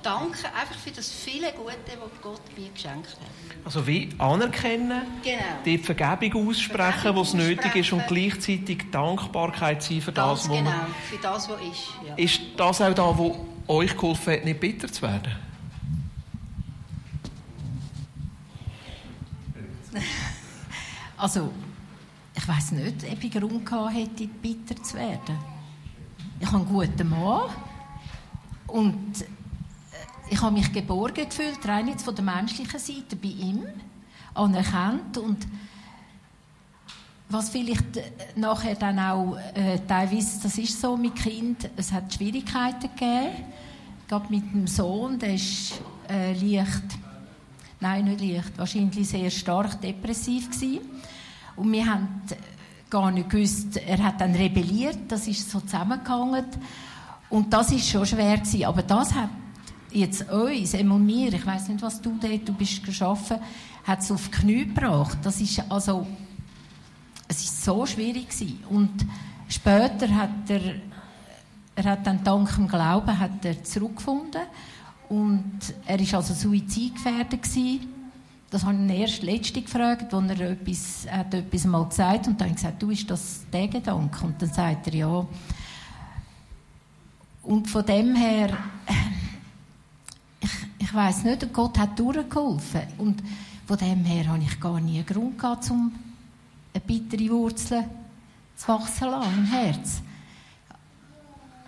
danken 0.08 0.46
einfach 0.46 0.76
für 0.76 0.92
das 0.92 1.10
viele 1.12 1.52
Gute, 1.52 1.76
das 1.86 2.22
Gott 2.22 2.42
mir 2.58 2.70
geschenkt 2.70 3.10
hat. 3.10 3.66
Also 3.66 3.86
wie 3.86 4.10
anerkennen, 4.18 5.02
genau. 5.22 5.42
die 5.66 5.78
Vergebung 5.78 6.48
aussprechen, 6.48 7.14
was 7.14 7.34
nötig 7.34 7.76
ist 7.76 7.92
und 7.92 8.08
gleichzeitig 8.08 8.90
Dankbarkeit 8.90 9.84
sein 9.84 10.00
für 10.00 10.14
Ganz 10.14 10.44
das, 10.44 10.50
was 10.50 10.58
genau, 10.58 10.72
für 11.10 11.18
das, 11.18 11.50
was 11.50 11.62
ist. 11.62 11.90
Ja. 12.08 12.16
Ist 12.16 12.40
das 12.56 12.80
auch 12.82 12.94
da, 12.94 13.18
wo 13.18 13.46
euch 13.68 13.94
geholfen 13.98 14.34
hat, 14.34 14.46
nicht 14.46 14.62
bitter 14.62 14.88
zu 14.90 15.02
werden? 15.02 15.36
also, 21.18 21.52
ich 22.34 22.48
weiß 22.48 22.72
nicht, 22.72 23.04
ob 23.12 23.24
ich 23.24 23.32
Grund 23.32 23.66
gehabt 23.66 23.94
hätte, 23.94 24.28
bitter 24.28 24.82
zu 24.82 24.96
werden. 24.96 25.38
ich 26.40 26.48
habe 26.48 26.58
einen 26.58 26.68
guten 26.68 27.10
Mann 27.10 27.50
und 28.68 29.26
ich 30.30 30.42
habe 30.42 30.54
mich 30.54 30.72
geborgen 30.72 31.28
gefühlt, 31.30 31.66
rein 31.68 31.88
jetzt 31.88 32.04
von 32.04 32.16
der 32.16 32.24
menschlichen 32.24 32.80
Seite 32.80 33.16
bei 33.16 33.30
ihm, 33.30 33.64
anerkannt 34.34 35.18
und 35.18 35.48
was 37.30 37.50
vielleicht 37.50 37.98
äh, 37.98 38.04
nachher 38.36 38.76
dann 38.76 39.00
auch 39.00 39.38
äh, 39.54 39.80
teilweise, 39.88 40.42
das 40.42 40.58
ist 40.58 40.80
so 40.80 40.96
mit 40.96 41.16
Kind, 41.16 41.70
es 41.76 41.92
hat 41.92 42.14
Schwierigkeiten 42.14 42.90
gegeben, 42.94 43.44
gerade 44.08 44.28
mit 44.30 44.54
dem 44.54 44.68
Sohn, 44.68 45.20
der 45.20 45.34
ist 45.34 45.82
äh, 46.10 46.34
leicht, 46.34 46.84
nein, 47.80 48.06
nicht 48.06 48.22
leicht, 48.22 48.58
wahrscheinlich 48.58 49.08
sehr 49.08 49.30
stark 49.30 49.82
depressiv 49.82 50.50
gewesen. 50.50 50.80
Und 51.58 51.72
wir 51.72 51.86
haben 51.86 52.22
gar 52.90 53.12
nicht 53.12 53.30
gewusst, 53.30 53.76
er 53.78 54.02
hat 54.04 54.22
dann 54.22 54.34
rebelliert, 54.34 55.00
das 55.10 55.28
ist 55.28 55.50
so 55.50 55.60
zusammengehangen. 55.60 56.46
Und 57.30 57.52
das 57.52 57.72
ist 57.72 57.90
schon 57.90 58.06
schwer 58.06 58.38
gewesen. 58.38 58.66
Aber 58.66 58.84
das 58.84 59.14
hat 59.14 59.30
jetzt 59.92 60.30
uns, 60.30 60.74
und 60.74 61.06
mir, 61.06 61.34
ich 61.34 61.46
weiß 61.46 61.70
nicht, 61.70 61.82
was 61.82 62.02
du 62.02 62.18
dort, 62.20 62.48
du 62.48 62.54
bist 62.54 62.84
geschaffen, 62.84 63.38
hat 63.86 64.00
es 64.00 64.12
auf 64.12 64.30
die 64.30 64.32
Knie 64.32 64.66
gebracht. 64.66 65.18
Das 65.24 65.40
ist 65.40 65.64
also 65.70 66.06
es 67.28 67.44
ist 67.44 67.64
so 67.64 67.86
schwierig 67.86 68.30
gewesen. 68.30 68.64
Und 68.70 69.06
später 69.48 70.14
hat 70.14 70.50
er, 70.50 70.76
er 71.76 71.84
hat 71.84 72.08
dann 72.08 72.24
dank 72.24 72.56
dem 72.56 72.68
Glauben 72.68 73.20
hat 73.20 73.44
er 73.44 73.64
zurückgefunden 73.64 74.42
und 75.10 75.60
er 75.86 76.00
ist 76.00 76.14
also 76.14 76.34
suizidgefährdet 76.34 77.44
gewesen. 77.44 77.94
Das 78.50 78.64
habe 78.64 78.76
ich 78.76 78.80
ihn 78.80 78.90
erst 78.90 79.24
letzte 79.24 79.62
gefragt, 79.62 80.14
als 80.14 80.30
er 80.30 80.52
etwas, 80.52 81.06
hat 81.10 81.34
etwas 81.34 81.66
mal 81.66 81.86
gesagt 81.86 82.28
und 82.28 82.40
dann 82.40 82.48
habe 82.48 82.56
ich 82.56 82.56
gesagt, 82.56 82.82
du, 82.82 82.92
ist 82.92 83.10
das 83.10 83.42
der 83.52 83.68
Gedanke? 83.68 84.26
Und 84.26 84.42
dann 84.42 84.54
sagt 84.54 84.88
er, 84.88 84.96
ja. 84.96 85.28
Und 87.44 87.70
von 87.70 87.86
dem 87.86 88.16
her, 88.16 88.58
ich, 90.88 90.94
weiß 90.94 91.24
nicht, 91.26 91.52
Gott 91.54 91.78
hat 91.78 92.00
durchgeholfen. 92.00 92.82
Und 92.98 93.22
von 93.66 93.78
dem 93.78 94.06
her 94.06 94.28
habe 94.28 94.42
ich 94.42 94.60
gar 94.60 94.80
nie 94.80 94.98
einen 94.98 95.06
Grund 95.06 95.38
gehabt, 95.38 95.70
um 95.70 95.92
eine 96.74 96.82
bittere 96.82 97.30
Wurzel 97.30 97.84
zu 98.56 98.68
wachsen 98.70 99.10
lassen 99.10 99.38
im 99.38 99.46
Herz. 99.46 100.02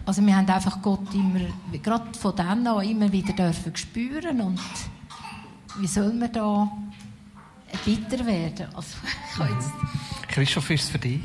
Also 0.05 0.25
wir 0.25 0.35
haben 0.35 0.49
einfach 0.49 0.81
Gott 0.81 1.13
immer, 1.13 1.41
gerade 1.83 2.17
von 2.17 2.35
dann 2.35 2.65
an, 2.65 2.83
immer 2.83 3.11
wieder 3.11 3.33
dürfen 3.33 3.75
spüren 3.75 4.41
und 4.41 4.59
wie 5.77 5.87
soll 5.87 6.13
man 6.13 6.31
da 6.31 6.71
bitter 7.85 8.25
werden? 8.25 8.67
Also, 8.73 8.97
ich 9.03 9.49
jetzt 9.49 9.71
Christoph, 10.29 10.69
ist 10.71 10.85
es 10.85 10.89
für 10.89 10.97
dich? 10.97 11.21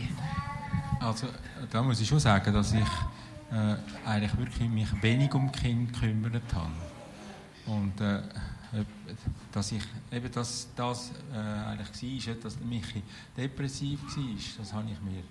Also 1.00 1.28
da 1.70 1.82
muss 1.82 2.00
ich 2.00 2.08
schon 2.08 2.20
sagen, 2.20 2.52
dass 2.52 2.72
ich 2.72 2.80
äh, 3.52 3.76
eigentlich 4.06 4.36
wirklich 4.36 4.68
mich 4.68 5.02
wenig 5.02 5.32
um 5.32 5.50
Kind 5.50 5.92
gekümmert 5.92 6.42
habe. 6.54 6.70
Und 7.66 8.00
äh, 8.00 8.22
dass 9.52 9.72
ich 9.72 9.82
eben 10.10 10.30
das, 10.32 10.68
das 10.74 11.12
äh, 11.32 11.38
eigentlich 11.38 12.26
war, 12.26 12.34
dass 12.34 12.60
Michi 12.60 13.02
depressiv 13.36 14.00
war, 14.02 14.24
das 14.58 14.72
habe 14.72 14.90
ich 14.90 15.00
mir 15.00 15.22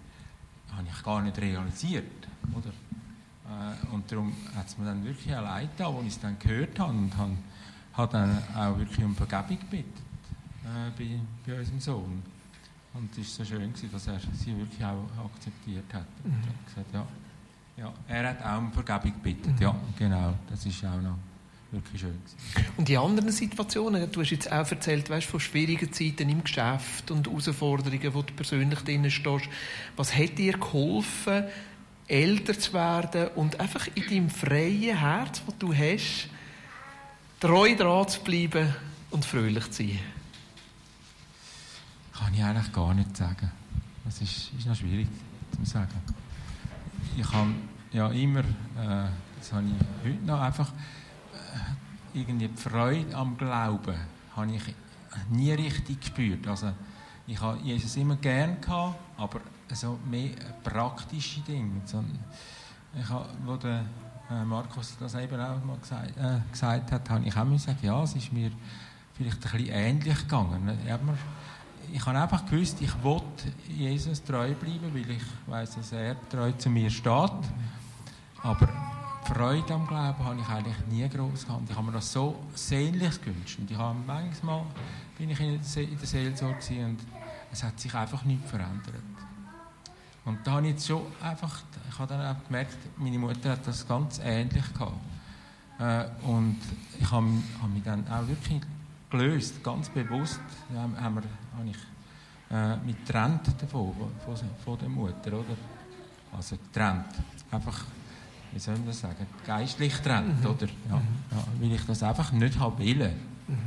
habe 0.75 0.87
ich 0.87 1.03
gar 1.03 1.21
nicht 1.21 1.37
realisiert, 1.37 2.27
oder? 2.53 2.69
Äh, 2.69 3.93
und 3.93 4.11
darum 4.11 4.33
hat 4.55 4.67
es 4.67 4.77
mir 4.77 4.85
dann 4.85 5.03
wirklich 5.03 5.35
auch 5.35 5.41
leid 5.41 5.77
getan, 5.77 5.95
als 5.95 6.05
ich 6.05 6.13
es 6.13 6.19
dann 6.19 6.39
gehört 6.39 6.79
habe 6.79 6.91
und 6.91 7.17
habe, 7.17 7.37
habe 7.93 8.11
dann 8.11 8.43
auch 8.55 8.77
wirklich 8.77 9.03
um 9.03 9.15
Vergebung 9.15 9.59
gebeten 9.59 10.01
äh, 10.63 10.89
bei, 10.97 11.19
bei 11.45 11.59
unserem 11.59 11.79
Sohn. 11.79 12.23
Und 12.93 13.17
es 13.17 13.39
war 13.39 13.45
so 13.45 13.55
schön, 13.55 13.73
gewesen, 13.73 13.91
dass 13.91 14.07
er 14.07 14.19
sie 14.19 14.57
wirklich 14.57 14.83
auch 14.83 15.25
akzeptiert 15.25 15.91
hat. 15.93 16.05
Und 16.23 16.31
mhm. 16.31 16.41
hat 16.41 16.65
gesagt, 16.65 16.93
ja, 16.93 17.07
ja, 17.75 17.93
er 18.07 18.29
hat 18.29 18.45
auch 18.45 18.59
um 18.59 18.71
Vergebung 18.71 19.13
gebeten, 19.13 19.51
mhm. 19.51 19.61
ja, 19.61 19.75
genau, 19.97 20.33
das 20.49 20.65
ist 20.65 20.85
auch 20.85 21.01
noch 21.01 21.17
wirklich 21.73 22.01
schön. 22.01 22.19
Und 22.77 22.87
die 22.87 22.97
anderen 22.97 23.31
Situationen, 23.31 24.11
du 24.11 24.21
hast 24.21 24.29
jetzt 24.29 24.51
auch 24.51 24.69
erzählt, 24.69 25.09
weißt, 25.09 25.27
von 25.27 25.39
schwierigen 25.39 25.91
Zeiten 25.91 26.29
im 26.29 26.43
Geschäft 26.43 27.11
und 27.11 27.27
Herausforderungen, 27.27 28.13
wo 28.13 28.21
du 28.21 28.33
persönlich 28.33 28.79
drin 28.79 29.09
stehst. 29.09 29.49
Was 29.97 30.15
hat 30.15 30.37
dir 30.37 30.53
geholfen, 30.53 31.45
älter 32.07 32.57
zu 32.57 32.73
werden 32.73 33.29
und 33.35 33.59
einfach 33.59 33.87
in 33.95 34.07
deinem 34.07 34.29
freien 34.29 34.97
Herz, 34.97 35.41
das 35.45 35.57
du 35.57 35.73
hast, 35.73 36.29
treu 37.39 37.75
dran 37.75 38.07
zu 38.07 38.21
bleiben 38.21 38.73
und 39.11 39.25
fröhlich 39.25 39.69
zu 39.71 39.83
sein? 39.83 39.99
Kann 42.13 42.33
ich 42.33 42.43
eigentlich 42.43 42.71
gar 42.71 42.93
nicht 42.93 43.17
sagen. 43.17 43.51
Das 44.05 44.21
ist, 44.21 44.51
ist 44.57 44.67
noch 44.67 44.75
schwierig 44.75 45.07
zu 45.55 45.65
sagen. 45.69 45.99
Ich 47.17 47.31
habe 47.31 47.51
ja 47.91 48.09
immer, 48.09 48.41
äh, 48.41 49.07
das 49.39 49.51
habe 49.51 49.65
ich 49.67 50.07
heute 50.07 50.25
noch 50.25 50.41
einfach, 50.41 50.71
irgendwie 52.13 52.47
die 52.47 52.57
Freude 52.57 53.15
am 53.15 53.37
Glauben 53.37 53.95
habe 54.35 54.51
ich 54.51 54.75
nie 55.29 55.51
richtig 55.51 55.99
gespürt. 55.99 56.47
Also 56.47 56.71
ich 57.27 57.39
habe 57.39 57.57
Jesus 57.63 57.95
immer 57.95 58.15
gern 58.15 58.59
gehabt, 58.59 58.95
aber 59.17 59.41
so 59.71 59.97
mehr 60.09 60.31
praktische 60.63 61.41
Dinge. 61.41 61.81
Ich 62.99 63.09
habe, 63.09 63.25
wo 63.45 63.55
der 63.55 63.83
äh, 64.29 64.43
Markus 64.45 64.95
das 64.99 65.15
eben 65.15 65.39
auch 65.39 65.63
mal 65.63 65.77
gesagt, 65.77 66.17
äh, 66.17 66.39
gesagt 66.51 66.91
hat, 66.91 67.09
habe 67.09 67.25
ich 67.25 67.35
auch 67.35 67.49
gesagt, 67.49 67.83
ja, 67.83 68.03
es 68.03 68.15
ist 68.15 68.31
mir 68.31 68.51
vielleicht 69.13 69.45
ein 69.45 69.51
bisschen 69.51 69.73
ähnlich 69.73 70.19
gegangen. 70.19 70.77
Ich 71.91 72.05
habe 72.05 72.19
einfach 72.19 72.45
gewusst, 72.45 72.81
ich 72.81 73.03
will 73.03 73.21
Jesus 73.67 74.23
treu 74.23 74.53
bleiben, 74.53 74.93
weil 74.93 75.09
ich 75.09 75.23
weiß, 75.47 75.75
dass 75.75 75.91
er 75.91 76.15
treu 76.29 76.51
zu 76.53 76.69
mir 76.69 76.89
steht. 76.89 77.31
Aber 78.41 78.92
Freude 79.25 79.73
am 79.73 79.87
Glauben 79.87 80.23
habe 80.23 80.39
ich 80.39 80.47
eigentlich 80.49 80.75
nie 80.89 81.07
groß 81.07 81.45
gehabt. 81.45 81.69
Ich 81.69 81.75
habe 81.75 81.85
mir 81.85 81.93
das 81.93 82.11
so 82.11 82.35
sehnlich 82.55 83.21
gewünscht. 83.21 83.57
Und 83.59 83.71
ich 83.71 83.77
habe 83.77 83.97
manchmal 84.05 84.63
bin 85.17 85.29
ich 85.29 85.39
in 85.39 85.59
der 85.59 86.07
Seelsorge 86.07 86.85
und 86.85 86.97
es 87.51 87.63
hat 87.63 87.79
sich 87.79 87.93
einfach 87.93 88.23
nichts 88.25 88.49
verändert. 88.49 89.01
Und 90.25 90.39
da 90.45 90.53
habe 90.53 90.67
ich 90.67 90.73
jetzt 90.73 90.87
schon 90.87 91.03
einfach, 91.21 91.61
ich 91.89 91.99
habe 91.99 92.13
dann 92.13 92.35
auch 92.35 92.43
gemerkt, 92.45 92.77
meine 92.97 93.17
Mutter 93.17 93.51
hat 93.51 93.65
das 93.65 93.87
ganz 93.87 94.19
ähnlich 94.23 94.73
gehabt. 94.73 94.97
Äh, 95.79 96.05
und 96.25 96.59
ich 96.99 97.11
habe, 97.11 97.25
mich 97.25 97.83
dann 97.83 98.07
auch 98.07 98.27
wirklich 98.27 98.61
gelöst, 99.09 99.63
ganz 99.63 99.89
bewusst, 99.89 100.39
haben 100.75 100.95
wir, 100.95 101.23
habe 101.57 101.69
ich 101.69 101.77
äh, 102.51 102.77
mich 102.85 102.97
getrennt 103.05 103.47
davon, 103.61 103.93
von, 104.25 104.35
von 104.63 104.79
der 104.79 104.89
Mutter, 104.89 105.33
oder? 105.33 105.57
Also 106.35 106.57
getrennt. 106.57 107.05
Einfach 107.51 107.85
wie 108.53 108.59
soll 108.59 108.75
man 108.75 108.87
das 108.87 108.99
sagen, 108.99 109.25
geistlich 109.45 109.93
trennt, 109.95 110.43
mhm. 110.43 110.49
oder? 110.49 110.67
Ja, 110.89 110.95
mhm. 110.97 111.07
ja, 111.31 111.45
weil 111.59 111.71
ich 111.73 111.85
das 111.85 112.03
einfach 112.03 112.31
nicht 112.31 112.59
habe 112.59 112.79
wollen. 112.79 113.13
Mhm. 113.47 113.57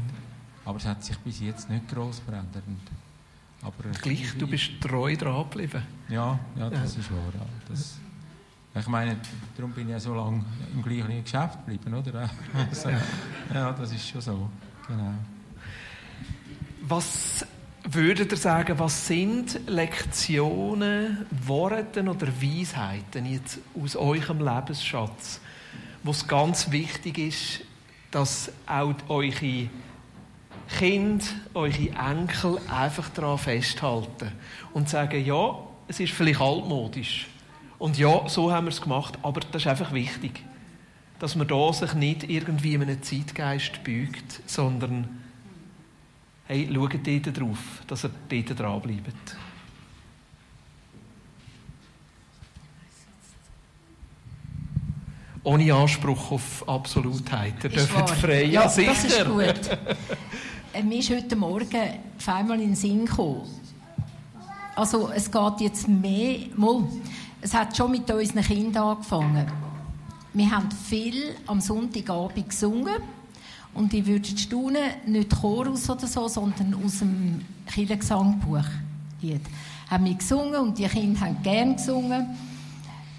Aber 0.64 0.78
es 0.78 0.87
hat 0.87 1.03
sich 1.05 1.18
bis 1.18 1.41
jetzt 1.41 1.68
nicht 1.70 1.89
gross 1.89 2.20
verändert. 2.20 2.64
Aber 3.62 3.91
Gleich, 4.01 4.37
du 4.39 4.47
bist 4.47 4.80
treu 4.80 5.16
dran 5.16 5.45
geblieben. 5.51 5.82
Ja, 6.09 6.39
ja, 6.57 6.70
das 6.70 6.95
ja. 6.95 7.01
ist 7.01 7.11
wahr. 7.11 7.32
Ja. 7.34 7.47
Das, 7.68 7.99
ich 8.78 8.87
meine, 8.89 9.16
darum 9.57 9.72
bin 9.72 9.87
ich 9.87 9.93
ja 9.93 10.01
so 10.01 10.14
lange 10.14 10.45
im 10.72 10.82
gleichen 10.82 11.24
Geschäft 11.24 11.59
geblieben, 11.64 11.95
oder? 11.95 12.30
Also, 12.55 12.91
ja, 13.53 13.72
das 13.72 13.93
ist 13.93 14.09
schon 14.09 14.20
so. 14.20 14.51
Genau. 14.87 15.14
Was 16.82 17.45
würdet 17.89 18.32
ihr 18.32 18.39
sagen, 18.39 18.78
was 18.78 19.07
sind 19.07 19.61
Lektionen, 19.68 21.26
Worte 21.45 22.03
oder 22.03 22.26
Weisheiten 22.41 23.26
jetzt 23.26 23.61
aus 23.80 23.95
eurem 23.95 24.39
Lebensschatz, 24.39 25.41
wo 26.03 26.11
es 26.11 26.26
ganz 26.26 26.70
wichtig 26.72 27.18
ist, 27.18 27.61
dass 28.11 28.51
auch 28.66 28.95
eure 29.09 29.68
Kinder, 30.78 31.24
eure 31.55 31.91
Enkel 31.91 32.59
einfach 32.68 33.09
daran 33.11 33.39
festhalten 33.39 34.32
und 34.72 34.89
sagen, 34.89 35.24
ja, 35.24 35.57
es 35.87 36.01
ist 36.01 36.12
vielleicht 36.12 36.41
altmodisch. 36.41 37.28
Und 37.78 37.99
ja, 37.99 38.28
so 38.28 38.51
haben 38.51 38.66
wir 38.66 38.72
es 38.72 38.80
gemacht, 38.80 39.16
aber 39.22 39.41
das 39.41 39.62
ist 39.62 39.68
einfach 39.68 39.93
wichtig, 39.93 40.43
dass 41.20 41.37
man 41.37 41.47
da 41.47 41.72
sich 41.72 41.95
nicht 41.95 42.28
irgendwie 42.28 42.74
in 42.74 42.82
einem 42.82 43.03
Zeitgeist 43.03 43.84
bügt, 43.84 44.41
sondern 44.47 45.26
hey, 46.47 46.69
schaut 46.73 46.95
dort 46.95 47.41
drauf, 47.41 47.59
dass 47.87 48.05
ihr 48.05 48.11
dort 48.29 48.61
dranbleibt. 48.61 49.37
Ohne 55.43 55.73
Anspruch 55.73 56.33
auf 56.33 56.69
Absolutheit. 56.69 57.63
Ihr 57.63 57.71
dürft 57.71 58.11
frei, 58.11 58.45
ja, 58.45 58.69
sicher. 58.69 58.93
das 58.93 59.05
ist 59.05 59.25
gut. 59.25 59.79
Äh, 60.73 60.83
mir 60.83 60.99
ist 60.99 61.11
heute 61.11 61.37
Morgen 61.37 62.01
auf 62.19 62.29
einmal 62.29 62.61
in 62.61 62.69
den 62.71 62.75
Sinn 62.75 63.07
gekommen. 63.07 63.43
Also 64.75 65.09
es 65.15 65.31
geht 65.31 65.61
jetzt 65.61 65.89
mehr, 65.89 66.41
mal, 66.57 66.85
es 67.41 67.55
hat 67.55 67.77
schon 67.77 67.93
mit 67.93 68.11
unseren 68.11 68.43
Kindern 68.43 68.83
angefangen. 68.83 69.47
Wir 70.35 70.51
haben 70.51 70.71
viel 70.71 71.37
am 71.47 71.61
Sonntagabend 71.61 72.51
gesungen 72.51 72.97
und 73.77 73.93
ich 73.93 74.07
würde 74.07 74.27
staunen, 74.27 74.83
nicht 75.07 75.31
Chorus 75.31 75.89
oder 75.91 76.07
so, 76.07 76.29
sondern 76.29 76.74
aus 76.83 77.01
dem 77.01 77.43
Kirchengesangbuch. 77.66 78.64
Haben 79.91 80.05
wir 80.05 80.14
gesungen 80.14 80.57
und 80.57 80.79
die 80.79 80.87
Kinder 80.87 81.20
haben 81.20 81.43
gerne 81.43 81.74
gesungen. 81.74 82.27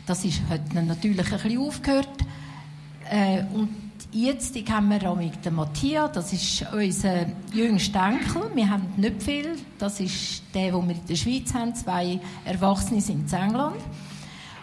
Das 0.05 0.25
ist, 0.25 0.41
hat 0.49 0.73
natürlich 0.73 1.31
ein 1.31 1.39
bisschen 1.41 1.59
aufgehört. 1.59 2.09
Äh, 3.09 3.43
und 3.53 3.69
jetzt 4.11 4.55
haben 4.69 4.89
wir 4.89 5.09
auch 5.09 5.15
mit 5.15 5.45
dem 5.45 5.55
Matthias, 5.55 6.11
das 6.13 6.33
ist 6.33 6.65
unser 6.73 7.25
jüngster 7.53 8.07
Enkel. 8.07 8.49
Wir 8.53 8.69
haben 8.69 8.87
nicht 8.97 9.21
viel. 9.21 9.57
Das 9.77 9.99
ist 9.99 10.43
der, 10.53 10.71
den 10.71 10.87
wir 10.87 10.95
in 10.95 11.05
der 11.07 11.15
Schweiz 11.15 11.53
haben. 11.53 11.75
Zwei 11.75 12.19
Erwachsene 12.45 13.01
sind 13.01 13.31
in 13.31 13.37
England. 13.37 13.81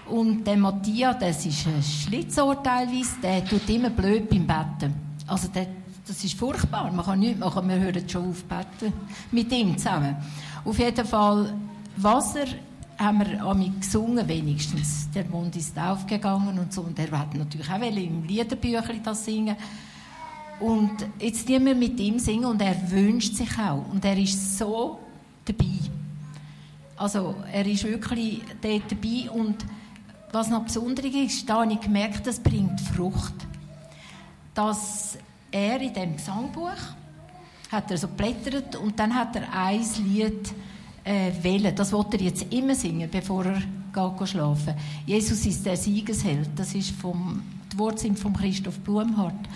Und 0.06 0.46
der 0.46 0.56
Matthias, 0.56 1.16
das 1.18 1.46
ist 1.46 1.66
ein 1.66 1.82
Schlitzohr 1.82 2.62
teilweise, 2.62 3.16
der 3.22 3.44
tut 3.44 3.68
immer 3.70 3.90
blöd 3.90 4.28
beim 4.28 4.46
Betten. 4.46 4.94
Also 5.26 5.48
der, 5.48 5.66
das 6.06 6.22
ist 6.22 6.38
furchtbar. 6.38 6.90
Man 6.92 7.04
kann 7.04 7.20
nichts 7.20 7.38
machen, 7.38 7.68
wir 7.68 7.78
hören 7.78 8.08
schon 8.08 8.30
auf 8.30 8.44
Betten 8.44 8.92
mit 9.30 9.50
ihm 9.52 9.76
zusammen. 9.76 10.16
Auf 10.64 10.78
jeden 10.78 11.06
Fall, 11.06 11.54
Wasser 11.96 12.46
haben 12.98 13.20
wir 13.20 13.44
an 13.44 13.80
gesungen 13.80 14.26
wenigstens. 14.28 15.10
Der 15.10 15.24
Mund 15.24 15.56
ist 15.56 15.78
aufgegangen 15.78 16.58
und 16.58 16.72
so. 16.72 16.82
Und 16.82 16.98
er 16.98 17.10
hat 17.18 17.34
natürlich 17.34 17.70
auch 17.70 17.80
im 17.80 18.24
Liederbüchlein 18.24 19.02
das 19.02 19.24
singen. 19.24 19.56
Und 20.60 21.06
jetzt 21.18 21.46
tun 21.46 21.64
wir 21.64 21.74
mit 21.74 21.98
ihm 21.98 22.18
singen 22.18 22.44
und 22.44 22.62
er 22.62 22.76
wünscht 22.90 23.34
sich 23.34 23.58
auch. 23.58 23.84
Und 23.90 24.04
er 24.04 24.16
ist 24.16 24.58
so 24.58 25.00
dabei. 25.44 25.64
Also 26.96 27.34
er 27.52 27.66
ist 27.66 27.84
wirklich 27.84 28.42
dort 28.62 28.90
dabei 28.90 29.30
und 29.30 29.64
was 30.30 30.48
noch 30.48 30.64
besonders 30.64 31.04
ist, 31.06 31.48
da 31.48 31.62
habe 31.62 31.72
ich 31.72 31.80
gemerkt, 31.80 32.26
das 32.26 32.38
bringt 32.38 32.80
Frucht. 32.80 33.34
Dass 34.54 35.18
er 35.54 35.80
in 35.80 35.94
dem 35.94 36.16
Gesangbuch 36.16 36.80
hat 37.70 37.90
er 37.90 37.98
so 37.98 38.08
blättert 38.08 38.76
und 38.76 38.98
dann 38.98 39.14
hat 39.14 39.36
er 39.36 39.52
ein 39.52 39.84
Lied 40.04 40.52
äh, 41.04 41.30
wählen. 41.42 41.74
Das 41.74 41.92
wollte 41.92 42.16
er 42.16 42.24
jetzt 42.24 42.52
immer 42.52 42.74
singen, 42.74 43.08
bevor 43.10 43.44
er 43.46 43.62
geht 43.92 44.28
schlafen. 44.28 44.74
Jesus 45.06 45.46
ist 45.46 45.64
der 45.64 45.76
Siegesheld. 45.76 46.50
Das 46.56 46.74
ist 46.74 46.90
vom, 46.90 47.42
die 47.72 47.78
Worte 47.78 48.00
sind 48.00 48.18
von 48.18 48.32
Christoph 48.32 48.78
Blumhardt. 48.80 49.48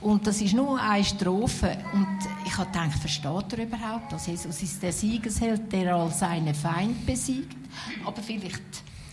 Und 0.00 0.26
das 0.26 0.40
ist 0.40 0.54
nur 0.54 0.80
eine 0.80 1.04
Strophe. 1.04 1.76
Und 1.92 2.18
ich 2.44 2.56
habe 2.56 2.70
gedacht, 2.70 2.98
versteht 3.00 3.52
er 3.52 3.64
überhaupt 3.64 4.12
das? 4.12 4.26
Jesus 4.26 4.62
ist 4.62 4.82
der 4.82 4.92
Siegesheld, 4.92 5.72
der 5.72 5.94
all 5.94 6.10
seine 6.12 6.54
Feind 6.54 7.04
besiegt. 7.06 7.56
Aber 8.04 8.22
vielleicht 8.22 8.62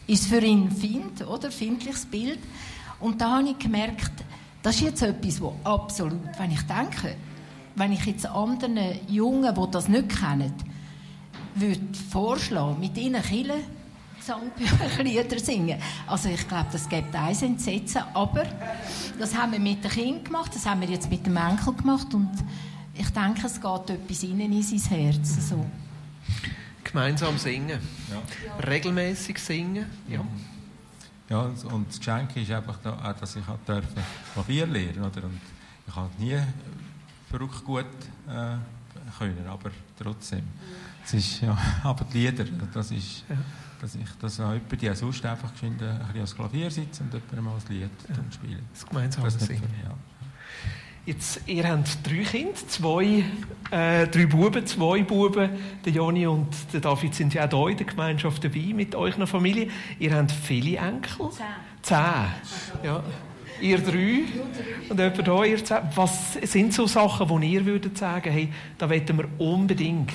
ist 0.08 0.26
für 0.28 0.40
ihn 0.40 0.70
Find, 0.72 1.26
oder? 1.28 1.52
Findliches 1.52 2.06
Bild. 2.06 2.40
Und 3.00 3.22
da 3.22 3.38
habe 3.38 3.50
ich 3.50 3.58
gemerkt, 3.58 4.24
das 4.66 4.78
ist 4.78 4.82
jetzt 4.82 5.02
etwas, 5.04 5.40
wo 5.40 5.56
absolut, 5.64 6.40
wenn 6.40 6.50
ich 6.50 6.62
denke, 6.64 7.16
wenn 7.76 7.92
ich 7.92 8.04
jetzt 8.06 8.26
anderen 8.26 8.80
Jungen, 9.08 9.54
die 9.54 9.72
das 9.72 9.88
nicht 9.88 10.10
kennen, 10.10 10.52
würde 11.54 11.80
vorschlagen, 12.10 12.80
mit 12.80 12.98
ihnen 12.98 13.22
Killen 13.22 13.62
Sangbücherlieder 14.20 15.38
singen. 15.38 15.80
Also 16.08 16.30
ich 16.30 16.48
glaube, 16.48 16.66
das 16.72 16.90
gibt 16.90 17.14
eins 17.14 17.44
Entsetzen, 17.44 18.02
aber 18.16 18.46
das 19.20 19.36
haben 19.38 19.52
wir 19.52 19.60
mit 19.60 19.84
den 19.84 19.92
Kindern 19.92 20.24
gemacht, 20.24 20.56
das 20.56 20.66
haben 20.66 20.82
wir 20.82 20.90
jetzt 20.90 21.12
mit 21.12 21.28
dem 21.28 21.38
Enkel 21.38 21.74
gemacht 21.74 22.12
und 22.16 22.32
ich 22.96 23.10
denke, 23.10 23.46
es 23.46 23.62
geht 23.62 23.90
etwas 23.92 24.24
innen 24.24 24.52
in 24.52 24.64
sein 24.64 24.80
Herz. 24.80 25.48
So. 25.48 25.64
Gemeinsam 26.84 27.38
singen. 27.38 27.80
Ja. 28.10 28.68
Regelmäßig 28.68 29.38
singen. 29.38 29.86
Ja. 30.10 30.26
Ja, 31.30 31.42
und 31.42 31.88
das 31.88 31.98
Geschenk 31.98 32.36
ist 32.36 32.52
einfach, 32.52 32.78
da, 32.84 33.14
dass 33.20 33.36
ich 33.36 33.44
Klavier 34.34 34.68
lernen 34.68 35.04
oder? 35.04 35.24
Und 35.24 35.42
ich 35.88 35.96
habe 35.96 36.10
nie 36.20 36.40
verrückt 37.30 37.64
gut 37.66 37.86
äh, 38.28 38.58
können, 39.18 39.48
aber 39.48 39.72
trotzdem. 39.98 40.44
Es 41.04 41.14
ist, 41.14 41.42
ja, 41.42 41.58
aber 41.84 42.06
die 42.06 42.28
Lieder, 42.28 42.46
das 42.74 42.92
ist, 42.92 43.24
ja. 43.28 43.38
dass 43.82 43.96
ich 43.96 44.10
das 44.20 44.40
auch 44.40 44.54
jemand, 44.54 44.82
die 44.82 44.96
sonst 44.96 45.26
einfach 45.26 45.52
geschwind 45.52 45.82
ein 45.82 45.98
bisschen 45.98 46.16
ans 46.16 46.36
Klavier 46.36 46.72
sitzt 46.72 47.02
und 47.02 47.14
jemand 47.14 47.42
mal 47.42 47.56
ein 47.56 47.74
Lied 47.74 47.90
ja. 48.08 48.32
spielen. 48.32 48.66
Das 48.72 48.86
gemeinsame 48.86 49.32
Singen. 49.32 49.74
Ja. 49.84 49.96
Jetzt, 51.06 51.42
ihr 51.46 51.70
habt 51.70 52.00
drei 52.04 52.24
Kinder, 52.24 52.56
zwei, 52.68 53.24
äh, 53.70 54.08
drei 54.08 54.26
Buben, 54.26 54.66
zwei 54.66 55.04
Buben. 55.04 55.52
Der 55.86 55.94
Joni 55.94 56.26
und 56.26 56.48
der 56.74 56.80
David 56.80 57.14
sind 57.14 57.32
ja 57.36 57.46
auch 57.46 57.50
hier 57.52 57.70
in 57.70 57.78
der 57.78 57.86
Gemeinschaft 57.86 58.44
dabei 58.44 58.74
mit 58.74 58.96
eurer 58.96 59.28
Familie. 59.28 59.68
Ihr 60.00 60.16
habt 60.16 60.32
viele 60.32 60.78
Enkel? 60.78 61.30
Zehn. 61.30 61.46
Zehn. 61.84 61.98
Ja. 62.84 63.04
Ihr 63.62 63.78
drei 63.78 64.24
und 64.90 65.00
jemand 65.00 65.26
hier, 65.26 65.46
ihr 65.46 65.64
zehn. 65.64 65.78
Was 65.94 66.34
sind 66.42 66.74
so 66.74 66.88
Sachen, 66.88 67.40
die 67.40 67.54
ihr 67.54 67.66
würdet 67.68 68.00
sagen, 68.00 68.32
hey, 68.32 68.50
da 68.80 68.90
wollen 68.90 69.18
wir 69.18 69.28
unbedingt, 69.38 70.10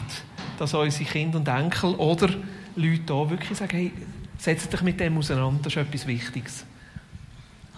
dass 0.58 0.74
unsere 0.74 1.08
Kinder 1.08 1.38
und 1.38 1.46
Enkel 1.46 1.94
oder 1.94 2.30
Leute 2.74 3.14
hier 3.14 3.30
wirklich 3.30 3.56
sagen, 3.56 3.76
hey, 3.76 3.92
setzt 4.38 4.72
dich 4.72 4.82
mit 4.82 4.98
dem 4.98 5.18
auseinander, 5.18 5.60
das 5.62 5.76
ist 5.76 5.82
etwas 5.82 6.06
Wichtiges. 6.08 6.64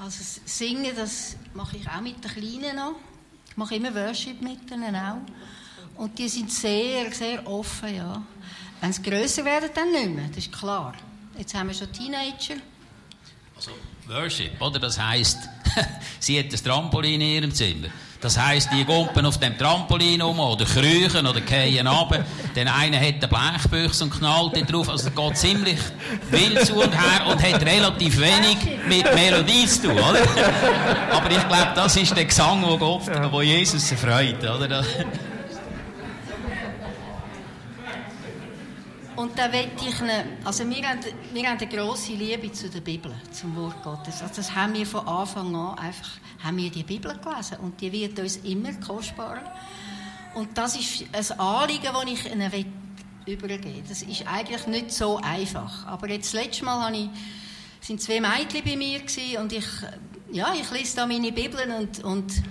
Also 0.02 0.40
Singen, 0.46 0.96
das 0.96 1.36
mache 1.54 1.76
ich 1.76 1.88
auch 1.88 2.00
mit 2.00 2.24
den 2.24 2.28
Kleinen 2.28 2.74
noch. 2.74 2.96
Ich 3.48 3.56
mache 3.56 3.76
immer 3.76 3.94
Worship 3.94 4.42
mit 4.42 4.68
ihnen 4.68 4.96
auch. 4.96 5.18
Und 5.96 6.18
die 6.18 6.28
sind 6.28 6.50
sehr, 6.50 7.12
sehr 7.12 7.46
offen, 7.46 7.94
ja. 7.94 8.20
Wenn 8.80 8.92
sie 8.92 9.00
grösser 9.00 9.44
werden, 9.44 9.70
dann 9.72 9.92
nicht 9.92 10.10
mehr, 10.10 10.26
das 10.26 10.38
ist 10.38 10.52
klar. 10.52 10.94
Jetzt 11.38 11.54
haben 11.54 11.68
wir 11.68 11.74
schon 11.74 11.92
Teenager. 11.92 12.56
Also 13.54 13.70
Worship, 14.08 14.60
oder? 14.60 14.80
Das 14.80 14.98
heisst, 14.98 15.38
sie 16.18 16.36
hat 16.36 16.46
ein 16.46 16.64
Trampolin 16.64 17.20
in 17.20 17.34
ihrem 17.36 17.54
Zimmer. 17.54 17.86
Das 18.22 18.38
heisst, 18.38 18.68
die 18.72 18.84
gumpen 18.84 19.26
auf 19.26 19.38
dem 19.38 19.58
Trampolin 19.58 20.22
um 20.22 20.38
oder 20.38 20.64
kriechen 20.64 21.26
oder 21.26 21.40
gehen 21.40 21.88
runter. 21.88 22.24
Der 22.54 22.72
eine 22.72 22.96
hat 22.96 23.14
eine 23.14 23.28
Blechbüchse 23.28 24.04
und 24.04 24.10
knallt 24.10 24.54
den 24.54 24.64
drauf. 24.64 24.88
Also, 24.88 25.10
geht 25.10 25.36
ziemlich 25.36 25.78
wild 26.30 26.64
zu 26.64 26.76
und 26.76 26.92
her 26.92 27.26
und 27.26 27.42
hat 27.42 27.66
relativ 27.66 28.20
wenig 28.20 28.58
mit 28.86 29.12
Melodie 29.12 29.66
zu 29.66 29.88
tun, 29.88 29.98
oder? 29.98 30.20
Aber 31.10 31.30
ich 31.32 31.48
glaube, 31.48 31.72
das 31.74 31.96
ist 31.96 32.16
der 32.16 32.26
Gesang, 32.26 32.62
wo 32.62 33.42
Jesus 33.42 33.90
erfreut, 33.90 34.38
oder? 34.44 34.84
Und 39.22 39.38
da 39.38 39.52
will 39.52 39.70
ich 39.86 40.00
eine, 40.02 40.24
also 40.44 40.68
wir 40.68 40.82
haben, 40.82 40.98
wir 41.32 41.48
haben 41.48 41.56
eine 41.56 41.68
grosse 41.68 42.10
Liebe 42.10 42.50
zu 42.50 42.68
der 42.68 42.80
Bibel, 42.80 43.14
zum 43.30 43.54
Wort 43.54 43.80
Gottes. 43.84 44.20
Also 44.20 44.34
das 44.34 44.52
haben 44.52 44.74
wir 44.74 44.84
von 44.84 45.06
Anfang 45.06 45.54
an 45.54 45.78
einfach, 45.78 46.10
haben 46.42 46.56
wir 46.56 46.68
die 46.68 46.82
Bibel 46.82 47.16
gelesen 47.16 47.58
und 47.58 47.80
die 47.80 47.92
wird 47.92 48.18
uns 48.18 48.38
immer 48.38 48.72
kostbarer. 48.84 49.44
Und 50.34 50.58
das 50.58 50.74
ist 50.74 51.04
ein 51.12 51.38
Anliegen, 51.38 51.90
das 51.92 52.04
ich 52.06 52.32
ihnen 52.32 52.50
will 52.50 52.66
übergeben 53.24 53.84
Das 53.88 54.02
ist 54.02 54.26
eigentlich 54.26 54.66
nicht 54.66 54.90
so 54.90 55.18
einfach. 55.18 55.86
Aber 55.86 56.08
jetzt, 56.08 56.34
das 56.34 56.42
letzte 56.42 56.64
Mal 56.64 56.92
ich, 56.92 57.08
sind 57.80 58.02
zwei 58.02 58.20
Mädchen 58.20 58.64
bei 58.64 58.76
mir 58.76 59.02
und 59.40 59.52
ich, 59.52 59.66
ja, 60.32 60.52
ich 60.52 60.68
lese 60.72 60.96
da 60.96 61.06
meine 61.06 61.30
Bibel 61.30 61.60
und, 61.78 62.02
und, 62.02 62.42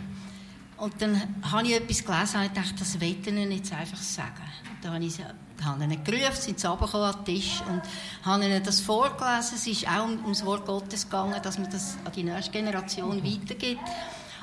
und 0.77 1.01
dann 1.01 1.35
habe 1.51 1.67
ich 1.67 1.73
etwas 1.73 2.05
gelesen 2.05 2.41
und 2.43 2.55
dachte, 2.55 2.75
das 2.79 2.97
will 2.97 3.17
ich 3.19 3.27
ihnen 3.27 3.51
jetzt 3.51 3.73
einfach 3.73 4.01
sagen. 4.01 4.47
Und 4.69 4.85
dann 4.85 4.93
habe 4.93 5.03
ich 5.03 5.19
habe 5.65 5.83
ihnen 5.83 6.03
gerufen, 6.03 6.35
sind 6.35 6.59
sie 6.59 6.67
runtergekommen 6.67 7.07
an 7.07 7.15
den 7.15 7.25
Tisch 7.25 7.61
und 7.69 7.81
habe 8.23 8.45
ihnen 8.45 8.63
das 8.63 8.79
vorgelesen. 8.79 9.55
Es 9.55 9.67
ist 9.67 9.87
auch 9.87 10.07
ums 10.07 10.45
Wort 10.45 10.65
Gottes 10.65 11.05
gegangen, 11.09 11.41
dass 11.41 11.57
man 11.57 11.69
das 11.69 11.97
an 12.05 12.11
die 12.11 12.23
nächste 12.23 12.51
Generation 12.51 13.23
weitergibt. 13.23 13.81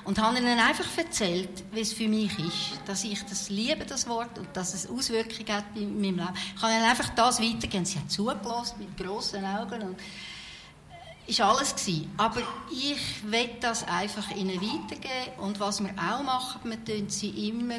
Und 0.04 0.18
habe 0.18 0.38
ihnen 0.38 0.58
einfach 0.58 0.86
erzählt, 0.96 1.64
wie 1.72 1.80
es 1.80 1.92
für 1.92 2.08
mich 2.08 2.38
ist, 2.38 2.80
dass 2.86 3.04
ich 3.04 3.22
das 3.24 3.50
liebe, 3.50 3.84
das 3.84 4.08
Wort, 4.08 4.38
und 4.38 4.48
dass 4.54 4.72
es 4.72 4.88
Auswirkungen 4.88 5.52
hat 5.52 5.64
in 5.74 6.00
meinem 6.00 6.16
Leben. 6.16 6.34
Ich 6.56 6.62
habe 6.62 6.72
ihnen 6.72 6.84
einfach 6.84 7.10
das 7.10 7.42
weitergeben. 7.42 7.84
Sie 7.84 7.98
haben 7.98 8.08
zugelassen 8.08 8.78
mit 8.78 8.96
grossen 8.96 9.44
Augen 9.44 9.82
und 9.82 9.96
ist 11.28 11.40
alles 11.42 11.74
gewesen. 11.74 12.10
Aber 12.16 12.40
ich 12.70 13.30
will 13.30 13.50
das 13.60 13.86
einfach 13.86 14.30
ihnen 14.30 14.60
weitergeben 14.60 15.38
und 15.38 15.60
was 15.60 15.82
wir 15.82 15.90
auch 15.90 16.22
machen, 16.22 16.60
wir 16.64 16.82
tun 16.82 17.08
sie 17.10 17.48
immer 17.48 17.78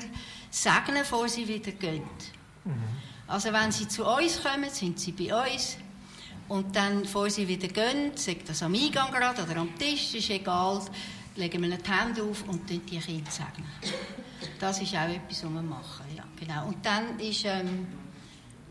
segnen, 0.51 0.99
bevor 0.99 1.27
sie 1.27 1.47
wieder 1.47 1.71
gehen. 1.71 2.03
Mhm. 2.63 3.08
Also 3.29 3.53
wenn 3.53 3.71
sie 3.71 3.87
zu 3.87 4.05
uns 4.05 4.41
kommen, 4.41 4.69
sind 4.71 4.99
sie 4.99 5.11
bei 5.11 5.33
uns. 5.33 5.77
Und 6.47 6.75
dann, 6.75 7.03
bevor 7.03 7.29
sie 7.29 7.47
wieder 7.47 7.67
gehen, 7.67 8.17
sagt 8.17 8.49
das 8.49 8.63
am 8.63 8.73
Eingang 8.73 9.11
gerade 9.11 9.43
oder 9.43 9.57
am 9.57 9.77
Tisch, 9.77 10.15
ist 10.15 10.31
egal, 10.31 10.81
legen 11.35 11.61
wir 11.61 11.77
die 11.77 11.91
Hände 11.91 12.23
auf 12.23 12.43
und 12.47 12.67
die 12.67 12.79
Kinder 12.79 13.29
segnen. 13.29 13.69
Das 14.59 14.81
ist 14.81 14.95
auch 14.95 15.07
etwas, 15.07 15.43
was 15.43 15.51
wir 15.51 15.61
machen. 15.61 16.05
Ja, 16.17 16.23
genau. 16.39 16.69
Und 16.69 16.83
dann 16.83 17.19
ist, 17.19 17.45
ähm, 17.45 17.87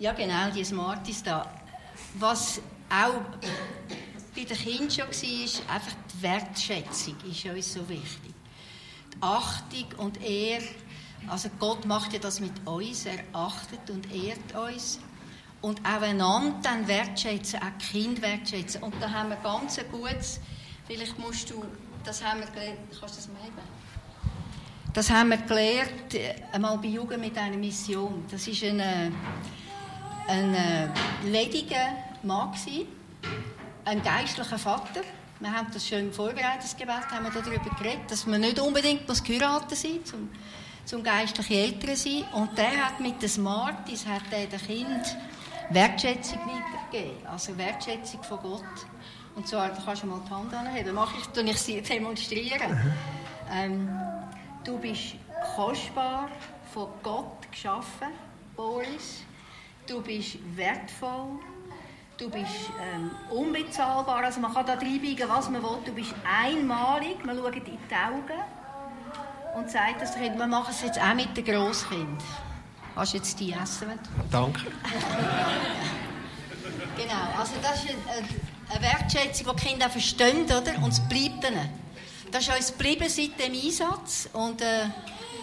ja 0.01 0.13
genau, 0.13 0.51
die 0.51 0.65
Smarties 0.65 1.23
da. 1.23 1.49
Was 2.15 2.61
auch 2.91 3.21
bei 4.35 4.43
den 4.43 4.57
Kindern 4.57 4.91
schon 4.91 5.07
war, 5.07 5.45
ist 5.45 5.63
einfach 5.69 5.93
die 6.13 6.23
Wertschätzung 6.23 7.17
ist 7.31 7.45
uns 7.45 7.75
so 7.75 7.89
wichtig. 7.89 8.35
Die 9.15 9.23
Achtung 9.23 9.87
und 9.99 10.21
Ehre 10.21 10.65
also 11.27 11.49
Gott 11.59 11.85
macht 11.85 12.12
ja 12.12 12.19
das 12.19 12.41
mit 12.41 12.53
uns, 12.66 13.07
er 13.07 13.19
achtet 13.33 13.91
und 13.91 14.12
ehrt 14.14 14.55
uns. 14.55 15.01
Und 15.61 15.81
auch 15.85 16.03
einander 16.03 16.57
dann 16.62 16.87
wertschätzen, 16.87 17.61
auch 17.61 17.79
Kind 17.91 18.23
wertschätzen. 18.23 18.83
Und 18.83 18.95
da 19.01 19.11
haben 19.11 19.31
wir 19.31 19.37
ganz 19.37 19.79
ein 19.79 19.87
gutes, 19.91 20.41
vielleicht 20.87 21.19
musst 21.19 21.51
du, 21.51 21.64
das 22.05 22.25
haben 22.25 22.41
wir 22.41 22.47
gelernt, 22.47 22.79
kannst 22.99 23.16
du 23.16 23.21
das 23.21 23.29
mal 23.29 23.41
eben? 23.45 23.79
Das 24.93 25.11
haben 25.11 25.31
wir 25.31 25.37
gelernt, 25.39 26.14
äh, 26.14 26.35
einmal 26.53 26.79
bei 26.79 26.89
Jugend 26.89 27.21
mit 27.21 27.37
einer 27.37 27.57
Mission. 27.57 28.25
Das 28.31 28.47
war 28.47 28.71
ein, 28.71 29.14
ein 30.29 30.93
lediger 31.25 31.93
Mann, 32.23 32.53
ein 33.85 34.03
geistlicher 34.03 34.59
Vater. 34.59 35.03
Wir 35.41 35.53
haben 35.53 35.69
das 35.73 35.87
schön 35.87 36.12
vorbereitet, 36.12 36.64
das 36.64 36.77
Gebet, 36.77 37.11
haben 37.11 37.25
wir 37.25 37.31
darüber 37.31 37.59
geredet, 37.77 38.11
dass 38.11 38.27
man 38.27 38.41
nicht 38.41 38.59
unbedingt 38.59 39.07
muss 39.07 39.23
geheiratet 39.23 39.79
sein 39.79 40.05
zum, 40.05 40.31
zum 40.89 41.03
geistlichen 41.03 41.53
Eltern 41.53 41.97
sein. 41.97 42.24
Und 42.32 42.57
der 42.57 42.86
hat 42.86 42.99
mit 42.99 43.20
den 43.20 43.28
Smarties 43.28 44.07
hat 44.07 44.22
er 44.30 44.47
dem 44.47 44.59
Kind 44.59 45.16
Wertschätzung 45.70 46.39
weitergegeben. 46.41 47.26
Also 47.26 47.57
Wertschätzung 47.59 48.22
von 48.22 48.39
Gott. 48.39 48.62
Und 49.36 49.47
zwar, 49.47 49.68
da 49.68 49.82
kannst 49.84 50.03
du 50.03 50.07
mal 50.07 50.20
die 50.26 50.30
Hand 50.30 50.55
anheben. 50.55 50.95
Mach 50.95 51.12
ich, 51.18 51.26
tue 51.26 51.45
ich 51.45 51.61
sie 51.61 51.82
demonstrieren. 51.82 52.95
Ähm, 53.53 53.89
du 54.64 54.78
bist 54.78 55.16
kostbar, 55.55 56.30
von 56.72 56.89
Gott 57.03 57.51
geschaffen, 57.51 58.09
Boris. 58.57 59.22
Du 59.86 60.01
bist 60.01 60.39
wertvoll. 60.57 61.39
Du 62.16 62.30
bist 62.30 62.70
ähm, 62.95 63.11
unbezahlbar. 63.30 64.24
Also 64.24 64.41
man 64.41 64.53
kann 64.53 64.66
da 64.66 64.74
reinbiegen, 64.74 65.28
was 65.28 65.51
man 65.51 65.62
will. 65.62 65.78
Du 65.84 65.93
bist 65.93 66.14
einmalig. 66.26 67.24
Man 67.24 67.36
schaut 67.36 67.57
in 67.57 67.64
die 67.64 67.95
Augen 67.95 68.41
und 69.59 69.71
sagt 69.71 70.01
das 70.01 70.15
Kind, 70.15 70.39
wir 70.39 70.47
machen 70.47 70.71
es 70.71 70.83
jetzt 70.83 71.01
auch 71.01 71.15
mit 71.15 71.37
den 71.37 71.45
Grosskind. 71.45 72.23
Hast 72.95 73.13
du 73.13 73.19
jetzt 73.19 73.39
die 73.39 73.53
essen? 73.53 73.89
Danke. 74.31 74.61
genau, 76.97 77.39
also 77.39 77.53
das 77.63 77.85
ist 77.85 77.95
eine, 78.71 78.83
Wertschätzung, 78.83 79.47
die 79.51 79.57
die 79.57 79.69
Kinder 79.69 79.87
auch 79.87 79.91
verstehen, 79.91 80.45
oder? 80.45 80.83
Und 80.83 80.93
es 80.93 81.01
bleibt 81.01 81.45
ihnen. 81.45 81.69
Das 82.31 82.47
ist 82.47 82.55
uns 82.55 82.73
geblieben 82.73 83.09
seit 83.09 83.39
dem 83.41 83.53
Einsatz. 83.53 84.29
Und 84.33 84.61
äh, 84.61 84.83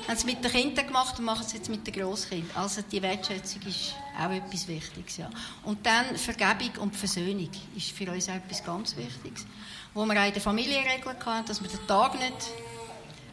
haben 0.07 0.15
es 0.15 0.25
mit 0.25 0.43
den 0.43 0.51
Kindern 0.51 0.85
gemacht 0.87 1.17
und 1.17 1.25
machen 1.25 1.45
es 1.45 1.53
jetzt 1.53 1.69
mit 1.69 1.85
den 1.87 1.93
Grosskindern. 1.93 2.55
Also 2.55 2.81
die 2.83 3.01
Wertschätzung 3.01 3.61
ist 3.63 3.95
auch 4.19 4.29
etwas 4.29 4.67
Wichtiges. 4.67 5.17
Ja. 5.17 5.29
Und 5.63 5.85
dann 5.85 6.15
Vergebung 6.15 6.71
und 6.81 6.95
Versöhnung 6.95 7.49
ist 7.75 7.91
für 7.91 8.11
uns 8.11 8.29
auch 8.29 8.35
etwas 8.35 8.63
ganz 8.63 8.95
Wichtiges. 8.95 9.45
Wo 9.93 10.05
wir 10.05 10.21
auch 10.21 10.27
in 10.27 10.33
der 10.33 10.41
Familie 10.41 10.79
regeln 10.79 11.17
können, 11.19 11.45
dass 11.45 11.61
wir 11.61 11.69
den 11.69 11.87
Tag 11.87 12.19
nicht, 12.19 12.51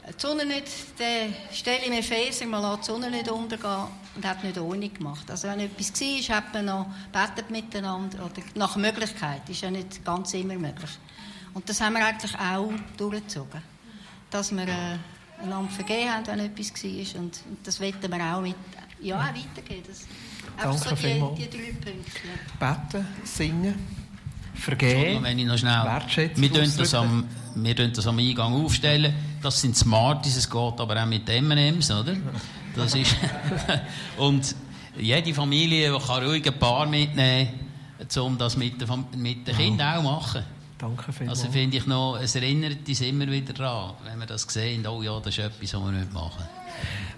die 0.08 0.14
Sonne 0.20 0.44
nicht, 0.44 0.66
die 0.98 1.54
Stelle 1.54 1.84
im 1.86 1.92
Epheser, 1.92 2.46
man 2.46 2.62
lässt 2.62 2.82
die 2.82 2.92
Sonne 2.92 3.10
nicht 3.10 3.30
untergehen 3.30 3.86
und 4.16 4.26
hat 4.26 4.42
nicht 4.42 4.58
ohne 4.58 4.88
gemacht. 4.88 5.30
Also 5.30 5.48
wenn 5.48 5.60
etwas 5.60 5.92
war, 6.00 6.36
hat 6.36 6.54
man 6.54 6.64
noch 6.64 6.86
betet 7.12 7.50
miteinander 7.50 8.24
oder 8.24 8.42
nach 8.54 8.76
Möglichkeit. 8.76 9.48
Ist 9.48 9.62
ja 9.62 9.70
nicht 9.70 10.04
ganz 10.04 10.34
immer 10.34 10.54
möglich. 10.54 10.90
Und 11.54 11.68
das 11.68 11.80
haben 11.80 11.94
wir 11.94 12.04
eigentlich 12.04 12.34
auch 12.34 12.72
durchgezogen. 12.96 13.62
Dass 14.30 14.50
wir 14.50 14.66
äh, 14.66 14.98
einander 15.42 15.70
vergeben 15.70 16.10
haben, 16.10 16.26
wenn 16.26 16.40
etwas 16.40 16.72
war. 16.72 17.20
Und, 17.20 17.40
und 17.48 17.66
das 17.66 17.80
wollen 17.80 17.94
wir 18.02 18.36
auch 18.36 18.40
mit, 18.40 18.56
ja, 19.00 19.18
weitergeben. 19.18 19.84
Das, 19.86 20.06
Danke 20.60 20.78
so 20.78 20.90
die, 20.90 20.96
vielmals. 20.96 21.38
die 21.38 21.50
drei 21.50 21.72
Punkte. 21.72 21.92
Ja. 22.60 22.74
Beten, 22.74 23.06
singen, 23.24 24.01
vergeben, 24.54 25.22
Wenn 25.22 25.38
ich 25.38 25.46
noch 25.46 25.58
schnell. 25.58 25.82
Wir 26.36 26.52
tun 26.52 26.72
das 26.76 26.94
am, 26.94 27.24
wir 27.54 27.76
tun 27.76 27.92
das 27.94 28.06
am 28.06 28.18
Eingang 28.18 28.52
aufstellen. 28.64 29.14
Das 29.42 29.60
sind 29.60 29.76
Smarties, 29.76 30.36
es 30.36 30.48
geht 30.48 30.80
aber 30.80 31.02
auch 31.02 31.06
mit 31.06 31.28
M&M's, 31.28 31.90
oder? 31.90 32.14
Das 32.76 32.94
ist 32.94 33.16
und 34.16 34.54
jede 34.98 35.34
Familie 35.34 35.98
kann 35.98 36.24
ruhig 36.24 36.46
ein 36.46 36.58
paar 36.58 36.86
mitnehmen, 36.86 37.48
um 38.16 38.38
das 38.38 38.56
mit 38.56 38.80
den, 38.80 39.04
mit 39.16 39.46
den 39.46 39.56
Kindern 39.56 39.98
auch 39.98 40.02
machen. 40.02 40.44
Danke 40.78 41.12
vielmals. 41.12 41.40
Also 41.40 41.52
finde 41.52 41.76
ich 41.76 41.86
noch, 41.86 42.18
es 42.20 42.34
erinnert 42.34 42.88
uns 42.88 43.00
immer 43.02 43.30
wieder 43.30 43.52
daran, 43.52 43.94
wenn 44.04 44.18
wir 44.18 44.26
das 44.26 44.42
sehen, 44.42 44.86
oh 44.86 45.00
ja, 45.02 45.18
das 45.20 45.38
ist 45.38 45.38
etwas, 45.38 45.74
was 45.74 45.80
wir 45.80 45.92
nicht 45.92 46.12
machen. 46.12 46.44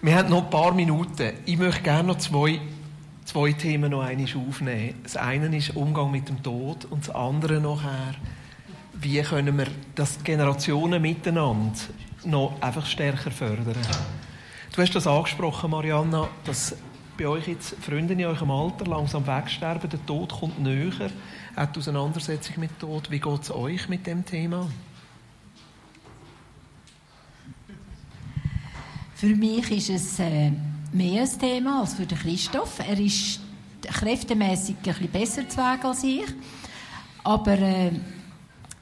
Wir 0.03 0.16
haben 0.16 0.28
noch 0.28 0.45
ein 0.45 0.51
paar 0.51 0.74
Minuten. 0.74 1.32
Ich 1.47 1.57
möchte 1.57 1.82
gerne 1.82 2.09
noch 2.09 2.18
zwei, 2.18 2.61
zwei 3.25 3.53
Themen 3.53 3.91
noch 3.91 4.03
einmal 4.03 4.27
aufnehmen. 4.49 4.95
Das 5.03 5.16
eine 5.16 5.57
ist 5.57 5.77
Umgang 5.77 6.11
mit 6.11 6.29
dem 6.29 6.43
Tod 6.43 6.85
und 6.87 7.07
das 7.07 7.14
andere 7.14 7.61
nachher, 7.61 8.14
wie 8.95 9.20
können 9.22 9.59
wir 9.59 9.66
das 9.95 10.22
Generationen 10.22 11.01
miteinander 11.03 11.79
noch 12.25 12.61
einfach 12.61 12.87
stärker 12.87 13.31
fördern. 13.31 13.77
Du 14.75 14.83
hast 14.83 14.95
das 14.95 15.07
angesprochen, 15.07 15.70
Marianna, 15.70 16.29
dass 16.45 16.77
bei 17.16 17.29
euch 17.29 17.47
jetzt 17.47 17.77
Freunde 17.81 18.14
in 18.14 18.25
eurem 18.25 18.51
Alter 18.51 18.87
langsam 18.87 19.27
wegsterben, 19.27 19.89
der 19.89 20.05
Tod 20.05 20.33
kommt 20.33 20.61
näher, 20.61 21.11
auch 21.55 21.66
die 21.66 21.79
Auseinandersetzung 21.79 22.59
mit 22.59 22.79
Tod. 22.79 23.11
Wie 23.11 23.20
geht 23.20 23.43
es 23.43 23.51
euch 23.53 23.89
mit 23.89 24.07
dem 24.07 24.25
Thema? 24.25 24.68
Für 29.14 29.35
mich 29.37 29.70
ist 29.70 29.91
es 29.91 30.18
äh, 30.18 30.51
mehr 30.95 31.22
ein 31.22 31.38
Thema 31.38 31.80
als 31.80 31.95
für 31.95 32.07
den 32.07 32.18
Christoph. 32.18 32.78
Er 32.78 32.99
ist 32.99 33.40
kräftemäßig 33.82 34.76
ein 34.76 34.82
bisschen 34.84 35.11
besser 35.11 35.49
zu 35.49 35.59
Weg 35.59 35.84
als 35.84 36.05
ich. 36.05 36.24
Aber 37.24 37.59
äh, 37.59 37.90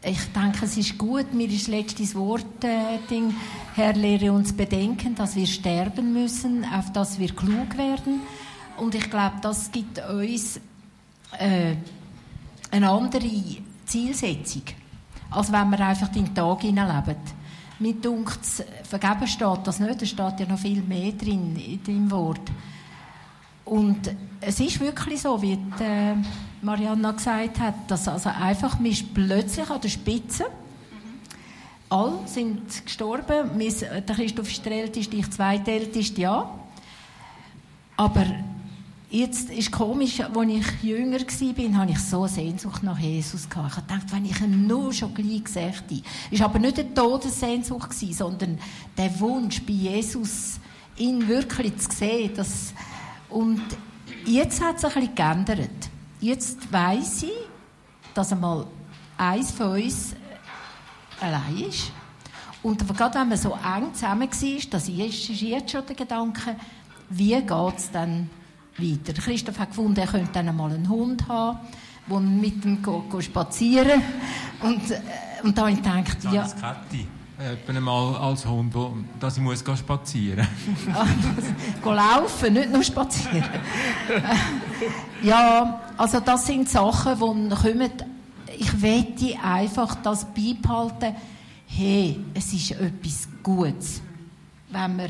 ich 0.05 0.21
denke, 0.33 0.65
es 0.65 0.77
ist 0.77 0.99
gut, 0.99 1.33
mir 1.33 1.49
ist 1.49 1.69
letztes 1.69 2.15
Wort, 2.15 2.65
äh, 2.65 2.99
Ding, 3.09 3.35
Herr, 3.75 3.95
lehre 3.95 4.33
uns 4.33 4.53
bedenken, 4.53 5.15
dass 5.15 5.37
wir 5.37 5.47
sterben 5.47 6.13
müssen, 6.13 6.65
auf 6.65 6.93
dass 6.93 7.19
wir 7.19 7.35
klug 7.35 7.77
werden. 7.79 8.21
Und 8.77 8.95
ich 8.95 9.09
glaube, 9.09 9.37
das 9.41 9.71
gibt 9.71 9.99
uns 10.07 10.61
äh, 11.39 11.77
eine 12.71 12.91
andere 12.91 13.31
Zielsetzung, 13.87 14.63
als 15.31 15.53
wenn 15.53 15.71
wir 15.71 15.81
einfach 15.81 16.09
den 16.09 16.35
Tag 16.35 16.63
hineinleben. 16.63 17.42
Mir 17.83 17.95
dunkt 17.95 18.47
vergeben 18.85 19.27
steht 19.27 19.59
das 19.65 19.81
nicht, 19.81 20.01
da 20.01 20.07
steht 20.07 20.41
ja 20.41 20.47
noch 20.47 20.59
viel 20.59 20.83
mehr 20.83 21.11
drin 21.11 21.57
in 21.57 21.83
dem 21.83 22.11
Wort. 22.13 22.49
Und 23.65 24.15
es 24.41 24.61
ist 24.61 24.79
wirklich 24.79 25.21
so, 25.21 25.43
wie 25.43 25.57
die, 25.57 25.83
äh, 25.83 26.15
Marianna 26.63 27.11
gesagt 27.11 27.59
hat, 27.59 27.75
dass 27.89 28.07
also 28.07 28.29
einfach, 28.29 28.79
man 28.79 28.93
ist 28.93 29.13
plötzlich 29.13 29.69
an 29.69 29.81
der 29.81 29.89
Spitze. 29.89 30.45
Alle 31.89 32.21
sind 32.27 32.85
gestorben. 32.85 33.51
Der 33.59 34.15
Christoph 34.15 34.49
ist 34.49 34.65
der 34.65 34.73
Älteste, 34.73 35.17
ich 35.17 35.29
zweitälteste, 35.33 36.21
ja. 36.21 36.55
Aber 37.97 38.27
jetzt 39.13 39.51
ist 39.51 39.71
komisch, 39.71 40.21
als 40.21 40.49
ich 40.49 40.83
jünger 40.83 41.19
war, 41.19 41.79
hatte 41.79 41.93
ich 41.93 41.99
so 41.99 42.21
eine 42.21 42.29
Sehnsucht 42.29 42.83
nach 42.83 42.99
Jesus. 42.99 43.47
Ich 43.49 43.57
habe 43.57 43.69
gedacht, 43.69 44.07
wenn 44.11 44.25
ich 44.25 44.41
ihn 44.41 44.67
nur 44.67 44.93
schon 44.93 45.13
gleich 45.13 45.45
gesagt 45.45 45.91
hätte. 45.91 46.03
Es 46.31 46.41
war 46.41 46.47
aber 46.47 46.59
nicht 46.59 46.79
eine 46.79 46.95
Todessehnsucht, 46.95 47.93
sondern 47.93 48.59
der 48.97 49.21
Wunsch, 49.21 49.63
bei 49.63 49.73
Jesus 49.75 50.59
ihn 50.97 51.29
wirklich 51.29 51.77
zu 51.77 51.95
sehen. 51.95 52.33
Das 52.35 52.73
und 53.29 53.63
jetzt 54.25 54.63
hat 54.63 54.77
es 54.77 54.85
ein 54.85 54.93
bisschen 54.93 55.15
geändert. 55.15 55.91
Jetzt 56.21 56.73
weiss 56.73 57.25
ich, 57.25 57.33
dass 58.15 58.33
einmal 58.33 58.67
eins 59.19 59.51
von 59.51 59.73
uns 59.83 60.15
allein 61.21 61.67
ist. 61.69 61.93
Und 62.63 62.87
gerade 62.97 63.19
wenn 63.19 63.29
man 63.29 63.39
so 63.39 63.53
eng 63.53 63.93
zusammen 63.93 64.31
war, 64.31 64.71
das 64.71 64.89
ist 64.89 65.43
jetzt 65.43 65.71
schon 65.71 65.87
der 65.87 65.97
Gedanke, 65.97 66.57
wie 67.11 67.35
geht 67.35 67.77
es 67.77 67.91
dann 67.91 68.31
weiter? 68.79 69.13
Christoph 69.21 69.59
hat 69.59 69.69
gefunden, 69.71 69.99
er 70.01 70.07
könnte 70.07 70.31
dann 70.33 70.49
einmal 70.49 70.73
einen 70.73 70.89
Hund 70.89 71.27
haben, 71.29 71.59
der 72.09 72.21
mit 72.21 72.65
ihm 72.65 72.83
go, 72.83 73.05
go 73.09 73.21
spazieren 73.21 74.03
Und, 74.61 74.91
äh, 74.91 75.01
und 75.43 75.57
da 75.57 75.63
habe 75.63 75.73
ich 75.73 75.77
gedacht, 75.79 76.17
ja, 76.25 76.33
Ja. 76.33 76.43
Kette. 76.45 77.07
Etwa 77.39 77.73
einmal 77.73 78.15
als 78.17 78.47
Hund, 78.47 78.73
wo, 78.73 78.95
dass 79.19 79.37
ich 79.37 79.43
muss 79.43 79.61
spazieren 79.61 80.47
go 81.83 81.93
laufen, 81.93 82.53
nicht 82.53 82.71
nur 82.71 82.85
spazieren. 82.85 83.43
ja, 85.23 85.81
also 85.97 86.21
das 86.21 86.47
sind 86.47 86.69
Sachen, 86.69 87.15
die 87.15 87.55
kommen. 87.55 87.91
Ich 88.59 88.81
wette 88.83 89.35
einfach 89.43 89.97
das 89.97 90.25
beibehalten, 90.27 91.17
hey, 91.67 92.21
es 92.35 92.53
ist 92.53 92.73
etwas 92.73 93.29
Gutes. 93.43 94.03
Wenn 94.71 94.97
wir, 94.99 95.09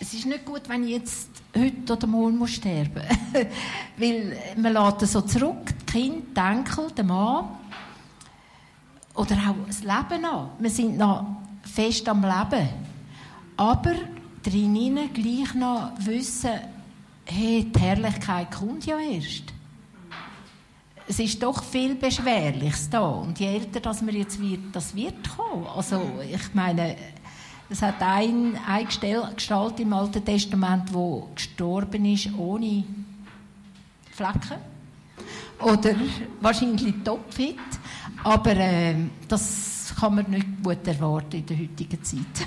es 0.00 0.14
ist 0.14 0.24
nicht 0.24 0.46
gut, 0.46 0.62
wenn 0.66 0.84
ich 0.84 0.90
jetzt 0.90 1.28
heute 1.54 1.92
oder 1.92 2.06
morgen 2.06 2.38
muss 2.38 2.52
sterben 2.52 3.02
Weil 3.98 4.36
man 4.56 4.72
lässt 4.72 5.12
so 5.12 5.20
zurück, 5.20 5.74
die 5.80 5.92
Kinder, 5.92 6.24
die 6.34 6.40
Enkel, 6.40 6.90
der 6.96 7.04
Mann. 7.04 7.48
Oder 9.14 9.36
auch 9.36 9.66
das 9.66 9.80
Leben 9.80 10.24
an. 10.24 10.50
Wir 10.58 10.70
sind 10.70 10.96
noch 10.96 11.26
fest 11.62 12.08
am 12.08 12.22
Leben. 12.22 12.68
Aber 13.58 13.94
drinnen 14.42 15.12
gleich 15.12 15.54
noch 15.54 15.92
wissen, 15.98 16.52
hey, 17.26 17.70
die 17.70 17.78
Herrlichkeit 17.78 18.50
kommt 18.52 18.86
ja 18.86 18.98
erst. 18.98 19.44
Es 21.06 21.18
ist 21.18 21.42
doch 21.42 21.62
viel 21.62 21.96
Beschwerliches 21.96 22.88
da. 22.88 23.00
Und 23.00 23.38
je 23.38 23.48
älter 23.48 23.80
das 23.80 24.00
man 24.00 24.14
jetzt 24.14 24.40
wird, 24.40 24.60
das 24.72 24.94
wird 24.94 25.28
kommen. 25.36 25.66
Also, 25.66 26.00
ich 26.22 26.54
meine, 26.54 26.96
es 27.70 27.82
hat 27.82 28.02
ein, 28.02 28.58
eine 28.66 28.84
Gestalt 28.84 29.80
im 29.80 29.92
Alten 29.92 30.24
Testament, 30.24 30.92
wo 30.92 31.28
gestorben 31.34 32.04
ist 32.04 32.28
ohne 32.36 32.84
Flecken. 34.10 34.58
Oder 35.60 35.94
wahrscheinlich 36.40 36.94
topfit. 37.04 37.56
Aber 38.24 38.56
äh, 38.56 38.96
das 39.28 39.94
kann 39.98 40.16
man 40.16 40.30
nicht 40.30 40.62
gut 40.62 40.86
erwarten 40.86 41.36
in 41.36 41.46
der 41.46 41.58
heutigen 41.58 42.02
Zeit. 42.02 42.46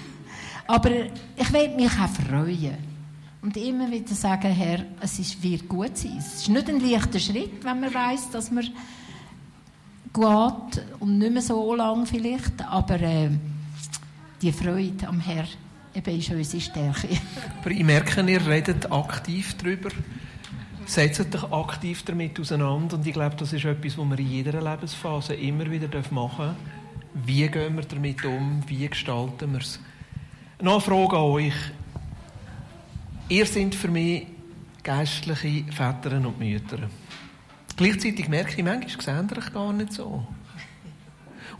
Aber 0.68 0.92
ich 0.92 1.54
werde 1.54 1.76
mich 1.76 1.92
auch 1.92 2.10
freuen. 2.10 2.94
Und 3.42 3.58
immer 3.58 3.92
wieder 3.92 4.16
sagen, 4.16 4.52
Herr, 4.52 4.86
es 5.02 5.20
ist, 5.20 5.42
wird 5.44 5.68
gut 5.68 5.98
sein. 5.98 6.18
Es 6.18 6.36
ist 6.36 6.50
nicht 6.50 6.70
ein 6.70 6.80
leichter 6.80 7.20
Schritt, 7.20 7.64
wenn 7.64 7.80
man 7.80 7.94
weiß, 7.94 8.30
dass 8.32 8.52
man 8.52 8.64
geht 10.14 10.86
und 11.00 11.18
nicht 11.18 11.34
mehr 11.34 11.42
so 11.42 11.76
lang 11.76 12.06
vielleicht, 12.06 12.62
aber 12.62 13.02
äh, 13.02 13.30
die 14.44 14.52
Freude 14.52 15.08
am 15.08 15.22
Herrn 15.22 15.48
eben 15.96 16.20
ist 16.20 16.30
unsere 16.30 16.62
Stärke. 16.62 17.08
Aber 17.62 17.72
ich 17.72 17.84
merke, 17.84 18.22
ihr 18.30 18.46
redet 18.46 18.92
aktiv 18.92 19.56
darüber, 19.58 19.90
setzt 20.86 21.34
euch 21.34 21.52
aktiv 21.52 22.04
damit 22.04 22.38
auseinander 22.40 22.98
und 22.98 23.08
ich 23.08 23.14
glaube, 23.14 23.38
das 23.38 23.54
ist 23.54 23.64
etwas, 23.64 23.98
was 23.98 24.10
wir 24.10 24.20
in 24.20 24.30
jeder 24.30 24.62
Lebensphase 24.62 25.36
immer 25.36 25.72
wieder 25.72 25.88
machen 26.12 26.46
dürfen. 26.46 26.56
Wie 27.26 27.48
gehen 27.48 27.76
wir 27.76 27.84
damit 27.84 28.26
um? 28.26 28.62
Wie 28.68 28.88
gestalten 28.88 29.54
wir 29.54 29.62
es? 29.62 29.80
Noch 30.62 30.74
eine 30.74 30.82
Frage 30.82 31.16
an 31.16 31.24
euch. 31.24 31.54
Ihr 33.30 33.46
seid 33.46 33.76
für 33.76 33.88
mich 33.88 34.28
geistliche 34.84 35.72
Väter 35.72 36.18
und 36.18 36.38
Mütter. 36.38 36.80
Gleichzeitig 37.78 38.28
merke 38.28 38.58
ich, 38.58 38.64
manchmal 38.64 39.02
sehen 39.02 39.38
euch 39.38 39.54
gar 39.54 39.72
nicht 39.72 39.94
so. 39.94 40.28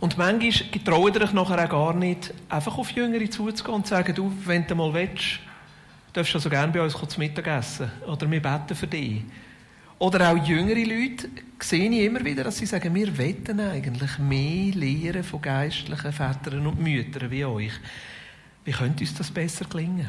Und 0.04 0.18
manchmal 0.18 0.68
getraut 0.70 1.16
ihr 1.16 1.22
euch 1.22 1.32
nachher 1.32 1.64
auch 1.64 1.70
gar 1.70 1.94
nicht, 1.94 2.34
einfach 2.50 2.76
auf 2.76 2.90
Jüngere 2.90 3.30
zuzugehen 3.30 3.76
und 3.76 3.86
zu 3.86 3.94
sagen, 3.94 4.14
du, 4.14 4.30
wenn 4.44 4.66
du 4.66 4.74
mal 4.74 4.92
willst, 4.92 5.40
darfst 6.12 6.34
du 6.34 6.38
so 6.38 6.50
gerne 6.50 6.70
bei 6.70 6.82
uns 6.82 6.92
zu 6.92 7.18
Mittag 7.18 7.46
essen. 7.46 7.90
Oder 8.06 8.30
wir 8.30 8.42
beten 8.42 8.74
für 8.74 8.86
dich. 8.86 9.22
Oder 9.98 10.30
auch 10.30 10.36
jüngere 10.36 10.84
Leute 10.84 11.30
sehe 11.58 11.88
ich 11.88 12.04
immer 12.04 12.22
wieder, 12.22 12.44
dass 12.44 12.58
sie 12.58 12.66
sagen, 12.66 12.94
wir 12.94 13.16
wetten 13.16 13.58
eigentlich 13.58 14.18
mehr 14.18 14.74
Lehren 14.74 15.24
von 15.24 15.40
geistlichen 15.40 16.12
Vätern 16.12 16.66
und 16.66 16.78
Müttern 16.78 17.30
wie 17.30 17.46
euch. 17.46 17.72
Wie 18.66 18.72
könnte 18.72 19.04
uns 19.04 19.14
das 19.14 19.30
besser 19.30 19.64
gelingen? 19.64 20.08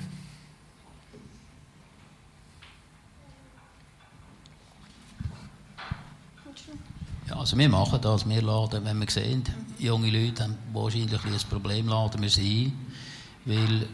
Also 7.30 7.58
wir 7.58 7.70
machen 7.70 8.02
das. 8.02 8.28
Wir 8.28 8.42
laden, 8.42 8.84
wenn 8.84 9.00
wir 9.00 9.10
sehen, 9.10 9.44
junge 9.86 10.10
Leute 10.10 10.44
haben 10.44 10.58
wahrscheinlich 10.74 11.24
ein 11.24 11.50
Problem, 11.50 11.88
laden 11.88 12.22
wir 12.22 12.30
sie 12.30 12.66
ein. 12.66 12.74
Weil 13.46 13.88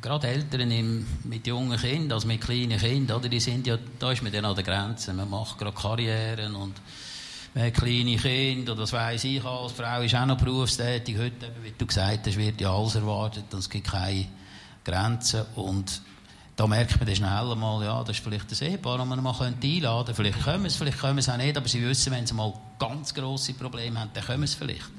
gerade 0.00 0.28
Eltern 0.28 1.06
mit 1.24 1.46
jungen 1.46 1.78
Kindern, 1.78 2.12
also 2.12 2.26
mit 2.26 2.40
kleinen 2.40 2.78
Kindern, 2.78 3.18
oder, 3.18 3.28
die 3.28 3.40
sind 3.40 3.66
ja, 3.66 3.78
da 3.98 4.12
ist 4.12 4.22
man 4.22 4.32
dann 4.32 4.44
an 4.44 4.54
der 4.54 4.64
Grenze. 4.64 5.12
Man 5.12 5.30
macht 5.30 5.58
gerade 5.58 5.76
Karrieren 5.76 6.54
und 6.54 6.74
man 7.54 7.64
hat 7.64 7.74
kleine 7.74 8.16
Kinder, 8.16 8.74
das 8.74 8.92
weiss 8.92 9.24
ich 9.24 9.44
als 9.44 9.72
Frau, 9.72 10.00
ist 10.02 10.14
auch 10.14 10.26
noch 10.26 10.36
berufstätig. 10.36 11.16
Heute, 11.16 11.50
wie 11.62 11.72
du 11.76 11.86
gesagt 11.86 12.26
hast, 12.26 12.36
wird 12.36 12.60
ja 12.60 12.72
alles 12.72 12.96
erwartet 12.96 13.44
und 13.52 13.60
es 13.60 13.70
gibt 13.70 13.88
keine 13.88 14.26
Grenzen. 14.84 15.44
Und 15.54 16.02
da 16.56 16.66
merkt 16.66 16.98
man 16.98 17.06
dann 17.06 17.16
schnell 17.16 17.56
mal, 17.56 17.84
ja, 17.84 18.02
das 18.02 18.16
ist 18.16 18.24
vielleicht 18.24 18.50
ein 18.50 18.68
Ehepaar, 18.68 18.98
das 18.98 19.06
man 19.06 19.22
mal 19.22 19.34
einladen 19.40 19.82
könnte. 19.82 20.14
Vielleicht 20.14 20.42
kommen 20.42 20.66
es, 20.66 20.76
vielleicht 20.76 20.98
kommen 20.98 21.18
es 21.18 21.28
auch 21.28 21.36
nicht, 21.36 21.56
aber 21.56 21.68
sie 21.68 21.82
wissen, 21.86 22.12
wenn 22.12 22.26
sie 22.26 22.34
mal 22.34 22.52
ganz 22.78 23.14
grosse 23.14 23.54
Probleme 23.54 24.00
haben, 24.00 24.10
dann 24.12 24.24
kommen 24.24 24.42
es 24.42 24.54
vielleicht. 24.54 24.97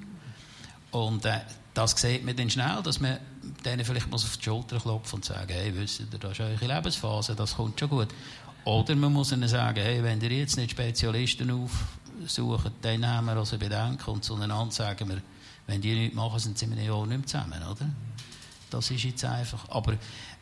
Und 0.91 1.25
äh, 1.25 1.39
das 1.73 1.91
sieht 1.91 2.25
man 2.25 2.35
dann 2.35 2.49
schnell, 2.49 2.81
dass 2.83 2.99
man 2.99 3.19
denen 3.65 3.85
vielleicht 3.85 4.09
mal 4.09 4.15
auf 4.15 4.37
die 4.37 4.43
Schulter 4.43 4.79
klopft 4.79 5.13
und 5.13 5.25
sagt, 5.25 5.51
hey, 5.51 5.73
wisst 5.75 5.99
ihr, 5.99 6.07
das 6.19 6.31
ist 6.31 6.39
eure 6.39 6.65
Lebensphase, 6.65 7.35
das 7.35 7.55
kommt 7.55 7.79
schon 7.79 7.89
gut. 7.89 8.07
Oder 8.65 8.95
man 8.95 9.13
muss 9.13 9.31
ihnen 9.31 9.47
sagen, 9.47 9.81
hey, 9.81 10.03
wenn 10.03 10.19
ihr 10.21 10.31
jetzt 10.31 10.57
nicht 10.57 10.71
Spezialisten 10.71 11.49
aufsucht, 11.51 12.71
dann 12.81 12.99
nehmen 12.99 13.25
wir 13.25 13.37
also 13.37 13.57
Bedenken 13.57 14.09
und 14.09 14.23
zueinander 14.23 14.71
sagen 14.71 15.09
wir, 15.09 15.21
wenn 15.67 15.81
die 15.81 15.93
nichts 15.93 16.15
machen, 16.15 16.39
sind 16.39 16.57
sie 16.57 16.65
in 16.65 16.73
einem 16.73 16.85
Jahr 16.85 17.05
nicht 17.05 17.17
mehr 17.17 17.27
zusammen, 17.27 17.63
oder? 17.63 17.89
Das 18.69 18.91
ist 18.91 19.03
jetzt 19.03 19.23
einfach. 19.25 19.69
Aber 19.69 19.95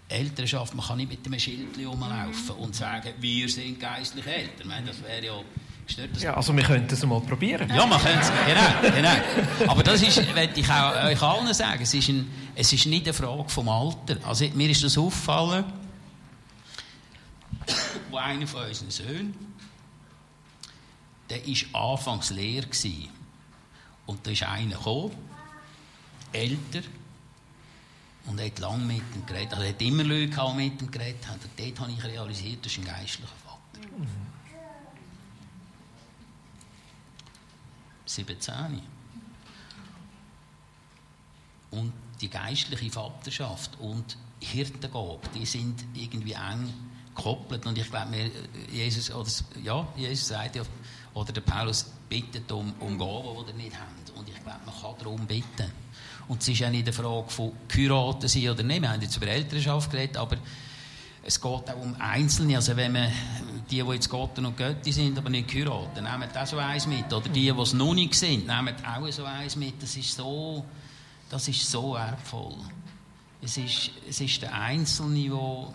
Elternschaft, 0.09 0.73
man 0.73 0.85
kann 0.85 0.97
nicht 0.97 1.09
mit 1.09 1.25
einem 1.25 1.39
Schild 1.39 1.77
rumlaufen 1.77 2.55
und 2.57 2.75
sagen, 2.75 3.13
wir 3.19 3.49
sind 3.49 3.79
geistlich 3.79 4.25
Eltern. 4.25 4.59
Ich 4.59 4.65
meine, 4.65 4.87
das 4.87 5.03
wäre 5.03 5.25
ja 5.25 5.41
gestört. 5.87 6.21
Ja, 6.21 6.33
also 6.35 6.55
wir 6.55 6.63
könnten 6.63 6.93
es 6.93 7.05
mal 7.05 7.21
probieren. 7.21 7.69
Ja, 7.69 7.85
man 7.85 7.99
könnte 7.99 8.19
es, 8.19 8.31
genau, 8.45 8.95
genau. 8.95 9.71
Aber 9.71 9.83
das 9.83 10.01
ist, 10.01 10.17
möchte 10.33 10.59
ich 10.59 10.69
auch 10.69 11.03
euch 11.05 11.21
allen 11.21 11.53
sagen, 11.53 11.81
es 11.81 11.93
ist, 11.93 12.09
ein, 12.09 12.29
es 12.55 12.71
ist 12.71 12.85
nicht 12.85 13.05
eine 13.05 13.13
Frage 13.13 13.49
vom 13.49 13.69
Alter. 13.69 14.17
Also 14.23 14.45
mir 14.53 14.69
ist 14.69 14.83
das 14.83 14.97
auffallen, 14.97 15.65
wo 18.11 18.17
einer 18.17 18.47
von 18.47 18.65
unseren 18.65 18.91
Söhnen, 18.91 19.35
der 21.29 21.39
war 21.45 21.91
anfangs 21.91 22.29
leer 22.29 22.61
gewesen. 22.61 23.09
Und 24.05 24.25
da 24.25 24.31
ist 24.31 24.43
einer 24.43 24.75
gekommen, 24.75 25.11
älter, 26.31 26.81
und 28.27 28.41
hat 28.41 28.59
lange 28.59 28.83
mit 28.83 29.01
ihm 29.15 29.25
geredet. 29.25 29.53
Also 29.53 29.63
er 29.63 29.69
hat 29.69 29.81
immer 29.81 30.03
Leute 30.03 30.53
mit 30.55 30.81
ihm 30.81 30.91
geredet. 30.91 31.25
Und 31.31 31.41
dort 31.57 31.79
habe 31.79 31.91
ich 31.91 32.03
realisiert, 32.03 32.65
das 32.65 32.73
ist 32.73 32.79
ein 32.79 32.85
geistlicher 32.85 33.31
Vater. 33.45 33.87
Mhm. 33.97 34.26
17. 38.07 38.81
Und 41.71 41.93
die 42.21 42.29
geistliche 42.29 42.91
Vaterschaft 42.91 43.79
und 43.79 44.17
Hirtengabe, 44.39 45.19
die 45.35 45.45
sind 45.45 45.83
irgendwie 45.93 46.33
eng 46.33 46.73
gekoppelt. 47.15 47.65
Und 47.65 47.77
ich 47.77 47.89
glaube, 47.89 48.31
Jesus, 48.71 49.11
oder, 49.11 49.29
ja, 49.63 49.87
Jesus 49.95 50.27
sagt 50.29 50.55
ja, 50.55 50.63
oder 51.13 51.31
der 51.33 51.41
Paulus 51.41 51.85
bittet 52.07 52.51
um, 52.51 52.73
um 52.79 52.97
Gaben, 52.97 53.45
die 53.45 53.51
er 53.51 53.57
nicht 53.57 53.75
hat. 53.75 54.15
Und 54.15 54.29
ich 54.29 54.35
glaube, 54.43 54.59
man 54.65 54.75
kann 54.81 54.95
darum 54.99 55.27
bitten. 55.27 55.71
Und 56.27 56.41
es 56.41 56.47
ist 56.47 56.59
ja 56.59 56.69
nicht 56.69 56.85
eine 56.85 56.93
Frage 56.93 57.29
von 57.29 57.53
geheiratet 57.67 58.29
sein 58.29 58.49
oder 58.49 58.63
nicht. 58.63 58.81
Wir 58.81 58.91
haben 58.91 59.01
jetzt 59.01 59.17
über 59.17 59.27
Elternschaft 59.27 59.91
geredet, 59.91 60.17
aber 60.17 60.37
es 61.23 61.41
geht 61.41 61.69
auch 61.69 61.81
um 61.81 61.95
Einzelne. 61.99 62.55
Also 62.55 62.75
wenn 62.75 62.91
man 62.91 63.11
die, 63.69 63.83
die 63.83 63.91
jetzt 63.91 64.09
Gott 64.09 64.37
und 64.37 64.57
Götti 64.57 64.91
sind, 64.91 65.17
aber 65.17 65.29
nicht 65.29 65.49
geheiratet, 65.49 66.03
nehmen 66.03 66.29
auch 66.35 66.47
so 66.47 66.57
eins 66.57 66.87
mit. 66.87 67.11
Oder 67.11 67.29
die, 67.29 67.51
die 67.51 67.61
es 67.61 67.73
noch 67.73 67.93
nicht 67.93 68.13
sind, 68.13 68.47
nehmen 68.47 68.75
auch 68.85 69.11
so 69.11 69.23
eins 69.23 69.55
mit. 69.55 69.81
Das 69.81 69.95
ist 69.95 70.15
so, 70.15 70.63
das 71.29 71.47
ist 71.47 71.69
so 71.69 71.93
wertvoll. 71.93 72.55
Es 73.41 73.57
ist, 73.57 73.91
es 74.09 74.19
ist 74.21 74.41
der 74.41 74.53
Einzelne, 74.53 75.29
der 75.29 75.67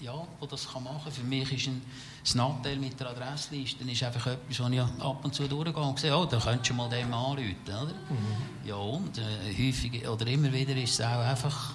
ja, 0.00 0.26
wo 0.38 0.46
das 0.46 0.70
kann 0.70 0.84
machen 0.84 1.02
kann. 1.04 1.12
Für 1.12 1.24
mich 1.24 1.52
ist 1.52 1.66
ein, 1.66 1.82
das 2.22 2.34
Nachteil 2.34 2.76
mit 2.76 2.98
der 3.00 3.08
Adressliste 3.08 3.84
ist 3.90 4.02
einfach 4.02 4.26
etwas, 4.26 4.60
wo 4.60 4.68
ich 4.68 4.80
ab 4.80 5.24
und 5.24 5.34
zu 5.34 5.48
durchgehe 5.48 5.82
und 5.82 5.98
sehe, 5.98 6.16
oh, 6.16 6.24
da 6.24 6.38
könntest 6.38 6.70
du 6.70 6.74
mal 6.74 6.88
dem 6.88 7.12
anrufen. 7.12 7.56
Oder? 7.66 7.86
Mhm. 7.86 8.66
Ja, 8.68 8.76
und 8.76 9.18
äh, 9.18 9.22
häufig 9.58 10.06
oder 10.06 10.26
immer 10.26 10.52
wieder 10.52 10.76
ist 10.76 10.94
es 10.94 11.00
auch 11.00 11.20
einfach 11.20 11.72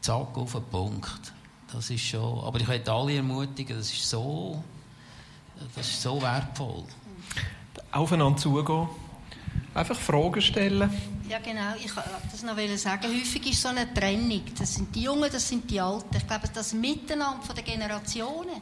zack 0.00 0.36
auf 0.36 0.52
den 0.52 0.64
Punkt. 0.64 1.32
Das 1.72 1.88
ist 1.90 2.04
schon, 2.04 2.44
aber 2.44 2.60
ich 2.60 2.66
möchte 2.66 2.92
alle 2.92 3.16
ermutigen, 3.16 3.76
das 3.76 3.92
ist 3.92 4.08
so, 4.08 4.62
das 5.76 5.86
ist 5.86 6.02
so 6.02 6.20
wertvoll. 6.20 6.84
Aufeinander 7.92 8.38
zugehen, 8.38 8.88
einfach 9.74 9.96
Fragen 9.96 10.42
stellen. 10.42 10.90
Ja, 11.28 11.38
genau. 11.38 11.74
Ich 11.76 11.94
wollte 11.94 12.10
das 12.30 12.42
noch 12.42 12.56
sagen. 12.76 13.04
Häufig 13.04 13.46
ist 13.48 13.62
so 13.62 13.68
eine 13.68 13.92
Trennung. 13.94 14.42
Das 14.58 14.74
sind 14.74 14.92
die 14.94 15.02
Jungen, 15.02 15.30
das 15.30 15.48
sind 15.48 15.70
die 15.70 15.80
Alten. 15.80 16.16
Ich 16.16 16.26
glaube, 16.26 16.48
das 16.52 16.72
Miteinander 16.72 17.54
der 17.54 17.62
Generationen 17.62 18.60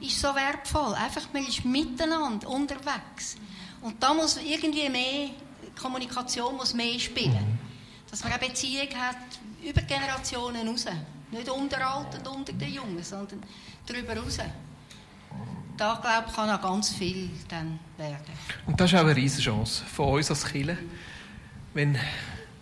ist 0.00 0.20
so 0.20 0.34
wertvoll. 0.34 0.94
Einfach, 0.94 1.22
man 1.32 1.46
ist 1.46 1.64
miteinander 1.64 2.48
unterwegs. 2.48 3.36
Und 3.82 4.02
da 4.02 4.12
muss 4.14 4.36
irgendwie 4.36 4.88
mehr, 4.88 5.30
Kommunikation 5.80 6.56
muss 6.56 6.74
mehr 6.74 6.98
spielen. 6.98 7.34
Mhm. 7.34 7.58
Dass 8.10 8.24
man 8.24 8.32
eine 8.32 8.48
Beziehung 8.48 8.88
hat 8.96 9.16
über 9.62 9.82
Generationen 9.82 10.66
raus. 10.66 10.86
Nicht 11.30 11.48
unter 11.48 11.86
Alten 11.86 12.26
und 12.26 12.36
unter 12.36 12.52
den 12.52 12.72
Jungen, 12.72 13.02
sondern 13.02 13.42
darüber 13.86 14.16
raus. 14.16 14.38
Da, 15.76 15.98
glaube 16.00 16.24
ich, 16.28 16.34
kann 16.34 16.50
auch 16.50 16.60
ganz 16.60 16.90
viel 16.90 17.30
dann 17.48 17.78
werden. 17.96 18.32
Und 18.66 18.80
das 18.80 18.92
ist 18.92 18.98
auch 18.98 19.04
eine 19.04 19.14
riesige 19.14 19.42
Chance 19.42 19.84
von 19.84 20.14
uns 20.14 20.30
als 20.30 20.44
Kirche 20.44 20.78
wenn 21.74 21.96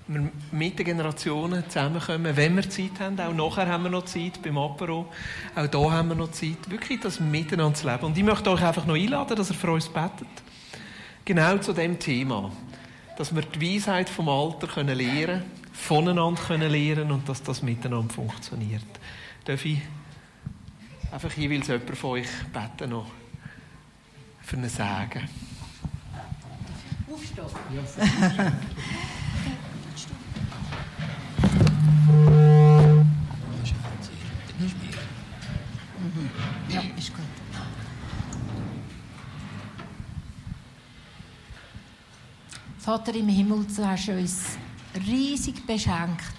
wir 0.09 0.31
mit 0.53 0.79
den 0.79 0.85
Generationen 0.85 1.64
zusammenkommen, 1.69 2.37
wenn 2.37 2.55
wir 2.55 2.69
Zeit 2.69 3.01
haben, 3.01 3.19
auch 3.19 3.33
nachher 3.33 3.67
haben 3.67 3.85
wir 3.85 3.91
noch 3.91 4.05
Zeit 4.05 4.43
beim 4.43 4.59
Apero, 4.59 5.07
auch 5.55 5.67
da 5.67 5.91
haben 5.91 6.09
wir 6.09 6.14
noch 6.14 6.31
Zeit, 6.33 6.69
wirklich 6.69 7.01
das 7.01 7.19
Miteinander 7.19 7.75
zu 7.75 7.89
leben. 7.89 8.05
Und 8.05 8.19
ich 8.19 8.23
möchte 8.23 8.51
euch 8.51 8.62
einfach 8.62 8.85
noch 8.85 8.95
einladen, 8.95 9.35
dass 9.37 9.51
ihr 9.51 9.57
für 9.57 9.71
uns 9.73 9.89
betet. 9.89 10.29
Genau 11.25 11.57
zu 11.59 11.73
dem 11.73 11.99
Thema. 11.99 12.53
Dass 13.17 13.35
wir 13.35 13.43
die 13.43 13.75
Weisheit 13.75 14.09
vom 14.09 14.29
Alter 14.29 14.67
können 14.67 14.97
lernen 14.97 15.45
voneinander 15.77 16.41
können 16.43 16.70
lernen 16.70 17.12
und 17.12 17.29
dass 17.29 17.43
das 17.43 17.62
miteinander 17.62 18.12
funktioniert. 18.12 18.83
Darf 19.45 19.64
ich 19.64 19.81
einfach 21.12 21.33
jeweils 21.35 21.68
jemand 21.68 21.97
von 21.97 22.11
euch 22.11 22.29
beten 22.53 22.91
noch 22.91 23.07
für 24.43 24.57
einen 24.57 24.68
Segen? 24.68 25.29
Aufstehen. 27.12 27.45
Ja, 27.74 27.83
Ja, 36.68 36.81
gut. 36.81 37.24
Vater 42.79 43.14
im 43.14 43.29
Himmel, 43.29 43.64
du 43.64 43.87
hast 43.87 44.09
uns 44.09 44.59
riesig 45.07 45.66
beschenkt. 45.66 46.36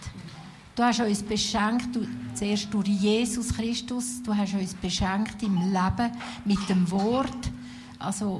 Du 0.75 0.83
hast 0.83 0.99
uns 0.99 1.23
beschenkt, 1.23 1.95
du, 1.95 2.07
zuerst 2.35 2.71
durch 2.71 2.87
Jesus 2.87 3.53
Christus, 3.53 4.21
du 4.23 4.35
hast 4.35 4.53
uns 4.53 4.75
beschenkt 4.75 5.41
im 5.41 5.55
Leben 5.55 6.11
mit 6.45 6.69
dem 6.69 6.89
Wort. 6.91 7.51
Also, 7.97 8.39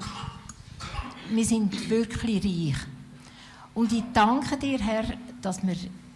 wir 1.29 1.45
sind 1.45 1.89
wirklich 1.89 2.43
reich. 2.45 2.77
Und 3.73 3.91
ich 3.91 4.03
danke 4.13 4.57
dir, 4.57 4.79
Herr, 4.79 5.05
dass 5.41 5.65
wir 5.65 5.75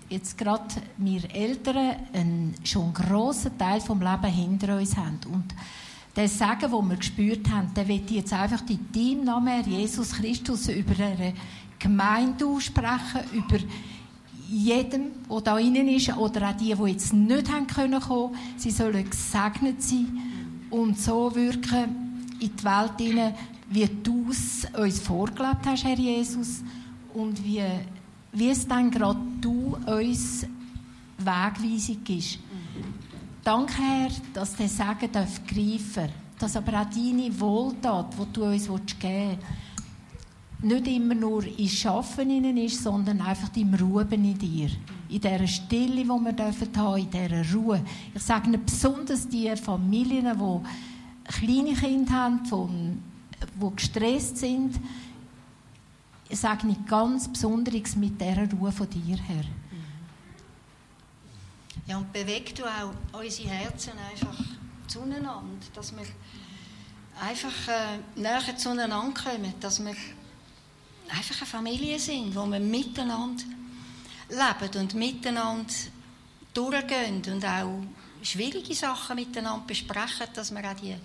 jetzt 0.09 0.37
gerade 0.37 0.65
wir 0.97 1.23
Eltern 1.33 1.95
einen 2.13 2.55
schon 2.63 2.93
grossen 2.93 3.57
Teil 3.57 3.81
vom 3.81 4.01
Leben 4.01 4.31
hinter 4.31 4.77
uns 4.77 4.97
haben. 4.97 5.19
Und 5.31 5.55
der 6.15 6.27
Segen, 6.27 6.71
den 6.71 6.89
wir 6.89 6.97
gespürt 6.97 7.49
haben, 7.49 7.73
der 7.73 7.87
wird 7.87 8.11
jetzt 8.11 8.33
einfach 8.33 8.61
in 8.69 8.91
deinem 8.91 9.23
Namen, 9.23 9.63
Jesus 9.65 10.11
Christus, 10.13 10.67
über 10.67 11.01
eine 11.03 11.33
Gemeinde 11.81 12.45
aussprechen, 12.45 13.21
über 13.33 13.57
jedem, 14.49 15.11
der 15.29 15.41
da 15.41 15.57
innen 15.57 15.87
ist, 15.87 16.15
oder 16.15 16.49
auch 16.49 16.57
die, 16.57 16.73
die 16.73 16.91
jetzt 16.91 17.13
nicht 17.13 17.51
haben 17.51 17.67
können 17.67 18.01
sie 18.57 18.71
sollen 18.71 19.09
gesegnet 19.09 19.81
sein 19.81 20.17
und 20.69 20.99
so 20.99 21.33
wirken 21.33 22.25
in 22.39 22.51
die 22.55 22.63
Welt 22.63 22.93
hinein, 22.99 23.35
wie 23.69 23.87
du 24.03 24.27
es 24.29 24.67
uns 24.77 24.99
vorgelebt 24.99 25.65
hast, 25.65 25.83
Herr 25.85 25.97
Jesus, 25.97 26.63
und 27.13 27.43
wie, 27.45 27.63
wie 28.33 28.49
es 28.49 28.67
dann 28.67 28.91
gerade 28.91 29.19
du 29.39 29.77
uns 29.85 30.45
Wegweisung 31.17 32.05
ist. 32.07 32.39
Danke, 33.43 33.73
Herr, 33.81 34.09
dass 34.33 34.55
der 34.55 34.67
Segen 34.67 35.11
darf 35.11 35.41
greifen 35.47 36.09
dass 36.41 36.55
aber 36.55 36.81
auch 36.81 36.85
deine 36.85 37.39
Wohltat, 37.39 38.15
die 38.19 38.33
du 38.33 38.45
uns 38.45 38.65
geben 38.65 38.79
willst, 38.79 39.39
nicht 40.61 40.87
immer 40.87 41.15
nur 41.15 41.43
in 41.43 41.67
Schaffen 41.67 42.57
ist, 42.57 42.83
sondern 42.83 43.21
einfach 43.21 43.49
im 43.55 43.73
Ruhen 43.73 44.11
in 44.11 44.37
dir. 44.37 44.69
In 45.09 45.21
dieser 45.21 45.47
Stille, 45.47 46.03
die 46.03 46.07
wir 46.07 46.33
dürfen 46.33 46.69
haben, 46.77 47.01
in 47.01 47.09
dieser 47.09 47.53
Ruhe. 47.53 47.83
Ich 48.13 48.21
sage 48.21 48.49
nicht 48.49 48.65
besonders 48.65 49.27
die 49.27 49.55
Familien, 49.55 50.25
die 50.37 51.31
kleine 51.31 51.73
Kinder 51.73 52.13
haben, 52.13 53.01
die 53.39 53.75
gestresst 53.75 54.37
sind. 54.37 54.79
Ich 56.29 56.39
sage 56.39 56.67
nicht 56.67 56.87
ganz 56.87 57.27
Besonderes 57.27 57.95
mit 57.95 58.21
dieser 58.21 58.49
Ruhe 58.51 58.71
von 58.71 58.89
dir, 58.89 59.17
Herr. 59.17 59.43
Ja, 61.87 61.97
und 61.97 62.13
bewegt 62.13 62.59
du 62.59 62.63
auch 62.63 62.93
unsere 63.19 63.49
Herzen 63.49 63.93
einfach 64.09 64.37
zueinander, 64.87 65.43
dass 65.73 65.91
wir 65.93 66.05
einfach 67.19 67.67
äh, 67.67 68.19
näher 68.19 68.55
zueinander 68.55 69.11
kommen, 69.13 69.53
dass 69.59 69.83
wir 69.83 69.95
einfach 71.11 71.37
eine 71.37 71.47
Familie 71.47 71.99
sind, 71.99 72.35
wo 72.35 72.45
wir 72.45 72.59
miteinander 72.59 73.43
leben 74.29 74.81
und 74.81 74.93
miteinander 74.95 75.73
durchgehen 76.53 77.21
und 77.27 77.45
auch 77.45 77.83
schwierige 78.21 78.73
Sachen 78.73 79.15
miteinander 79.15 79.65
besprechen, 79.65 80.27
dass 80.33 80.51
wir 80.51 80.69
auch 80.69 80.75
die, 80.75 80.95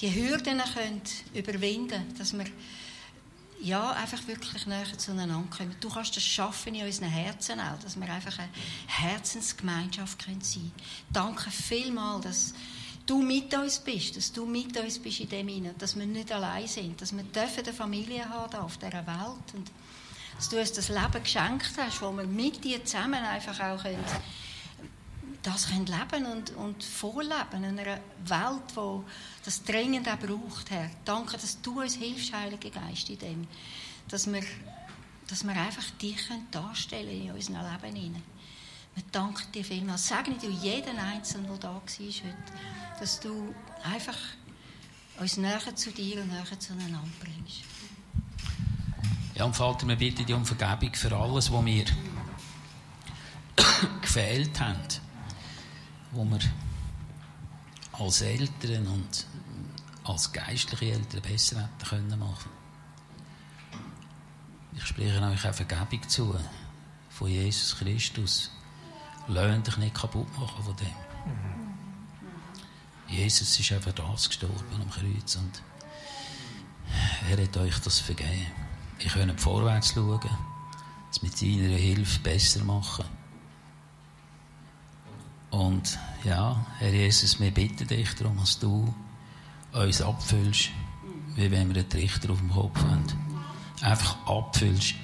die 0.00 0.14
Hürden 0.14 0.60
können 0.74 1.02
überwinden 1.34 1.88
können, 1.88 2.14
dass 2.18 2.32
wir 2.32 2.46
ja, 3.60 3.92
einfach 3.92 4.26
wirklich 4.26 4.66
näher 4.66 4.98
zueinander 4.98 5.42
kommen. 5.56 5.74
Du 5.80 5.88
kannst 5.88 6.14
das 6.16 6.24
schaffen 6.24 6.74
in 6.74 6.84
unseren 6.84 7.08
Herzen 7.08 7.58
auch, 7.60 7.78
dass 7.78 7.98
wir 7.98 8.12
einfach 8.12 8.38
eine 8.38 8.48
Herzensgemeinschaft 8.86 10.22
sein 10.22 10.38
können. 10.38 10.72
Danke 11.10 11.50
vielmals, 11.50 12.24
dass 12.24 12.54
du 13.06 13.22
mit 13.22 13.54
uns 13.54 13.78
bist, 13.78 14.16
dass 14.16 14.32
du 14.32 14.46
mit 14.46 14.76
uns 14.76 14.98
bist 14.98 15.20
in 15.20 15.28
dem 15.28 15.48
Innen, 15.48 15.74
dass 15.78 15.96
wir 15.96 16.06
nicht 16.06 16.32
allein 16.32 16.66
sind, 16.66 17.00
dass 17.00 17.12
wir 17.12 17.24
eine 17.34 17.72
Familie 17.72 18.28
haben 18.28 18.54
auf 18.56 18.78
dieser 18.78 19.06
Welt 19.06 19.54
und 19.54 19.70
dass 20.36 20.48
du 20.48 20.58
uns 20.58 20.72
das 20.72 20.88
Leben 20.88 21.22
geschenkt 21.22 21.72
hast, 21.76 22.02
wo 22.02 22.10
wir 22.12 22.26
mit 22.26 22.64
dir 22.64 22.84
zusammen 22.84 23.22
einfach 23.22 23.58
auch 23.60 23.82
können, 23.82 24.04
das 25.42 25.68
können 25.68 25.86
leben 25.86 26.26
und, 26.26 26.56
und 26.56 26.82
vorleben 26.82 27.64
in 27.64 27.78
einer 27.78 28.00
Welt, 28.24 28.74
wo 28.74 29.04
das 29.44 29.62
dringend 29.62 30.08
auch 30.08 30.18
braucht, 30.18 30.70
Herr. 30.70 30.90
Danke, 31.04 31.36
dass 31.36 31.60
du 31.60 31.82
uns 31.82 31.96
hilfst, 31.96 32.32
Heiliger 32.32 32.70
Geist, 32.70 33.10
in 33.10 33.18
dem, 33.18 33.46
dass 34.08 34.26
wir, 34.32 34.42
dass 35.28 35.44
wir 35.44 35.52
einfach 35.52 35.88
dich 36.00 36.30
darstellen 36.50 37.26
in 37.26 37.32
unserem 37.32 37.56
Leben 37.56 37.96
hinein. 37.96 38.22
Wir 38.94 39.02
danken 39.10 39.50
dir 39.52 39.64
vielmals. 39.64 40.08
Segne 40.08 40.36
du 40.40 40.48
jeden 40.48 40.98
Einzelnen, 40.98 41.46
der 41.48 41.56
da 41.58 41.68
war 41.68 41.82
heute, 41.82 42.22
dass 43.00 43.20
du 43.20 43.54
einfach 43.82 44.16
uns 45.18 45.36
näher 45.36 45.74
zu 45.74 45.90
dir 45.90 46.22
und 46.22 46.28
näher 46.28 46.58
zueinander 46.58 47.02
bringst. 47.20 47.62
Ja, 49.34 49.44
und 49.44 49.56
Vater, 49.56 49.88
wir 49.88 49.96
bitten 49.96 50.24
dich 50.24 50.34
um 50.34 50.44
Vergebung 50.44 50.94
für 50.94 51.16
alles, 51.16 51.52
was 51.52 51.64
wir 51.64 51.84
gefehlt 54.00 54.60
haben, 54.60 54.78
wo 56.12 56.24
wir 56.24 56.38
als 57.92 58.20
Eltern 58.22 58.86
und 58.86 59.26
als 60.04 60.32
geistliche 60.32 60.92
Eltern 60.92 61.22
besser 61.22 61.62
hätten 61.62 61.88
können 61.88 62.18
machen. 62.18 62.50
Ich 64.76 64.86
spreche 64.86 65.20
euch 65.20 65.46
auch 65.46 65.54
Vergebung 65.54 66.08
zu 66.08 66.36
von 67.10 67.28
Jesus 67.28 67.76
Christus. 67.76 68.50
Lasst 69.28 69.66
dich 69.66 69.76
nicht 69.78 69.94
kaputt 69.94 70.28
machen 70.38 70.64
von 70.64 70.76
dem. 70.76 70.86
Jesus 73.08 73.58
ist 73.58 73.72
einfach 73.72 73.92
das 73.92 74.28
gestorben 74.28 74.80
am 74.80 74.90
Kreuz 74.90 75.36
und 75.36 75.62
er 77.30 77.42
hat 77.42 77.56
euch 77.56 77.78
das 77.78 78.00
vergeben. 78.00 78.46
Ihr 78.98 79.10
könnt 79.10 79.40
vorwärts 79.40 79.94
schauen, 79.94 80.20
es 81.10 81.22
mit 81.22 81.36
seiner 81.36 81.76
Hilfe 81.76 82.20
besser 82.20 82.64
machen. 82.64 83.04
Und 85.50 85.98
ja, 86.24 86.66
Herr 86.78 86.92
Jesus, 86.92 87.38
wir 87.40 87.50
bitten 87.50 87.86
dich 87.86 88.14
darum, 88.14 88.36
dass 88.38 88.58
du 88.58 88.92
uns 89.72 90.02
abfüllst, 90.02 90.70
wie 91.36 91.50
wenn 91.50 91.68
wir 91.72 91.80
einen 91.80 91.88
Trichter 91.88 92.30
auf 92.30 92.38
dem 92.38 92.50
Kopf 92.50 92.78
haben. 92.82 93.04
Einfach 93.80 94.16
abfüllst 94.26 94.94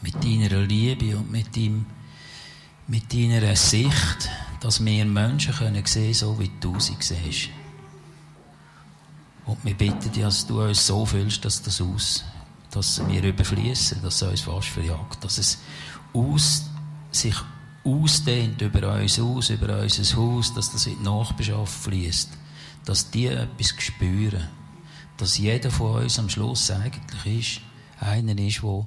mit 0.00 0.14
deiner 0.22 0.60
Liebe 0.60 1.16
und 1.16 1.30
mit 1.30 1.54
deinem 1.56 1.86
mit 2.88 3.12
deiner 3.12 3.54
Sicht, 3.54 4.30
dass 4.60 4.84
wir 4.84 5.04
Menschen 5.04 5.54
können 5.54 5.84
sehen 5.84 6.14
so 6.14 6.38
wie 6.38 6.50
du 6.58 6.80
sie 6.80 6.96
siehst. 6.98 7.50
Und 9.44 9.64
wir 9.64 9.74
bitten 9.74 10.10
dich, 10.10 10.22
dass 10.22 10.46
du 10.46 10.62
uns 10.62 10.86
so 10.86 11.06
fühlst, 11.06 11.44
dass 11.44 11.62
das 11.62 11.80
aus, 11.80 12.24
dass 12.70 13.06
wir 13.06 13.22
überfließen, 13.22 14.02
dass 14.02 14.22
es 14.22 14.28
uns 14.28 14.40
fast 14.40 14.68
verjagt, 14.68 15.22
dass 15.22 15.38
es 15.38 15.58
aus, 16.12 16.64
sich 17.10 17.34
ausdehnt 17.84 18.60
über 18.62 18.94
uns 18.94 19.18
aus, 19.20 19.50
über 19.50 19.80
unser 19.80 20.16
Haus, 20.16 20.52
dass 20.54 20.72
das 20.72 20.86
in 20.86 20.98
die 20.98 21.04
Nachbarschaft 21.04 21.72
fließt, 21.72 22.30
dass 22.84 23.10
die 23.10 23.26
etwas 23.26 23.74
spüren, 23.78 24.48
dass 25.18 25.38
jeder 25.38 25.70
von 25.70 26.02
uns 26.02 26.18
am 26.18 26.28
Schluss 26.28 26.70
eigentlich 26.70 27.40
ist, 27.40 27.60
einer 28.00 28.38
ist, 28.38 28.62
der 28.62 28.86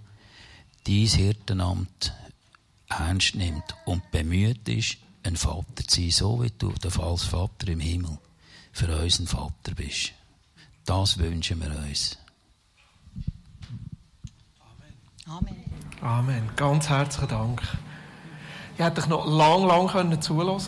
dein 0.85 1.07
Hirtenamt 1.07 2.13
ernst 2.99 3.35
nimmt 3.35 3.75
und 3.85 4.09
bemüht 4.11 4.67
ist, 4.67 4.97
ein 5.23 5.35
Vater 5.35 5.83
zu 5.87 6.01
sein, 6.01 6.11
so 6.11 6.43
wie 6.43 6.51
du 6.57 6.71
der 6.71 6.99
als 6.99 7.23
Vater 7.23 7.67
im 7.67 7.79
Himmel 7.79 8.17
für 8.71 8.87
uns 8.97 9.19
ein 9.19 9.27
Vater 9.27 9.75
bist. 9.75 10.13
Das 10.85 11.17
wünschen 11.17 11.61
wir 11.61 11.71
uns. 11.87 12.17
Amen. 15.25 15.63
Amen. 16.01 16.49
Ganz 16.55 16.89
herzlichen 16.89 17.29
Dank. 17.29 17.61
Ich 18.75 18.83
hätte 18.83 19.01
dich 19.01 19.09
noch 19.09 19.27
lang, 19.27 19.67
lang 19.67 19.87
können 19.87 20.21
zuhören 20.21 20.59